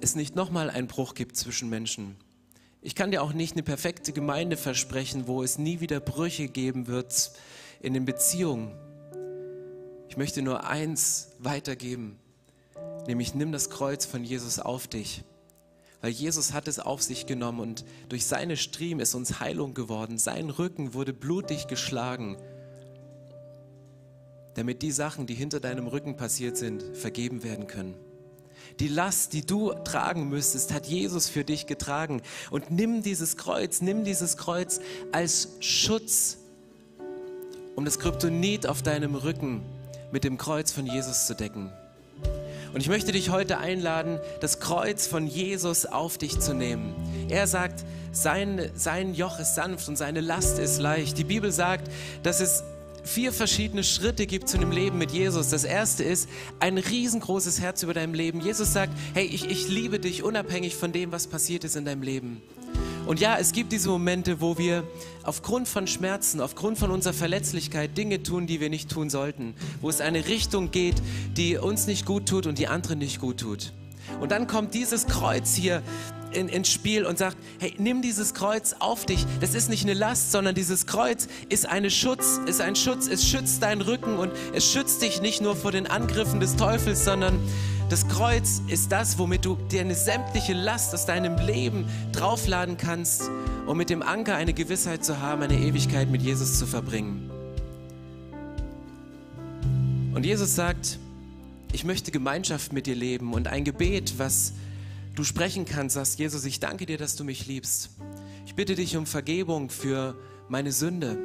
es 0.00 0.14
nicht 0.14 0.36
nochmal 0.36 0.70
einen 0.70 0.86
Bruch 0.86 1.14
gibt 1.14 1.36
zwischen 1.36 1.68
Menschen. 1.68 2.16
Ich 2.82 2.94
kann 2.94 3.10
dir 3.10 3.22
auch 3.22 3.32
nicht 3.32 3.54
eine 3.54 3.62
perfekte 3.62 4.12
Gemeinde 4.12 4.56
versprechen, 4.56 5.26
wo 5.26 5.42
es 5.42 5.58
nie 5.58 5.80
wieder 5.80 6.00
Brüche 6.00 6.48
geben 6.48 6.86
wird 6.86 7.32
in 7.80 7.94
den 7.94 8.04
Beziehungen. 8.04 8.72
Ich 10.08 10.16
möchte 10.16 10.42
nur 10.42 10.64
eins 10.64 11.30
weitergeben, 11.38 12.18
nämlich 13.06 13.34
nimm 13.34 13.52
das 13.52 13.70
Kreuz 13.70 14.04
von 14.04 14.22
Jesus 14.22 14.58
auf 14.58 14.86
dich 14.86 15.24
weil 16.04 16.12
Jesus 16.12 16.52
hat 16.52 16.68
es 16.68 16.78
auf 16.78 17.00
sich 17.00 17.24
genommen 17.24 17.60
und 17.60 17.86
durch 18.10 18.26
seine 18.26 18.58
Striemen 18.58 19.00
ist 19.00 19.14
uns 19.14 19.40
Heilung 19.40 19.72
geworden. 19.72 20.18
Sein 20.18 20.50
Rücken 20.50 20.92
wurde 20.92 21.14
blutig 21.14 21.66
geschlagen, 21.66 22.36
damit 24.52 24.82
die 24.82 24.92
Sachen, 24.92 25.26
die 25.26 25.32
hinter 25.32 25.60
deinem 25.60 25.86
Rücken 25.86 26.18
passiert 26.18 26.58
sind, 26.58 26.84
vergeben 26.94 27.42
werden 27.42 27.68
können. 27.68 27.94
Die 28.80 28.88
Last, 28.88 29.32
die 29.32 29.46
du 29.46 29.72
tragen 29.72 30.28
müsstest, 30.28 30.74
hat 30.74 30.84
Jesus 30.84 31.30
für 31.30 31.42
dich 31.42 31.64
getragen. 31.64 32.20
Und 32.50 32.70
nimm 32.70 33.02
dieses 33.02 33.38
Kreuz, 33.38 33.80
nimm 33.80 34.04
dieses 34.04 34.36
Kreuz 34.36 34.80
als 35.10 35.56
Schutz, 35.60 36.36
um 37.76 37.86
das 37.86 37.98
Kryptonit 37.98 38.66
auf 38.66 38.82
deinem 38.82 39.14
Rücken 39.14 39.62
mit 40.12 40.24
dem 40.24 40.36
Kreuz 40.36 40.70
von 40.70 40.84
Jesus 40.84 41.26
zu 41.26 41.34
decken. 41.34 41.72
Und 42.74 42.80
ich 42.80 42.88
möchte 42.88 43.12
dich 43.12 43.30
heute 43.30 43.58
einladen, 43.58 44.18
das 44.40 44.58
Kreuz 44.58 45.06
von 45.06 45.28
Jesus 45.28 45.86
auf 45.86 46.18
dich 46.18 46.40
zu 46.40 46.54
nehmen. 46.54 46.92
Er 47.28 47.46
sagt, 47.46 47.84
sein, 48.10 48.68
sein 48.74 49.14
Joch 49.14 49.38
ist 49.38 49.54
sanft 49.54 49.88
und 49.88 49.96
seine 49.96 50.20
Last 50.20 50.58
ist 50.58 50.80
leicht. 50.80 51.16
Die 51.16 51.24
Bibel 51.24 51.52
sagt, 51.52 51.88
dass 52.24 52.40
es 52.40 52.64
vier 53.04 53.32
verschiedene 53.32 53.84
Schritte 53.84 54.26
gibt 54.26 54.48
zu 54.48 54.56
einem 54.56 54.72
Leben 54.72 54.98
mit 54.98 55.12
Jesus. 55.12 55.50
Das 55.50 55.62
erste 55.62 56.02
ist 56.02 56.28
ein 56.58 56.76
riesengroßes 56.76 57.60
Herz 57.60 57.84
über 57.84 57.94
deinem 57.94 58.14
Leben. 58.14 58.40
Jesus 58.40 58.72
sagt, 58.72 58.92
hey, 59.14 59.24
ich, 59.24 59.48
ich 59.48 59.68
liebe 59.68 60.00
dich 60.00 60.24
unabhängig 60.24 60.74
von 60.74 60.90
dem, 60.90 61.12
was 61.12 61.28
passiert 61.28 61.62
ist 61.62 61.76
in 61.76 61.84
deinem 61.84 62.02
Leben. 62.02 62.42
Und 63.06 63.20
ja, 63.20 63.36
es 63.38 63.52
gibt 63.52 63.72
diese 63.72 63.90
Momente, 63.90 64.40
wo 64.40 64.56
wir 64.56 64.82
aufgrund 65.24 65.68
von 65.68 65.86
Schmerzen, 65.86 66.40
aufgrund 66.40 66.78
von 66.78 66.90
unserer 66.90 67.12
Verletzlichkeit 67.12 67.98
Dinge 67.98 68.22
tun, 68.22 68.46
die 68.46 68.60
wir 68.60 68.70
nicht 68.70 68.90
tun 68.90 69.10
sollten. 69.10 69.54
Wo 69.82 69.90
es 69.90 70.00
eine 70.00 70.26
Richtung 70.26 70.70
geht, 70.70 70.96
die 71.36 71.58
uns 71.58 71.86
nicht 71.86 72.06
gut 72.06 72.26
tut 72.26 72.46
und 72.46 72.58
die 72.58 72.66
anderen 72.66 72.98
nicht 72.98 73.20
gut 73.20 73.40
tut. 73.40 73.74
Und 74.20 74.32
dann 74.32 74.46
kommt 74.46 74.72
dieses 74.72 75.06
Kreuz 75.06 75.54
hier 75.54 75.82
in, 76.32 76.48
ins 76.48 76.70
Spiel 76.70 77.04
und 77.04 77.18
sagt, 77.18 77.36
hey, 77.60 77.74
nimm 77.78 78.00
dieses 78.00 78.32
Kreuz 78.32 78.74
auf 78.78 79.04
dich. 79.04 79.26
Das 79.40 79.54
ist 79.54 79.68
nicht 79.68 79.84
eine 79.84 79.94
Last, 79.94 80.32
sondern 80.32 80.54
dieses 80.54 80.86
Kreuz 80.86 81.28
ist 81.48 81.68
eine 81.68 81.90
Schutz, 81.90 82.40
ist 82.46 82.62
ein 82.62 82.74
Schutz. 82.74 83.06
Es 83.06 83.28
schützt 83.28 83.62
deinen 83.62 83.82
Rücken 83.82 84.16
und 84.16 84.32
es 84.54 84.70
schützt 84.70 85.02
dich 85.02 85.20
nicht 85.20 85.42
nur 85.42 85.56
vor 85.56 85.72
den 85.72 85.86
Angriffen 85.86 86.40
des 86.40 86.56
Teufels, 86.56 87.04
sondern 87.04 87.38
das 87.90 88.08
Kreuz 88.08 88.62
ist 88.68 88.90
das, 88.92 89.18
womit 89.18 89.44
du 89.44 89.56
dir 89.70 89.82
eine 89.82 89.94
sämtliche 89.94 90.54
Last 90.54 90.94
aus 90.94 91.04
deinem 91.04 91.36
Leben 91.36 91.86
draufladen 92.12 92.76
kannst, 92.76 93.30
um 93.66 93.76
mit 93.76 93.90
dem 93.90 94.02
Anker 94.02 94.36
eine 94.36 94.54
Gewissheit 94.54 95.04
zu 95.04 95.20
haben, 95.20 95.42
eine 95.42 95.58
Ewigkeit 95.58 96.10
mit 96.10 96.22
Jesus 96.22 96.58
zu 96.58 96.66
verbringen. 96.66 97.30
Und 100.14 100.24
Jesus 100.24 100.54
sagt, 100.54 100.98
ich 101.72 101.84
möchte 101.84 102.10
Gemeinschaft 102.10 102.72
mit 102.72 102.86
dir 102.86 102.94
leben 102.94 103.34
und 103.34 103.48
ein 103.48 103.64
Gebet, 103.64 104.14
was 104.18 104.54
du 105.14 105.22
sprechen 105.22 105.66
kannst, 105.66 105.94
sagst, 105.94 106.18
Jesus, 106.18 106.44
ich 106.46 106.60
danke 106.60 106.86
dir, 106.86 106.96
dass 106.96 107.16
du 107.16 107.24
mich 107.24 107.46
liebst. 107.46 107.90
Ich 108.46 108.54
bitte 108.54 108.76
dich 108.76 108.96
um 108.96 109.04
Vergebung 109.06 109.68
für 109.68 110.16
meine 110.48 110.72
Sünde, 110.72 111.18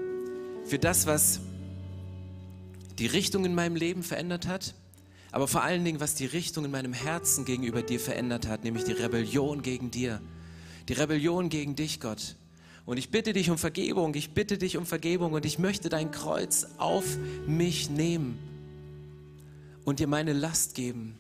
für 0.65 0.80
das, 0.80 1.08
was 1.08 1.39
die 2.98 3.08
Richtung 3.08 3.45
in 3.45 3.56
meinem 3.56 3.76
Leben 3.76 4.04
verändert 4.04 4.45
hat 4.48 4.74
aber 5.31 5.47
vor 5.47 5.63
allen 5.63 5.85
Dingen, 5.85 5.99
was 5.99 6.15
die 6.15 6.25
Richtung 6.25 6.65
in 6.65 6.71
meinem 6.71 6.93
Herzen 6.93 7.45
gegenüber 7.45 7.81
dir 7.81 7.99
verändert 7.99 8.47
hat, 8.47 8.63
nämlich 8.63 8.83
die 8.83 8.93
Rebellion 8.93 9.61
gegen 9.61 9.91
dir. 9.91 10.21
Die 10.87 10.93
Rebellion 10.93 11.49
gegen 11.49 11.75
dich, 11.75 11.99
Gott. 11.99 12.35
Und 12.85 12.97
ich 12.97 13.11
bitte 13.11 13.33
dich 13.33 13.51
um 13.51 13.57
Vergebung, 13.59 14.15
ich 14.15 14.31
bitte 14.31 14.57
dich 14.57 14.75
um 14.77 14.85
Vergebung 14.85 15.33
und 15.33 15.45
ich 15.45 15.59
möchte 15.59 15.89
dein 15.89 16.09
Kreuz 16.09 16.65
auf 16.77 17.05
mich 17.45 17.89
nehmen 17.91 18.39
und 19.85 19.99
dir 19.99 20.07
meine 20.07 20.33
Last 20.33 20.73
geben. 20.73 21.17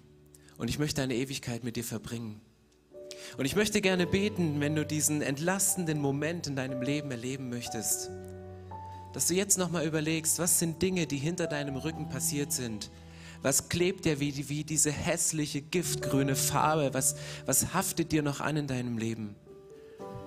Und 0.57 0.69
ich 0.69 0.79
möchte 0.79 1.01
eine 1.01 1.15
Ewigkeit 1.15 1.63
mit 1.63 1.75
dir 1.75 1.83
verbringen. 1.83 2.41
Und 3.37 3.45
ich 3.45 3.55
möchte 3.55 3.81
gerne 3.81 4.07
beten, 4.07 4.59
wenn 4.59 4.75
du 4.75 4.85
diesen 4.85 5.21
entlastenden 5.21 6.01
Moment 6.01 6.47
in 6.47 6.55
deinem 6.55 6.81
Leben 6.81 7.11
erleben 7.11 7.49
möchtest, 7.49 8.09
dass 9.13 9.27
du 9.27 9.35
jetzt 9.35 9.57
nochmal 9.57 9.85
überlegst, 9.85 10.39
was 10.39 10.59
sind 10.59 10.81
Dinge, 10.81 11.07
die 11.07 11.17
hinter 11.17 11.47
deinem 11.47 11.75
Rücken 11.75 12.09
passiert 12.09 12.51
sind, 12.51 12.89
was 13.41 13.69
klebt 13.69 14.05
dir 14.05 14.19
wie, 14.19 14.49
wie 14.49 14.63
diese 14.63 14.91
hässliche 14.91 15.61
giftgrüne 15.61 16.35
Farbe? 16.35 16.93
Was, 16.93 17.15
was 17.45 17.73
haftet 17.73 18.11
dir 18.11 18.21
noch 18.21 18.41
an 18.41 18.57
in 18.57 18.67
deinem 18.67 18.97
Leben? 18.97 19.35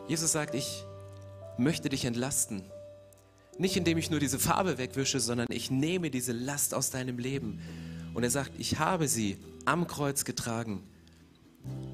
Jesus 0.09 0.33
sagt, 0.33 0.55
ich 0.55 0.85
möchte 1.59 1.89
dich 1.89 2.05
entlasten. 2.05 2.63
Nicht 3.59 3.77
indem 3.77 3.99
ich 3.99 4.11
nur 4.11 4.19
diese 4.19 4.39
Farbe 4.39 4.79
wegwische, 4.79 5.21
sondern 5.21 5.47
ich 5.51 5.71
nehme 5.71 6.11
diese 6.11 6.33
Last 6.33 6.75
aus 6.75 6.91
deinem 6.91 7.19
Leben. 7.19 7.61
Und 8.15 8.23
er 8.23 8.31
sagt, 8.31 8.53
ich 8.59 8.79
habe 8.79 9.09
sie 9.09 9.37
am 9.65 9.87
Kreuz 9.87 10.25
getragen. 10.25 10.83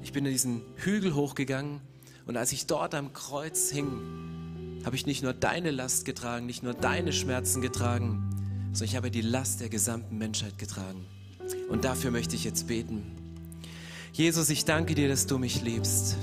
Ich 0.01 0.13
bin 0.13 0.25
in 0.25 0.31
diesen 0.31 0.61
Hügel 0.77 1.13
hochgegangen 1.15 1.81
und 2.25 2.37
als 2.37 2.51
ich 2.51 2.65
dort 2.65 2.95
am 2.95 3.13
Kreuz 3.13 3.69
hing, 3.69 4.81
habe 4.85 4.95
ich 4.95 5.05
nicht 5.05 5.21
nur 5.21 5.33
deine 5.33 5.71
Last 5.71 6.05
getragen, 6.05 6.45
nicht 6.45 6.63
nur 6.63 6.73
deine 6.73 7.11
Schmerzen 7.11 7.61
getragen, 7.61 8.29
sondern 8.73 8.85
ich 8.85 8.95
habe 8.95 9.11
die 9.11 9.21
Last 9.21 9.61
der 9.61 9.69
gesamten 9.69 10.17
Menschheit 10.17 10.57
getragen. 10.57 11.05
Und 11.69 11.85
dafür 11.85 12.11
möchte 12.11 12.35
ich 12.35 12.43
jetzt 12.43 12.67
beten. 12.67 13.03
Jesus, 14.13 14.49
ich 14.49 14.65
danke 14.65 14.95
dir, 14.95 15.07
dass 15.07 15.27
du 15.27 15.37
mich 15.37 15.61
liebst. 15.61 16.17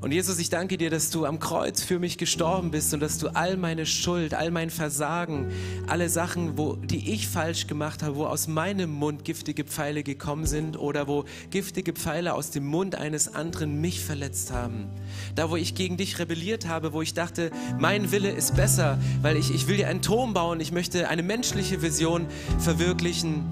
Und 0.00 0.12
Jesus, 0.12 0.38
ich 0.38 0.48
danke 0.48 0.78
dir, 0.78 0.90
dass 0.90 1.10
du 1.10 1.24
am 1.24 1.40
Kreuz 1.40 1.82
für 1.82 1.98
mich 1.98 2.18
gestorben 2.18 2.70
bist 2.70 2.94
und 2.94 3.00
dass 3.00 3.18
du 3.18 3.34
all 3.34 3.56
meine 3.56 3.84
Schuld, 3.84 4.32
all 4.32 4.52
mein 4.52 4.70
Versagen, 4.70 5.50
alle 5.88 6.08
Sachen, 6.08 6.56
wo, 6.56 6.76
die 6.76 7.12
ich 7.12 7.26
falsch 7.26 7.66
gemacht 7.66 8.04
habe, 8.04 8.14
wo 8.14 8.26
aus 8.26 8.46
meinem 8.46 8.90
Mund 8.90 9.24
giftige 9.24 9.64
Pfeile 9.64 10.04
gekommen 10.04 10.46
sind 10.46 10.78
oder 10.78 11.08
wo 11.08 11.24
giftige 11.50 11.94
Pfeile 11.94 12.34
aus 12.34 12.50
dem 12.52 12.64
Mund 12.64 12.94
eines 12.94 13.34
anderen 13.34 13.80
mich 13.80 14.00
verletzt 14.04 14.52
haben. 14.52 14.86
Da, 15.34 15.50
wo 15.50 15.56
ich 15.56 15.74
gegen 15.74 15.96
dich 15.96 16.20
rebelliert 16.20 16.68
habe, 16.68 16.92
wo 16.92 17.02
ich 17.02 17.14
dachte, 17.14 17.50
mein 17.78 18.12
Wille 18.12 18.30
ist 18.30 18.54
besser, 18.54 18.98
weil 19.22 19.36
ich, 19.36 19.52
ich 19.52 19.66
will 19.66 19.78
dir 19.78 19.88
einen 19.88 20.02
Turm 20.02 20.32
bauen, 20.32 20.60
ich 20.60 20.70
möchte 20.70 21.08
eine 21.08 21.24
menschliche 21.24 21.82
Vision 21.82 22.26
verwirklichen 22.60 23.44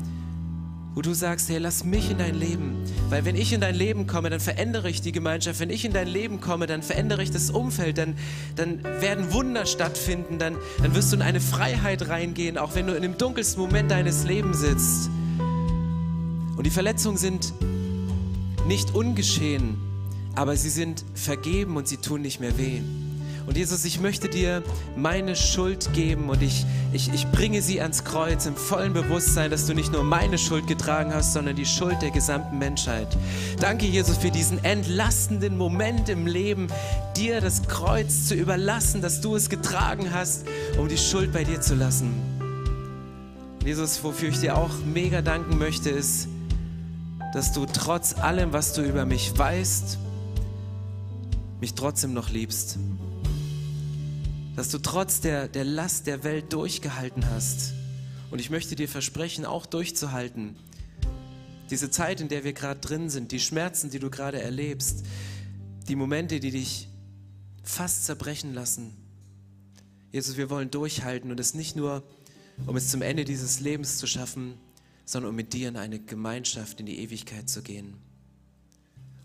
wo 0.97 1.03
du 1.03 1.13
sagst, 1.13 1.51
hey, 1.51 1.59
lass 1.59 1.85
mich 1.85 2.11
in 2.11 2.17
dein 2.17 2.35
Leben. 2.35 2.83
Weil 3.11 3.27
wenn 3.27 3.37
ich 3.37 3.53
in 3.53 3.61
dein 3.61 3.75
Leben 3.75 4.07
komme, 4.07 4.31
dann 4.31 4.41
verändere 4.41 4.89
ich 4.89 5.03
die 5.03 5.13
Gemeinschaft. 5.13 5.61
Wenn 5.61 5.69
ich 5.69 5.85
in 5.85 5.93
dein 5.93 6.09
Leben 6.09 6.41
komme, 6.41 6.67
dann 6.67 6.83
verändere 6.83 7.23
ich 7.23 7.31
das 7.31 7.51
Umfeld. 7.51 7.99
Dann, 7.99 8.17
dann 8.57 8.83
werden 8.83 9.31
Wunder 9.31 9.67
stattfinden. 9.67 10.39
Dann, 10.39 10.57
dann 10.83 10.95
wirst 10.95 11.13
du 11.13 11.17
in 11.17 11.23
eine 11.23 11.41
Freiheit 11.41 12.09
reingehen, 12.09 12.57
auch 12.57 12.75
wenn 12.75 12.87
du 12.87 12.95
in 12.95 13.03
dem 13.03 13.19
dunkelsten 13.19 13.63
Moment 13.63 13.91
deines 13.91 14.25
Lebens 14.25 14.61
sitzt. 14.61 15.11
Und 16.57 16.65
die 16.65 16.71
Verletzungen 16.71 17.19
sind 17.19 17.53
nicht 18.67 18.95
ungeschehen, 18.95 19.77
aber 20.35 20.57
sie 20.57 20.71
sind 20.71 21.05
vergeben 21.13 21.77
und 21.77 21.87
sie 21.89 21.99
tun 21.99 22.23
nicht 22.23 22.41
mehr 22.41 22.57
weh. 22.57 22.81
Und 23.47 23.57
Jesus, 23.57 23.85
ich 23.85 24.01
möchte 24.01 24.29
dir 24.29 24.65
meine 24.97 25.37
Schuld 25.37 25.93
geben 25.93 26.29
und 26.31 26.43
ich, 26.43 26.67
ich, 26.93 27.13
ich 27.15 27.31
bringe 27.31 27.63
sie 27.63 27.81
ans 27.81 28.03
Kreuz 28.03 28.45
im 28.45 28.57
vollen 28.57 28.93
Bewusstsein, 28.93 29.53
dass 29.53 29.67
du 29.67 29.75
nicht 29.75 29.93
nur 29.93 30.03
meine 30.03 30.37
Schuld 30.37 30.67
getragen 30.67 31.15
hast, 31.15 31.33
sondern 31.33 31.55
die 31.55 31.65
Schuld 31.65 32.03
der 32.03 32.11
gesamten 32.11 32.59
Menschheit. 32.59 33.07
Danke, 33.61 33.87
Jesus, 33.87 34.17
für 34.17 34.33
diesen 34.33 34.65
entlastenden 34.65 35.57
Moment 35.57 36.09
im 36.09 36.27
Leben, 36.27 36.67
dir 37.17 37.41
das 37.41 37.63
Kreuz 37.69 38.27
zu 38.27 38.35
überlassen, 38.35 39.01
dass 39.01 39.21
du 39.21 39.37
es 39.37 39.49
getragen 39.49 40.13
hast, 40.13 40.47
um 40.77 40.89
die 40.89 40.99
Schuld 40.99 41.33
bei 41.33 41.45
dir 41.45 41.61
zu 41.61 41.77
lassen. 41.77 42.15
Jesus, 43.65 44.03
wofür 44.03 44.31
ich 44.31 44.41
dir 44.41 44.59
auch 44.59 44.71
mega 44.93 45.23
danken 45.23 45.57
möchte, 45.57 45.91
ist, 45.91 46.27
dass 47.33 47.53
du 47.53 47.65
trotz 47.67 48.19
allem, 48.19 48.53
was 48.53 48.73
du 48.73 48.83
über 48.83 49.05
mich 49.05 49.39
weißt, 49.39 49.99
mich 51.61 51.75
trotzdem 51.75 52.13
noch 52.13 52.31
liebst 52.31 52.79
dass 54.57 54.71
du 54.71 54.79
trotz 54.79 55.21
der, 55.21 55.49
der 55.49 55.65
Last 55.65 56.07
der 56.07 56.25
Welt 56.25 56.53
durchgehalten 56.53 57.29
hast. 57.31 57.75
Und 58.31 58.41
ich 58.41 58.49
möchte 58.49 58.75
dir 58.75 58.89
versprechen, 58.89 59.45
auch 59.45 59.67
durchzuhalten. 59.67 60.57
Diese 61.71 61.91
Zeit, 61.91 62.23
in 62.23 62.29
der 62.29 62.43
wir 62.43 62.55
gerade 62.55 62.81
drin 62.81 63.11
sind, 63.11 63.33
die 63.33 63.41
Schmerzen, 63.41 63.91
die 63.91 63.99
du 63.99 64.09
gerade 64.09 64.41
erlebst, 64.41 65.05
die 65.89 65.95
Momente, 65.95 66.41
die 66.41 66.51
dich 66.51 66.89
fast 67.63 68.07
zerbrechen 68.07 68.55
lassen. 68.55 68.97
Jesus, 70.11 70.39
wir 70.39 70.49
wollen 70.49 70.71
durchhalten 70.71 71.31
und 71.31 71.39
es 71.39 71.53
nicht 71.55 71.77
nur, 71.77 72.03
um 72.67 72.77
es 72.77 72.89
zum 72.89 73.03
Ende 73.03 73.25
dieses 73.25 73.61
Lebens 73.61 73.99
zu 73.99 74.07
schaffen, 74.07 74.55
sondern 75.05 75.31
um 75.31 75.37
mit 75.37 75.53
dir 75.53 75.69
in 75.69 75.77
eine 75.77 76.01
Gemeinschaft 76.01 76.81
in 76.81 76.87
die 76.87 76.99
Ewigkeit 77.01 77.51
zu 77.51 77.63
gehen. 77.63 77.99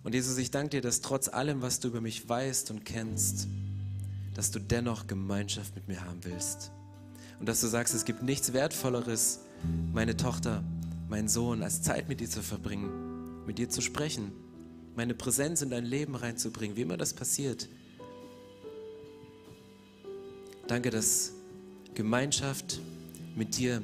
Und 0.04 0.14
Jesus, 0.14 0.38
ich 0.38 0.52
danke 0.52 0.72
dir, 0.72 0.82
dass 0.82 1.02
trotz 1.02 1.30
allem, 1.30 1.62
was 1.62 1.80
du 1.80 1.88
über 1.88 2.02
mich 2.02 2.28
weißt 2.28 2.72
und 2.72 2.86
kennst, 2.86 3.48
dass 4.34 4.52
du 4.52 4.60
dennoch 4.60 5.08
Gemeinschaft 5.08 5.76
mit 5.76 5.88
mir 5.88 6.04
haben 6.04 6.24
willst. 6.24 6.72
Und 7.40 7.50
dass 7.50 7.62
du 7.62 7.68
sagst, 7.68 7.94
es 7.94 8.06
gibt 8.06 8.22
nichts 8.24 8.54
Wertvolleres, 8.54 9.40
meine 9.94 10.16
Tochter, 10.16 10.64
mein 11.10 11.28
Sohn, 11.28 11.64
als 11.64 11.82
Zeit 11.82 12.08
mit 12.08 12.20
dir 12.20 12.30
zu 12.30 12.42
verbringen, 12.42 13.46
mit 13.46 13.58
dir 13.58 13.70
zu 13.70 13.82
sprechen, 13.82 14.32
meine 14.96 15.14
Präsenz 15.14 15.62
in 15.62 15.70
dein 15.70 15.86
Leben 15.86 16.16
reinzubringen, 16.16 16.78
wie 16.78 16.82
immer 16.82 16.98
das 16.98 17.14
passiert. 17.14 17.68
Danke, 20.68 20.90
dass 20.90 21.34
Gemeinschaft 21.96 22.80
mit 23.36 23.58
dir 23.58 23.82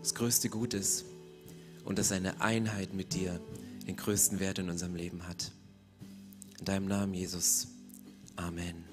das 0.00 0.14
größte 0.14 0.48
Gut 0.48 0.74
ist 0.74 1.04
und 1.84 1.98
dass 1.98 2.12
eine 2.12 2.40
Einheit 2.40 2.92
mit 2.92 3.14
dir 3.14 3.40
den 3.86 3.96
größten 3.96 4.40
Wert 4.40 4.58
in 4.58 4.68
unserem 4.68 4.94
Leben 4.94 5.26
hat. 5.26 5.52
In 6.58 6.64
deinem 6.64 6.86
Namen, 6.86 7.14
Jesus. 7.14 7.68
Amen. 8.38 8.84